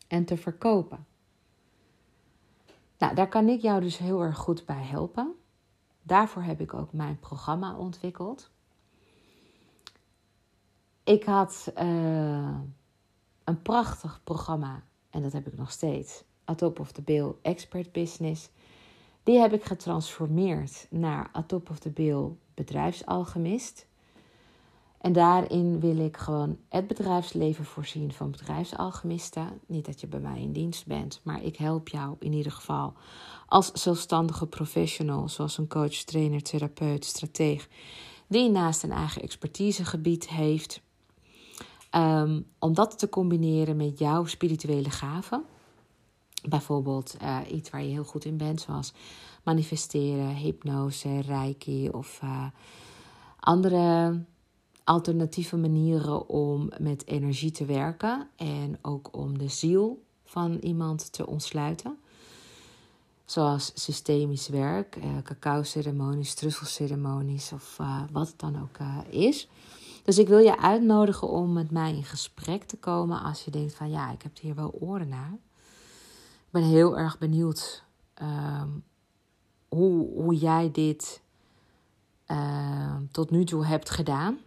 en 0.08 0.26
te 0.26 0.38
verkopen. 0.38 1.06
Nou, 3.00 3.16
daar 3.16 3.30
kan 3.30 3.48
ik 3.48 3.62
jou 3.62 3.82
dus 3.82 3.98
heel 3.98 4.22
erg 4.22 4.38
goed 4.38 4.66
bij 4.66 4.84
helpen. 4.84 5.36
Daarvoor 6.02 6.42
heb 6.42 6.62
ik 6.62 6.74
ook 6.74 6.94
mijn 6.94 7.20
programma 7.20 7.76
ontwikkeld. 7.76 8.52
Ik 11.04 11.24
had 11.24 11.72
uh, 11.78 12.58
een 13.44 13.62
prachtig 13.62 14.22
programma 14.24 14.84
en 15.10 15.22
dat 15.22 15.32
heb 15.32 15.48
ik 15.48 15.58
nog 15.58 15.72
steeds. 15.72 16.24
A 16.50 16.56
Top 16.56 16.80
of 16.80 16.92
the 16.92 17.02
Bill 17.02 17.32
Expert 17.42 17.92
Business. 17.92 18.50
Die 19.24 19.40
heb 19.40 19.54
ik 19.54 19.64
getransformeerd 19.64 20.88
naar 20.90 21.32
A 21.36 21.44
Top 21.44 21.70
of 21.70 21.80
the 21.80 21.90
Bill 21.90 22.30
Bedrijfsalchemist. 22.54 23.88
En 25.02 25.14
daarin 25.14 25.80
wil 25.80 25.98
ik 25.98 26.18
gewoon 26.18 26.58
het 26.70 26.88
bedrijfsleven 26.88 27.66
voorzien 27.66 28.14
van 28.14 28.32
bedrijfsalchemisten. 28.32 29.60
Niet 29.66 29.86
dat 29.86 30.02
je 30.02 30.08
bij 30.08 30.20
mij 30.20 30.42
in 30.42 30.52
dienst 30.52 30.86
bent, 30.86 31.20
maar 31.24 31.44
ik 31.44 31.58
help 31.58 31.88
jou 31.88 32.16
in 32.20 32.34
ieder 32.34 32.52
geval 32.52 32.94
als 33.48 33.72
zelfstandige 33.72 34.48
professional, 34.48 35.30
zoals 35.30 35.58
een 35.58 35.68
coach, 35.68 35.94
trainer, 35.94 36.42
therapeut, 36.42 37.06
strateeg, 37.06 37.68
die 38.28 38.50
naast 38.50 38.84
een 38.84 38.92
eigen 38.92 39.22
expertisegebied 39.22 40.30
heeft. 40.30 40.82
Um, 41.96 42.46
om 42.60 42.74
dat 42.74 43.00
te 43.00 43.10
combineren 43.10 43.76
met 43.76 44.00
jouw 44.00 44.26
spirituele 44.26 44.90
gaven. 44.90 45.44
Bijvoorbeeld 46.50 47.16
uh, 47.22 47.38
iets 47.52 47.70
waar 47.70 47.84
je 47.84 47.90
heel 47.90 48.04
goed 48.04 48.26
in 48.26 48.38
bent, 48.38 48.62
zoals 48.62 48.94
manifesteren, 49.44 50.36
hypnose, 50.36 51.22
reiki 51.22 51.90
of 51.90 52.20
uh, 52.24 52.46
andere 53.40 54.20
alternatieve 54.90 55.58
manieren 55.58 56.30
om 56.30 56.70
met 56.78 57.08
energie 57.08 57.52
te 57.52 57.66
werken 57.66 58.28
en 58.36 58.78
ook 58.82 59.18
om 59.18 59.38
de 59.38 59.48
ziel 59.48 60.04
van 60.24 60.58
iemand 60.62 61.12
te 61.12 61.28
ontsluiten. 61.28 61.98
Zoals 63.26 63.72
systemisch 63.74 64.48
werk, 64.48 64.96
uh, 64.96 65.04
cacao-ceremonies, 65.24 66.34
truffelceremonies 66.34 67.52
of 67.52 67.78
uh, 67.82 68.02
wat 68.12 68.28
het 68.28 68.40
dan 68.40 68.62
ook 68.62 68.80
uh, 68.82 68.98
is. 69.10 69.50
Dus 70.04 70.18
ik 70.18 70.28
wil 70.28 70.40
je 70.40 70.60
uitnodigen 70.60 71.28
om 71.28 71.54
met 71.54 71.72
mij 71.72 71.96
in 71.96 72.04
gesprek 72.04 72.64
te 72.64 72.78
komen 72.78 73.22
als 73.22 73.46
je 73.46 73.52
denkt 73.52 73.76
van 73.76 73.90
ja, 73.90 74.12
ik 74.12 74.22
heb 74.22 74.40
hier 74.40 74.56
wel 74.56 74.78
oren 74.80 75.08
naar. 75.08 75.34
Ik 76.46 76.52
ben 76.52 76.64
heel 76.64 76.98
erg 76.98 77.18
benieuwd 77.18 77.84
um, 78.22 78.84
hoe, 79.68 80.14
hoe 80.14 80.36
jij 80.36 80.72
dit 80.72 81.22
uh, 82.28 82.96
tot 83.12 83.32
nu 83.32 83.46
toe 83.46 83.66
hebt 83.66 83.90
gedaan. 83.90 84.40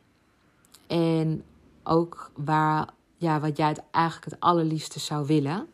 En 0.92 1.44
ook 1.82 2.30
waar, 2.36 2.88
ja, 3.16 3.40
wat 3.40 3.56
jij 3.56 3.68
het 3.68 3.82
eigenlijk 3.90 4.32
het 4.32 4.40
allerliefste 4.40 4.98
zou 4.98 5.26
willen. 5.26 5.66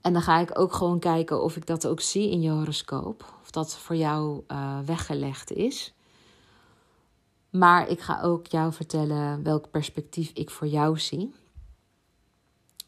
En 0.00 0.12
dan 0.12 0.22
ga 0.22 0.38
ik 0.38 0.58
ook 0.58 0.72
gewoon 0.72 0.98
kijken 0.98 1.42
of 1.42 1.56
ik 1.56 1.66
dat 1.66 1.86
ook 1.86 2.00
zie 2.00 2.30
in 2.30 2.40
je 2.40 2.50
horoscoop. 2.50 3.34
Of 3.42 3.50
dat 3.50 3.76
voor 3.76 3.96
jou 3.96 4.42
uh, 4.48 4.78
weggelegd 4.78 5.52
is. 5.52 5.94
Maar 7.50 7.88
ik 7.88 8.00
ga 8.00 8.20
ook 8.22 8.46
jou 8.46 8.72
vertellen 8.72 9.42
welk 9.42 9.70
perspectief 9.70 10.30
ik 10.34 10.50
voor 10.50 10.66
jou 10.66 10.98
zie. 10.98 11.34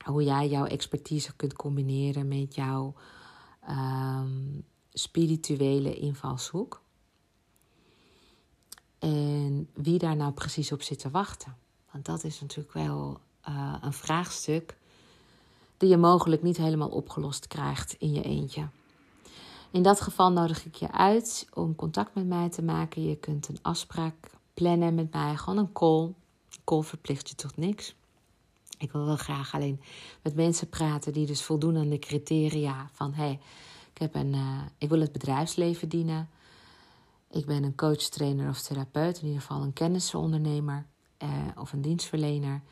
Hoe 0.04 0.24
jij 0.24 0.48
jouw 0.48 0.64
expertise 0.64 1.36
kunt 1.36 1.52
combineren 1.54 2.28
met 2.28 2.54
jouw 2.54 2.94
um, 3.68 4.64
spirituele 4.92 5.94
invalshoek. 5.94 6.81
En 9.02 9.68
wie 9.74 9.98
daar 9.98 10.16
nou 10.16 10.32
precies 10.32 10.72
op 10.72 10.82
zit 10.82 10.98
te 10.98 11.10
wachten. 11.10 11.56
Want 11.90 12.04
dat 12.04 12.24
is 12.24 12.40
natuurlijk 12.40 12.72
wel 12.72 13.20
uh, 13.48 13.74
een 13.80 13.92
vraagstuk 13.92 14.76
die 15.76 15.88
je 15.88 15.96
mogelijk 15.96 16.42
niet 16.42 16.56
helemaal 16.56 16.88
opgelost 16.88 17.46
krijgt 17.46 17.96
in 17.98 18.12
je 18.12 18.22
eentje. 18.22 18.68
In 19.70 19.82
dat 19.82 20.00
geval 20.00 20.32
nodig 20.32 20.64
ik 20.64 20.74
je 20.74 20.92
uit 20.92 21.46
om 21.54 21.74
contact 21.74 22.14
met 22.14 22.26
mij 22.26 22.48
te 22.48 22.62
maken. 22.62 23.08
Je 23.08 23.16
kunt 23.16 23.48
een 23.48 23.58
afspraak 23.62 24.14
plannen 24.54 24.94
met 24.94 25.12
mij, 25.12 25.36
gewoon 25.36 25.58
een 25.58 25.72
call. 25.72 26.12
Call 26.64 26.82
verplicht 26.82 27.28
je 27.28 27.34
tot 27.34 27.56
niks. 27.56 27.94
Ik 28.78 28.92
wil 28.92 29.04
wel 29.04 29.16
graag 29.16 29.54
alleen 29.54 29.80
met 30.22 30.34
mensen 30.34 30.68
praten 30.68 31.12
die 31.12 31.26
dus 31.26 31.42
voldoen 31.42 31.76
aan 31.76 31.88
de 31.88 31.98
criteria 31.98 32.90
van 32.92 33.12
hé, 33.12 33.24
hey, 33.24 33.40
ik, 33.92 33.98
heb 33.98 34.14
een, 34.14 34.34
uh, 34.34 34.60
ik 34.78 34.88
wil 34.88 35.00
het 35.00 35.12
bedrijfsleven 35.12 35.88
dienen. 35.88 36.28
Ik 37.32 37.46
ben 37.46 37.64
een 37.64 37.74
coach, 37.74 37.96
trainer 37.96 38.48
of 38.48 38.60
therapeut, 38.60 39.18
in 39.18 39.26
ieder 39.26 39.40
geval 39.40 39.62
een 39.62 39.72
kennisondernemer 39.72 40.86
uh, 41.22 41.28
of 41.56 41.72
een 41.72 41.82
dienstverlener. 41.82 42.62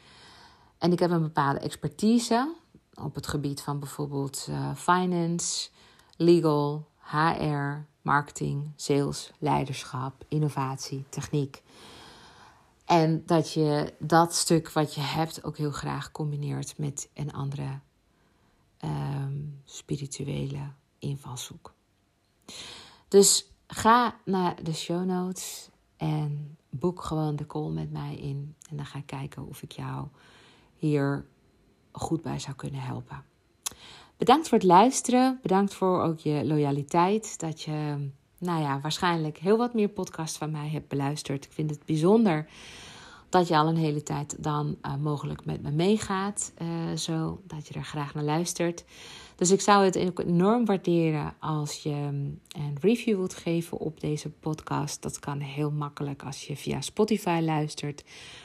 En 0.79 0.93
ik 0.93 0.99
heb 0.99 1.11
een 1.11 1.23
bepaalde 1.23 1.59
expertise 1.59 2.55
op 2.95 3.15
het 3.15 3.27
gebied 3.27 3.61
van 3.61 3.79
bijvoorbeeld 3.79 4.47
uh, 4.51 4.75
finance, 4.75 5.71
legal, 6.17 6.89
HR, 6.99 7.87
marketing, 8.03 8.73
sales, 8.77 9.31
leiderschap, 9.39 10.25
innovatie, 10.29 11.05
techniek. 11.09 11.63
En 12.85 13.23
dat 13.27 13.53
je 13.53 13.95
dat 13.99 14.35
stuk 14.35 14.71
wat 14.71 14.95
je 14.95 15.01
hebt 15.01 15.45
ook 15.45 15.57
heel 15.57 15.71
graag 15.71 16.13
combineert 16.13 16.79
met 16.79 17.09
een 17.15 17.33
andere 17.33 17.79
um, 18.85 19.61
spirituele 19.65 20.73
invalshoek. 20.99 21.75
Dus 23.09 23.51
ga 23.71 24.15
naar 24.25 24.63
de 24.63 24.75
show 24.75 25.05
notes 25.05 25.69
en 25.97 26.57
boek 26.71 27.03
gewoon 27.03 27.37
de 27.37 27.47
call 27.47 27.71
met 27.71 27.93
mij 27.93 28.15
in. 28.15 28.55
En 28.71 28.77
dan 28.77 28.87
ga 28.87 28.99
ik 28.99 29.07
kijken 29.07 29.47
of 29.47 29.63
ik 29.63 29.73
jou 29.73 30.07
hier 30.77 31.25
goed 31.93 32.23
bij 32.23 32.39
zou 32.39 32.57
kunnen 32.57 32.81
helpen. 32.81 33.25
Bedankt 34.17 34.49
voor 34.49 34.59
het 34.59 34.67
luisteren. 34.67 35.39
Bedankt 35.43 35.75
voor 35.75 36.03
ook 36.03 36.19
je 36.19 36.45
loyaliteit. 36.45 37.39
Dat 37.39 37.63
je, 37.63 38.09
nou 38.39 38.61
ja, 38.61 38.81
waarschijnlijk 38.81 39.39
heel 39.39 39.57
wat 39.57 39.75
meer 39.75 39.89
podcasts 39.89 40.39
van 40.39 40.51
mij 40.51 40.69
hebt 40.69 40.89
beluisterd. 40.89 41.45
Ik 41.45 41.53
vind 41.53 41.71
het 41.71 41.85
bijzonder 41.85 42.49
dat 43.29 43.49
je 43.49 43.57
al 43.57 43.69
een 43.69 43.77
hele 43.77 44.03
tijd 44.03 44.43
dan 44.43 44.77
uh, 44.83 44.97
mogelijk 44.97 45.45
met 45.45 45.63
me 45.63 45.71
meegaat. 45.71 46.53
Uh, 46.63 46.97
zo 46.97 47.41
dat 47.47 47.69
je 47.69 47.75
er 47.75 47.85
graag 47.85 48.15
naar 48.15 48.25
luistert. 48.25 48.85
Dus 49.41 49.51
ik 49.51 49.61
zou 49.61 49.85
het 49.85 49.95
enorm 49.95 50.65
waarderen 50.65 51.35
als 51.39 51.83
je 51.83 52.09
mm, 52.13 52.41
een 52.49 52.77
review 52.81 53.17
wilt 53.17 53.35
geven 53.35 53.79
op 53.79 54.01
deze 54.01 54.31
podcast. 54.31 55.03
Dat 55.03 55.19
kan 55.19 55.39
heel 55.39 55.71
makkelijk 55.71 56.23
als 56.23 56.47
je 56.47 56.57
via 56.57 56.81
Spotify 56.81 57.41
luistert. 57.43 58.05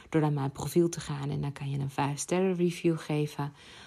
Door 0.09 0.21
naar 0.21 0.31
mijn 0.31 0.51
profiel 0.51 0.89
te 0.89 0.99
gaan 0.99 1.29
en 1.29 1.41
dan 1.41 1.51
kan 1.51 1.69
je 1.69 1.79
een 1.79 1.89
5 1.89 2.19
sterren 2.19 2.55
review 2.55 2.97
geven. 2.97 3.45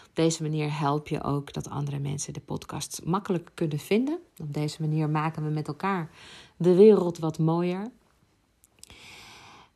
Op 0.09 0.15
deze 0.15 0.43
manier 0.43 0.79
help 0.79 1.09
je 1.09 1.23
ook 1.23 1.53
dat 1.53 1.71
andere 1.71 1.99
mensen 1.99 2.33
de 2.33 2.41
podcast 2.41 3.01
makkelijk 3.05 3.51
kunnen 3.55 3.79
vinden. 3.79 4.19
Op 4.43 4.55
deze 4.55 4.81
manier 4.81 5.11
maken 5.11 5.45
we 5.45 5.51
met 5.51 5.69
elkaar 5.69 6.11
de 6.57 6.75
wereld 6.75 7.19
wat 7.19 7.39
mooier. 7.39 7.91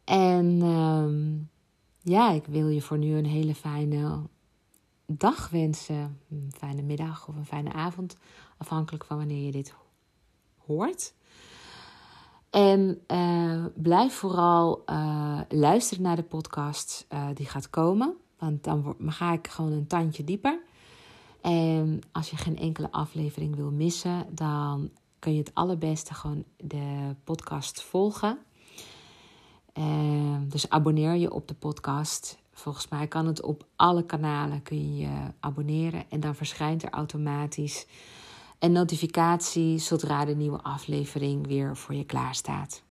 En 0.05 0.47
uh, 0.62 2.14
ja, 2.14 2.30
ik 2.30 2.45
wil 2.47 2.68
je 2.68 2.80
voor 2.80 2.99
nu 2.99 3.16
een 3.16 3.26
hele 3.26 3.55
fijne 3.55 4.20
dag 5.16 5.48
wensen. 5.48 6.20
Een 6.30 6.52
fijne 6.56 6.82
middag 6.82 7.28
of 7.28 7.36
een 7.36 7.46
fijne 7.46 7.72
avond. 7.72 8.16
Afhankelijk 8.56 9.04
van 9.04 9.16
wanneer 9.16 9.44
je 9.44 9.52
dit 9.52 9.74
hoort. 10.58 11.14
En 12.50 13.02
uh, 13.08 13.64
blijf 13.74 14.14
vooral 14.14 14.82
uh, 14.86 15.40
luisteren 15.48 16.02
naar 16.02 16.16
de 16.16 16.22
podcast 16.22 17.06
uh, 17.12 17.26
die 17.34 17.46
gaat 17.46 17.70
komen. 17.70 18.16
Want 18.38 18.64
dan 18.64 18.96
ga 19.06 19.32
ik 19.32 19.48
gewoon 19.48 19.72
een 19.72 19.86
tandje 19.86 20.24
dieper. 20.24 20.60
En 21.40 22.00
als 22.12 22.30
je 22.30 22.36
geen 22.36 22.58
enkele 22.58 22.90
aflevering 22.90 23.56
wil 23.56 23.70
missen, 23.70 24.26
dan 24.30 24.90
kun 25.18 25.32
je 25.32 25.38
het 25.38 25.54
allerbeste 25.54 26.14
gewoon 26.14 26.44
de 26.56 27.14
podcast 27.24 27.82
volgen. 27.82 28.38
dus 30.48 30.68
abonneer 30.68 31.14
je 31.14 31.32
op 31.32 31.48
de 31.48 31.54
podcast. 31.54 32.41
Volgens 32.53 32.88
mij 32.88 33.07
kan 33.07 33.26
het 33.26 33.42
op 33.42 33.64
alle 33.76 34.07
kanalen 34.07 34.62
kun 34.62 34.96
je 34.96 35.03
je 35.03 35.32
abonneren 35.40 36.05
en 36.09 36.20
dan 36.20 36.34
verschijnt 36.34 36.82
er 36.82 36.90
automatisch 36.90 37.86
een 38.59 38.72
notificatie 38.72 39.78
zodra 39.78 40.24
de 40.24 40.34
nieuwe 40.34 40.62
aflevering 40.62 41.46
weer 41.46 41.76
voor 41.76 41.94
je 41.94 42.05
klaar 42.05 42.34
staat. 42.34 42.82